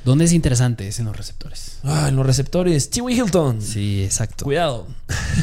¿Dónde 0.05 0.25
es 0.25 0.33
interesante? 0.33 0.87
Es 0.87 0.99
en 0.99 1.05
los 1.05 1.15
receptores. 1.15 1.79
Ah, 1.83 2.07
en 2.09 2.17
los 2.17 2.25
receptores, 2.25 2.89
T.Y. 2.89 3.13
Hilton. 3.13 3.61
Sí, 3.61 4.03
exacto. 4.03 4.43
Cuidado. 4.43 4.87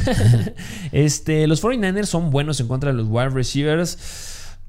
este, 0.92 1.46
los 1.46 1.62
49ers 1.62 2.04
son 2.06 2.30
buenos 2.30 2.60
en 2.60 2.68
contra 2.68 2.90
de 2.90 2.98
los 2.98 3.06
wide 3.08 3.30
receivers. 3.30 3.98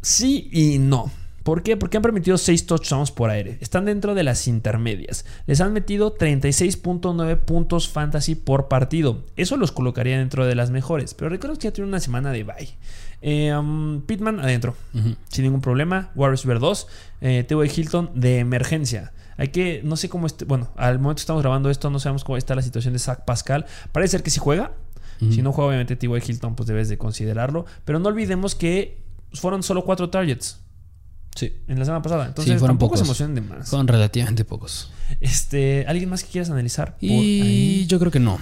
Sí 0.01 0.49
y 0.51 0.79
no. 0.79 1.11
¿Por 1.43 1.63
qué? 1.63 1.75
Porque 1.75 1.97
han 1.97 2.03
permitido 2.03 2.37
6 2.37 2.67
touchdowns 2.67 3.11
por 3.11 3.31
aire. 3.31 3.57
Están 3.61 3.85
dentro 3.85 4.13
de 4.13 4.23
las 4.23 4.47
intermedias. 4.47 5.25
Les 5.47 5.59
han 5.59 5.73
metido 5.73 6.15
36.9 6.15 7.37
puntos 7.39 7.89
fantasy 7.89 8.35
por 8.35 8.67
partido. 8.67 9.25
Eso 9.37 9.57
los 9.57 9.71
colocaría 9.71 10.19
dentro 10.19 10.45
de 10.45 10.53
las 10.53 10.69
mejores. 10.69 11.15
Pero 11.15 11.29
recuerdo 11.29 11.55
que 11.57 11.63
ya 11.63 11.71
tiene 11.71 11.87
una 11.87 11.99
semana 11.99 12.31
de 12.31 12.43
bye. 12.43 12.77
Eh, 13.23 13.55
um, 13.55 14.01
Pittman 14.01 14.39
adentro. 14.39 14.75
Sin 15.29 15.43
ningún 15.43 15.61
problema. 15.61 16.11
Wide 16.13 16.29
receiver 16.29 16.59
2. 16.59 16.87
Eh. 17.21 17.47
Hilton 17.75 18.11
de 18.13 18.37
emergencia. 18.37 19.11
Hay 19.37 19.47
que, 19.47 19.81
no 19.83 19.95
sé 19.95 20.09
cómo 20.09 20.27
esté, 20.27 20.45
bueno, 20.45 20.69
al 20.75 20.99
momento 20.99 21.15
que 21.15 21.21
estamos 21.21 21.41
grabando 21.41 21.71
esto, 21.71 21.89
no 21.89 21.97
sabemos 21.97 22.23
cómo 22.23 22.37
está 22.37 22.53
la 22.53 22.61
situación 22.61 22.93
de 22.93 22.99
Zach 22.99 23.25
Pascal. 23.25 23.65
Parece 23.91 24.11
ser 24.11 24.23
que 24.23 24.29
sí 24.29 24.39
juega. 24.39 24.73
Si 25.29 25.43
no 25.43 25.53
juega, 25.53 25.67
obviamente 25.67 25.95
T.Y. 25.95 26.09
Hilton, 26.27 26.55
pues 26.55 26.65
debes 26.65 26.89
de 26.89 26.97
considerarlo. 26.97 27.67
Pero 27.85 27.99
no 27.99 28.09
olvidemos 28.09 28.55
que 28.55 29.00
fueron 29.33 29.63
solo 29.63 29.83
cuatro 29.85 30.09
targets 30.09 30.59
Sí. 31.35 31.53
en 31.67 31.79
la 31.79 31.85
semana 31.85 32.01
pasada. 32.01 32.25
Entonces, 32.27 32.59
fueron 32.59 32.77
tampoco 32.77 32.97
se 32.97 33.03
pocos. 33.03 33.19
emocionen 33.19 33.35
de 33.35 33.41
más. 33.41 33.69
Son 33.69 33.87
relativamente 33.87 34.43
pocos. 34.43 34.91
Este, 35.21 35.85
¿Alguien 35.87 36.09
más 36.09 36.23
que 36.23 36.29
quieras 36.31 36.49
analizar? 36.49 36.95
por 36.95 37.03
Y 37.03 37.11
ahí? 37.41 37.85
yo 37.87 37.99
creo 37.99 38.11
que 38.11 38.19
no. 38.19 38.39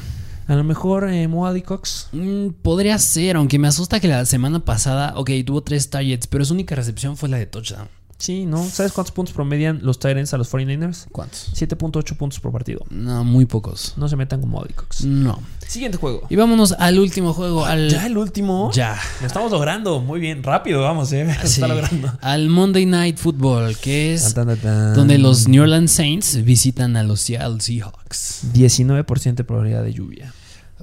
A 0.47 0.55
lo 0.55 0.63
mejor 0.63 1.07
eh, 1.07 1.27
Moady 1.27 1.61
Cox. 1.61 2.07
Mm, 2.11 2.49
podría 2.63 2.97
ser, 2.97 3.35
aunque 3.35 3.59
me 3.59 3.67
asusta 3.67 3.99
que 3.99 4.07
la 4.07 4.25
semana 4.25 4.65
pasada, 4.65 5.13
ok, 5.15 5.29
tuvo 5.45 5.61
tres 5.61 5.91
targets, 5.91 6.25
pero 6.25 6.43
su 6.45 6.53
única 6.55 6.73
recepción 6.75 7.15
fue 7.17 7.29
la 7.29 7.37
de 7.37 7.45
touchdown. 7.45 7.87
Sí, 8.20 8.45
¿no? 8.45 8.61
¿Sabes 8.67 8.91
cuántos 8.91 9.13
puntos 9.13 9.34
promedian 9.34 9.80
los 9.82 9.97
Tyrants 9.97 10.34
a 10.34 10.38
los 10.38 10.51
49ers? 10.51 11.05
¿Cuántos? 11.11 11.53
7.8 11.55 12.17
puntos 12.17 12.39
por 12.41 12.51
partido. 12.51 12.82
No, 12.89 13.24
muy 13.24 13.45
pocos. 13.45 13.93
No 13.95 14.09
se 14.09 14.17
metan 14.17 14.41
con 14.41 14.49
Moody 14.49 14.74
Cox. 14.74 15.05
No. 15.05 15.41
Siguiente 15.65 15.97
juego. 15.97 16.28
Y 16.30 16.36
vámonos 16.36 16.74
al 16.74 16.99
último 16.99 17.34
juego, 17.34 17.65
al... 17.65 17.89
¿Ya 17.89 18.05
el 18.05 18.17
último? 18.17 18.72
Ya. 18.74 18.99
Lo 19.22 19.28
estamos 19.28 19.51
logrando. 19.53 20.01
Muy 20.01 20.20
bien. 20.20 20.43
Rápido, 20.43 20.82
vamos, 20.82 21.13
eh. 21.13 21.34
Se 21.41 21.47
Sí. 21.47 21.53
está 21.61 21.70
logrando. 21.70 22.11
Al 22.22 22.49
Monday 22.49 22.86
Night 22.86 23.17
Football, 23.17 23.78
que 23.78 24.13
es 24.13 24.34
Tan, 24.34 24.47
tan, 24.47 24.57
tan. 24.57 24.93
donde 24.95 25.17
los 25.17 25.47
New 25.47 25.61
Orleans 25.63 25.89
Saints 25.91 26.43
visitan 26.43 26.97
a 26.97 27.03
los 27.03 27.22
Seattle 27.22 27.61
Seahawks. 27.61 28.41
19% 28.53 29.36
de 29.36 29.43
probabilidad 29.45 29.84
de 29.84 29.93
lluvia. 29.93 30.34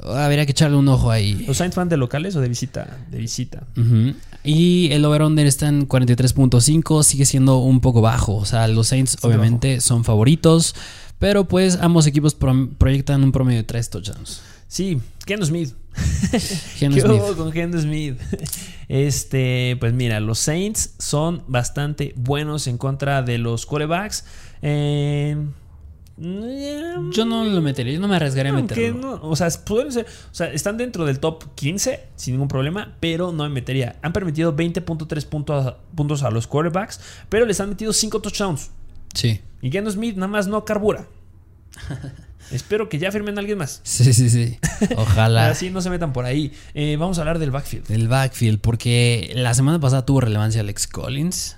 Habría 0.03 0.45
que 0.45 0.53
echarle 0.53 0.77
un 0.77 0.89
ojo 0.89 1.11
ahí. 1.11 1.45
¿Los 1.47 1.57
Saints 1.57 1.77
van 1.77 1.89
de 1.89 1.97
locales 1.97 2.37
o 2.37 2.41
de 2.41 2.49
visita? 2.49 2.99
De 3.11 3.19
visita. 3.19 3.67
Y 4.45 4.89
el 4.93 5.05
over-under 5.05 5.47
está 5.47 5.69
en 5.69 5.89
43.5, 5.89 7.03
sigue 7.03 7.25
siendo 7.27 7.59
un 7.59 7.81
poco 7.81 8.01
bajo. 8.01 8.37
O 8.37 8.45
sea, 8.45 8.69
los 8.69 8.89
Saints 8.89 9.17
obviamente 9.23 9.81
son 9.81 10.05
favoritos, 10.05 10.75
pero 11.19 11.49
pues 11.49 11.79
ambos 11.81 12.07
equipos 12.07 12.37
proyectan 12.79 13.25
un 13.25 13.33
promedio 13.33 13.59
de 13.61 13.65
3 13.65 13.91
touchdowns. 13.91 14.43
Sí, 14.69 14.99
Ken 15.25 15.45
Smith. 15.45 15.75
¿Qué 16.31 16.91
Smith. 16.91 17.05
hubo 17.07 17.35
con 17.37 17.53
Geno 17.53 17.81
Smith? 17.81 18.21
Este, 18.89 19.77
pues 19.81 19.93
mira, 19.95 20.21
los 20.21 20.39
Saints 20.39 20.95
son 20.99 21.43
bastante 21.49 22.13
buenos 22.17 22.67
en 22.67 22.77
contra 22.79 23.23
de 23.23 23.39
los 23.39 23.67
quarterbacks. 23.67 24.25
Eh, 24.63 25.37
Yo 26.19 27.27
no 27.27 27.45
lo 27.45 27.61
metería, 27.61 27.93
yo 27.93 28.01
no 28.01 28.09
me 28.09 28.17
arriesgaría 28.17 28.51
a 28.51 28.55
meterlo. 28.55 29.19
no, 29.19 29.29
o 29.29 29.37
sea, 29.37 29.49
pueden 29.67 29.93
ser, 29.93 30.07
o 30.07 30.35
sea, 30.35 30.51
están 30.51 30.79
dentro 30.79 31.05
del 31.05 31.21
top 31.21 31.45
15 31.55 32.05
sin 32.17 32.35
ningún 32.35 32.49
problema, 32.49 32.97
pero 33.01 33.33
no 33.33 33.45
me 33.45 33.51
metería. 33.51 33.97
Han 34.01 34.15
permitido 34.15 34.57
20.3 34.57 35.27
puntos, 35.27 35.75
puntos 35.95 36.23
a 36.23 36.31
los 36.31 36.47
quarterbacks, 36.47 37.01
pero 37.29 37.45
les 37.45 37.61
han 37.61 37.69
metido 37.69 37.93
5 37.93 38.21
touchdowns. 38.21 38.71
Sí. 39.13 39.41
Y 39.61 39.71
Geno 39.71 39.91
Smith 39.91 40.17
nada 40.17 40.29
más 40.29 40.47
no 40.47 40.65
carbura. 40.65 41.07
Espero 42.51 42.89
que 42.89 42.99
ya 42.99 43.11
firmen 43.11 43.37
a 43.37 43.41
alguien 43.41 43.59
más. 43.59 43.81
Sí, 43.83 44.13
sí, 44.13 44.31
sí. 44.31 44.59
Ojalá. 44.97 45.49
Así 45.51 45.71
no 45.71 45.81
se 45.83 45.91
metan 45.91 46.13
por 46.13 46.25
ahí. 46.25 46.53
Eh, 46.75 46.97
vamos 46.99 47.19
a 47.19 47.23
hablar 47.23 47.39
del 47.39 47.51
backfield. 47.51 47.87
Del 47.89 48.09
backfield, 48.09 48.61
porque 48.61 49.33
la 49.35 49.53
semana 49.53 49.81
pasada 49.81 50.07
tuvo 50.07 50.21
relevancia 50.21 50.61
Alex 50.61 50.87
Collins. 50.87 51.57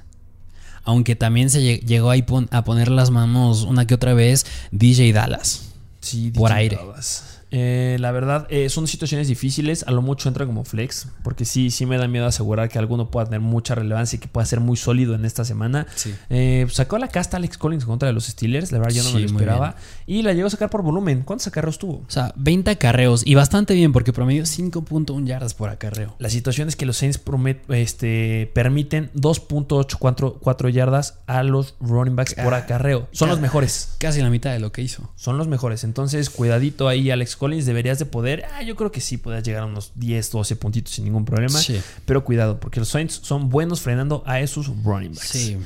Aunque 0.89 1.17
también 1.17 1.51
se 1.51 1.61
lle- 1.61 1.85
llegó 1.85 2.11
a 2.11 2.65
poner 2.65 2.91
las 2.91 3.11
manos 3.11 3.65
una 3.65 3.87
que 3.87 3.93
otra 3.93 4.15
vez 4.15 4.47
DJ 4.71 5.13
Dallas. 5.13 5.75
Sí, 6.01 6.31
Por 6.31 6.49
DJ 6.49 6.57
aire. 6.59 6.77
Dallas. 6.77 7.38
Eh, 7.51 7.97
la 8.01 8.13
verdad, 8.13 8.47
eh, 8.51 8.69
son 8.69 8.87
situaciones 8.87 9.29
difíciles. 9.29 9.85
A 9.87 9.91
lo 9.91 10.03
mucho 10.03 10.29
entra 10.29 10.47
como 10.47 10.65
flex. 10.65 11.09
Porque 11.23 11.45
sí, 11.45 11.71
sí 11.71 11.87
me 11.87 11.97
da 11.99 12.09
miedo 12.09 12.27
asegurar 12.27 12.69
que 12.69 12.79
alguno 12.79 13.11
pueda 13.11 13.27
tener 13.27 13.41
mucha 13.41 13.75
relevancia 13.75 14.17
y 14.17 14.21
que 14.21 14.29
pueda 14.29 14.45
ser 14.47 14.61
muy 14.61 14.77
sólido 14.77 15.15
en 15.15 15.25
esta 15.25 15.45
semana. 15.45 15.87
Sí. 15.95 16.15
Eh, 16.31 16.67
sacó 16.71 16.99
la 16.99 17.09
casta 17.09 17.37
Alex 17.37 17.59
Collins 17.59 17.85
contra 17.85 18.07
de 18.09 18.13
los 18.13 18.27
Steelers. 18.27 18.73
La 18.73 18.79
verdad, 18.79 18.95
yo 18.95 19.03
no 19.05 19.13
me 19.13 19.21
lo 19.21 19.27
esperaba. 19.27 19.77
Y 20.07 20.23
la 20.23 20.33
llegó 20.33 20.47
a 20.49 20.51
sacar 20.51 20.71
por 20.71 20.83
volumen. 20.83 21.23
¿Cuántos 21.23 21.47
acarreos 21.47 21.79
tuvo? 21.79 21.95
O 22.07 22.11
sea, 22.11 22.33
20 22.37 22.71
acarreos 22.71 23.27
y 23.27 23.35
bastante 23.35 23.75
bien 23.75 23.93
porque 23.93 24.13
promedio 24.13 24.43
5.1 24.45 25.27
yardas 25.27 25.55
por 25.55 25.71
acarreo. 25.71 26.15
La 26.19 26.31
situación 26.31 26.69
es 26.69 26.77
que 26.77 26.87
los 26.87 26.97
Saints 26.97 27.21
este, 27.71 28.51
permiten 28.55 29.11
2.84 29.15 30.71
yardas 30.71 31.19
a 31.27 31.43
los 31.43 31.75
running 31.81 32.17
backs 32.17 32.35
por 32.35 32.55
Ah, 32.55 32.59
acarreo. 32.59 33.09
Son 33.13 33.29
los 33.29 33.41
mejores. 33.41 33.95
Casi 33.99 34.21
la 34.21 34.31
mitad 34.31 34.53
de 34.53 34.59
lo 34.59 34.73
que 34.73 34.83
hizo. 34.83 35.11
Son 35.17 35.39
los 35.39 35.49
mejores. 35.49 35.85
Entonces, 35.85 36.31
cuidadito 36.31 36.89
ahí, 36.89 37.11
Alex 37.11 37.37
Collins. 37.39 37.65
Deberías 37.65 37.99
de 37.99 38.05
poder. 38.07 38.45
Ah, 38.55 38.63
yo 38.63 38.77
creo 38.77 38.93
que 38.93 39.01
sí, 39.01 39.17
puedes 39.17 39.43
llegar 39.43 39.63
a 39.63 39.67
unos 39.67 39.93
10, 39.95 40.31
12 40.31 40.57
puntitos 40.57 40.95
sin 40.95 41.05
ningún 41.05 41.25
problema. 41.25 41.59
Sí. 41.59 41.81
Pero 42.05 42.25
cuidado, 42.25 42.61
porque 42.61 42.81
los 42.81 42.89
Saints 42.89 43.21
son 43.23 43.49
buenos 43.49 43.81
frenando 43.81 44.23
a 44.27 44.41
esos 44.41 44.67
running 44.85 45.15
backs. 45.15 45.29
Sí. 45.29 45.57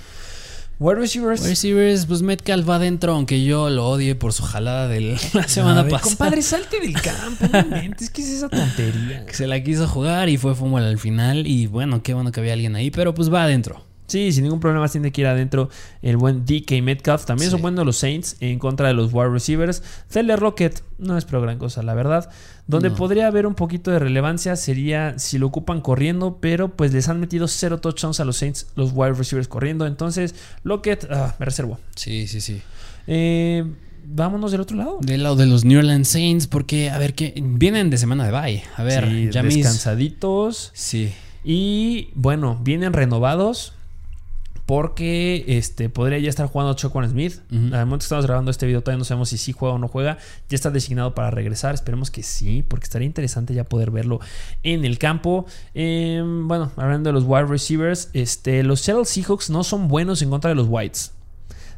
Wide 0.78 0.98
receivers. 0.98 1.40
Wide 1.40 1.50
Receivers, 1.50 2.06
pues 2.06 2.22
Metcalf 2.22 2.68
va 2.68 2.76
adentro, 2.76 3.12
aunque 3.12 3.44
yo 3.44 3.70
lo 3.70 3.88
odie 3.88 4.16
por 4.16 4.32
su 4.32 4.42
jalada 4.42 4.88
de 4.88 5.16
la 5.32 5.46
semana 5.46 5.82
ver, 5.82 5.92
pasada. 5.92 6.16
Compadre, 6.16 6.42
salte 6.42 6.80
del 6.80 7.00
campo. 7.00 7.46
No 7.52 7.60
inventes, 7.60 8.10
¿qué 8.10 8.22
es 8.22 8.30
esa 8.30 8.48
tontería? 8.48 9.24
Que 9.24 9.34
se 9.34 9.46
la 9.46 9.62
quiso 9.62 9.86
jugar 9.86 10.28
y 10.28 10.38
fue 10.38 10.56
fútbol 10.56 10.82
al 10.82 10.98
final. 10.98 11.46
Y 11.46 11.66
bueno, 11.68 12.02
qué 12.02 12.14
bueno 12.14 12.32
que 12.32 12.40
había 12.40 12.54
alguien 12.54 12.74
ahí, 12.74 12.90
pero 12.90 13.14
pues 13.14 13.32
va 13.32 13.44
adentro. 13.44 13.84
Sí, 14.06 14.30
sin 14.32 14.42
ningún 14.44 14.60
problema 14.60 14.86
tiene 14.88 15.10
que 15.10 15.22
ir 15.22 15.26
adentro 15.26 15.70
el 16.02 16.16
buen 16.18 16.44
DK 16.44 16.82
Metcalf. 16.82 17.24
También 17.24 17.48
Sí. 17.48 17.52
son 17.52 17.62
buenos 17.62 17.86
los 17.86 17.96
Saints 17.96 18.36
en 18.40 18.58
contra 18.58 18.88
de 18.88 18.94
los 18.94 19.12
wide 19.12 19.30
receivers. 19.30 19.82
Teller 20.10 20.38
Rocket 20.38 20.82
no 20.98 21.16
es 21.16 21.24
pero 21.24 21.40
gran 21.40 21.56
cosa, 21.58 21.82
la 21.82 21.94
verdad. 21.94 22.28
Donde 22.66 22.90
No. 22.90 22.96
podría 22.96 23.26
haber 23.28 23.46
un 23.46 23.54
poquito 23.54 23.90
de 23.90 23.98
relevancia 23.98 24.54
sería 24.56 25.18
si 25.18 25.38
lo 25.38 25.46
ocupan 25.46 25.80
corriendo, 25.80 26.38
pero 26.40 26.68
pues 26.76 26.92
les 26.92 27.08
han 27.08 27.20
metido 27.20 27.48
cero 27.48 27.78
touchdowns 27.80 28.20
a 28.20 28.24
los 28.26 28.36
Saints, 28.36 28.66
los 28.76 28.90
wide 28.92 29.14
receivers 29.14 29.48
corriendo. 29.48 29.86
Entonces, 29.86 30.34
Lockett, 30.62 31.06
ah, 31.10 31.34
me 31.38 31.46
reservo. 31.46 31.78
Sí, 31.96 32.26
sí, 32.26 32.40
sí. 32.42 32.60
Eh, 33.06 33.64
vámonos 34.04 34.52
del 34.52 34.60
otro 34.60 34.76
lado. 34.76 34.98
Del 35.00 35.22
lado 35.22 35.36
de 35.36 35.46
los 35.46 35.64
New 35.64 35.78
Orleans 35.78 36.06
Saints, 36.08 36.46
porque, 36.48 36.90
a 36.90 36.98
ver, 36.98 37.14
que 37.14 37.34
vienen 37.42 37.88
de 37.88 37.96
semana 37.96 38.26
de 38.26 38.32
bye. 38.32 38.62
A 38.76 38.82
ver, 38.82 39.08
Sí, 39.08 39.28
ya 39.32 39.42
descansaditos. 39.42 40.70
Sí. 40.74 41.12
Y 41.44 42.10
bueno, 42.14 42.60
vienen 42.62 42.92
renovados. 42.92 43.72
Porque 44.66 45.44
este, 45.48 45.88
podría 45.88 46.18
ya 46.18 46.30
estar 46.30 46.46
jugando 46.46 46.74
Choquan 46.74 47.08
Smith. 47.08 47.40
Ujú. 47.50 47.74
Al 47.74 47.86
momento 47.86 47.98
que 47.98 48.04
estamos 48.04 48.26
grabando 48.26 48.50
este 48.50 48.66
video, 48.66 48.80
todavía 48.80 48.98
no 48.98 49.04
sabemos 49.04 49.28
si 49.28 49.38
sí 49.38 49.52
juega 49.52 49.74
o 49.74 49.78
no 49.78 49.88
juega. 49.88 50.18
Ya 50.48 50.54
está 50.54 50.70
designado 50.70 51.14
para 51.14 51.30
regresar. 51.30 51.74
Esperemos 51.74 52.10
que 52.10 52.22
sí, 52.22 52.62
porque 52.66 52.84
estaría 52.84 53.06
interesante 53.06 53.54
ya 53.54 53.64
poder 53.64 53.90
verlo 53.90 54.20
en 54.62 54.84
el 54.84 54.98
campo. 54.98 55.46
Eh, 55.74 56.22
bueno, 56.24 56.70
hablando 56.76 57.08
de 57.08 57.14
los 57.14 57.24
wide 57.24 57.46
receivers, 57.46 58.10
este, 58.12 58.62
los 58.62 58.80
Seattle 58.80 59.04
Seahawks 59.04 59.50
no 59.50 59.64
son 59.64 59.88
buenos 59.88 60.22
en 60.22 60.30
contra 60.30 60.50
de 60.50 60.54
los 60.54 60.68
Whites. 60.68 61.12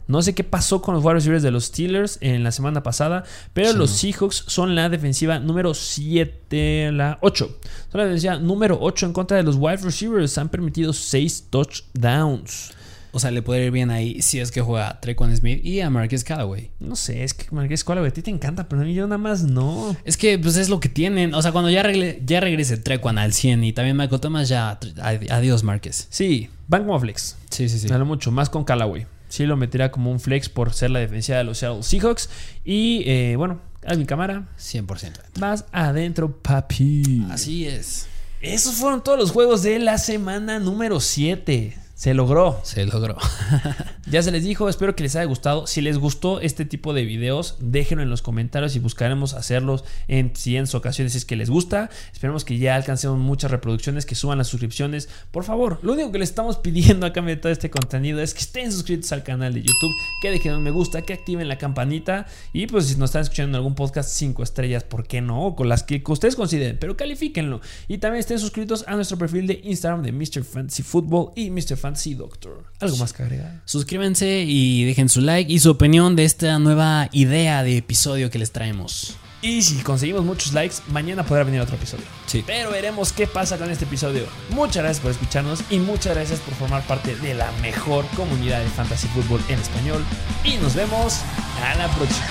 No 0.07 0.21
sé 0.23 0.35
qué 0.35 0.45
pasó 0.45 0.83
con 0.83 0.95
los 0.95 1.03
wide 1.05 1.15
receivers 1.15 1.43
de 1.43 1.51
los 1.51 1.65
Steelers 1.67 2.19
en 2.21 2.45
la 2.45 2.53
semana 2.53 2.83
pasada, 2.83 3.25
pero 3.53 3.73
Sí. 3.73 3.77
los 3.79 3.91
Seahawks 3.91 4.45
son 4.47 4.75
la 4.75 4.89
defensiva 4.89 5.39
número 5.39 5.73
7, 5.75 6.91
la 6.93 7.19
8. 7.23 7.59
Son 7.91 7.99
la 8.01 8.05
defensiva 8.05 8.37
número 8.39 8.79
8 8.81 9.07
en 9.07 9.13
contra 9.13 9.37
de 9.37 9.43
los 9.43 9.57
wide 9.57 9.79
receivers. 9.79 10.37
Han 10.39 10.49
permitido 10.51 10.93
6 10.93 11.47
touchdowns. 11.51 12.73
O 13.17 13.21
sea, 13.21 13.31
le 13.31 13.43
puede 13.43 13.67
ir 13.67 13.71
bien 13.71 13.91
ahí 13.93 14.21
si 14.23 14.41
es 14.41 14.51
que 14.51 14.61
juega 14.61 14.89
a 14.89 15.01
Trequan 15.01 15.35
Smith 15.37 15.65
y 15.65 15.81
a 15.81 15.89
Marquez 15.89 16.25
Callaway. 16.25 16.73
No 16.81 16.97
sé, 16.97 17.23
es 17.23 17.33
que 17.33 17.47
Marqués 17.55 17.85
Cuala, 17.85 18.05
a 18.05 18.11
ti 18.11 18.23
te 18.23 18.31
encanta, 18.33 18.69
pero 18.69 18.83
a 18.83 18.85
mí 18.85 18.93
yo 18.93 19.05
nada 19.07 19.19
más 19.19 19.45
no. 19.45 19.97
Es 20.05 20.17
que, 20.17 20.37
pues 20.37 20.57
es 20.57 20.69
lo 20.69 20.81
que 20.81 20.89
tienen. 20.89 21.33
O 21.33 21.41
sea, 21.41 21.53
cuando 21.53 21.71
ya, 21.71 21.85
regle- 21.85 22.19
ya 22.27 22.41
regrese 22.41 22.77
Trequan 22.77 23.19
al 23.19 23.33
100 23.33 23.63
y 23.63 23.73
también 23.73 23.97
Michael 23.97 24.21
Thomas, 24.21 24.49
ya. 24.49 24.71
ad- 24.71 25.31
Adiós, 25.31 25.63
Márquez. 25.63 26.09
Sí, 26.11 26.51
van 26.67 26.83
como 26.87 26.99
flex. 26.99 27.37
Sí, 27.51 27.69
sí, 27.69 27.79
sí. 27.79 27.93
A 27.93 27.99
lo 27.99 28.05
mucho, 28.05 28.33
más 28.33 28.51
con 28.51 28.65
Callaway. 28.65 29.07
Sí 29.35 29.47
lo 29.47 29.57
metería 29.57 29.91
como 29.91 30.13
un 30.13 30.21
flex 30.21 30.49
por 30.49 30.73
ser 30.73 30.93
la 30.93 31.01
defensiva 31.01 31.39
de 31.39 31.43
los 31.43 31.59
Seattle 31.59 31.83
Seahawks. 31.83 32.31
Y 32.65 33.03
eh, 33.05 33.35
bueno, 33.37 33.59
a 33.85 33.95
mi 33.95 34.05
cámara. 34.07 34.47
100%. 34.61 35.11
Vas 35.41 35.65
adentro, 35.73 36.41
papi. 36.41 37.27
Así 37.29 37.67
es. 37.67 38.07
Esos 38.41 38.77
fueron 38.77 39.03
todos 39.03 39.19
los 39.19 39.33
juegos 39.33 39.65
de 39.65 39.81
la 39.81 39.99
semana 39.99 40.61
número 40.61 41.01
7. 41.01 41.77
Se 41.95 42.13
logró. 42.13 42.61
Se 42.65 42.85
logró. 42.87 43.17
ya 44.11 44.21
se 44.21 44.33
les 44.33 44.43
dijo, 44.43 44.69
espero 44.69 44.97
que 44.97 45.05
les 45.05 45.15
haya 45.15 45.27
gustado. 45.27 45.69
Si 45.69 45.81
les 45.81 45.99
gustó 45.99 46.41
este 46.41 46.65
tipo 46.65 46.93
de 46.93 47.05
videos, 47.05 47.57
déjenlo 47.61 48.03
en 48.03 48.11
los 48.11 48.21
comentarios 48.21 48.75
y 48.75 48.81
buscaremos 48.81 49.33
hacerlos 49.33 49.85
en 50.09 50.35
siguientes 50.35 50.75
ocasiones 50.75 51.13
si 51.13 51.19
es 51.19 51.25
que 51.25 51.37
les 51.37 51.51
gusta. 51.51 51.91
Esperemos 52.13 52.45
que 52.45 52.59
ya 52.59 52.75
alcancemos 52.75 53.19
muchas 53.19 53.53
reproducciones, 53.53 54.07
que 54.07 54.17
suban 54.17 54.39
las 54.39 54.49
suscripciones. 54.49 55.09
Por 55.31 55.45
favor, 55.45 55.79
lo 55.83 55.93
único 55.93 56.11
que 56.11 56.19
les 56.19 56.31
estamos 56.31 56.59
pidiendo 56.59 57.07
a 57.07 57.13
cambio 57.13 57.37
de 57.37 57.41
todo 57.41 57.53
este 57.53 57.71
contenido 57.71 58.21
es 58.21 58.35
que 58.35 58.41
estén 58.41 58.73
suscritos 58.73 59.13
al 59.13 59.23
canal 59.23 59.55
de 59.55 59.63
YouTube, 59.63 59.95
que 60.21 60.33
dejen 60.33 60.55
un 60.55 60.65
me 60.65 60.73
gusta, 60.73 61.03
que 61.03 61.13
activen 61.13 61.47
la 61.47 61.59
campanita 61.59 62.27
y 62.53 62.67
pues 62.67 62.87
si 62.87 62.97
nos 62.97 63.11
están 63.11 63.23
escuchando 63.23 63.51
en 63.51 63.57
algún 63.57 63.77
podcast 63.77 64.11
5 64.11 64.43
estrellas, 64.43 64.83
¿por 64.83 65.07
qué 65.07 65.21
no? 65.21 65.47
O 65.47 65.55
con 65.55 65.69
las 65.69 65.85
que 65.85 66.03
ustedes 66.05 66.35
consideren, 66.35 66.77
pero 66.81 66.97
califíquenlo. 66.97 67.61
Y 67.87 67.99
también 67.99 68.21
estén 68.21 68.41
suscritos 68.41 68.85
a 68.89 68.97
nuestro 68.97 69.17
perfil 69.17 69.47
de 69.47 69.61
Instagram 69.63 70.03
de 70.03 70.11
Mr. 70.11 70.43
Fantasy 70.43 70.83
Football 70.83 71.31
y 71.37 71.51
Mr. 71.51 71.84
Fantasy 71.85 72.15
Doctor. 72.15 72.65
¿Algo 72.81 72.97
más 72.97 73.13
que 73.13 73.25
agregar? 73.25 73.61
Suscríbanse 73.67 74.45
y 74.47 74.85
dejen 74.85 75.11
su 75.11 75.21
like 75.21 75.53
y 75.53 75.59
su 75.59 75.71
opinión 75.71 76.17
de 76.17 76.25
esta 76.25 76.59
nueva 76.59 77.11
idea 77.13 77.63
de 77.63 77.77
episodio 77.77 78.31
que 78.31 78.39
les 78.39 78.53
traemos. 78.53 79.19
Y 79.43 79.61
si 79.61 79.83
conseguimos 79.83 80.25
muchos 80.25 80.55
likes, 80.55 80.77
mañana 80.89 81.27
podrá 81.27 81.45
venir 81.45 81.61
otro 81.61 81.77
episodio. 81.77 82.07
Sí. 82.25 82.43
Pero 82.47 82.71
veremos 82.71 83.13
qué 83.13 83.27
pasa 83.27 83.59
con 83.59 83.71
este 83.71 83.85
episodio. 83.85 84.25
Muchas 84.49 84.83
gracias 84.83 85.01
por 85.01 85.11
escucharnos 85.11 85.63
y 85.69 85.79
muchas 85.79 86.15
gracias 86.15 86.41
por 86.41 86.55
formar 86.55 86.87
parte 86.87 87.17
de 87.17 87.35
la 87.35 87.53
mejor 87.61 88.07
comunidad 88.17 88.63
de 88.63 88.71
fantasy 88.71 89.07
fútbol 89.09 89.43
en 89.51 89.59
español. 89.59 90.03
Y 90.43 90.57
nos 90.57 90.75
vemos 90.75 91.21
a 91.63 91.75
la 91.75 91.95
próxima. 91.95 92.27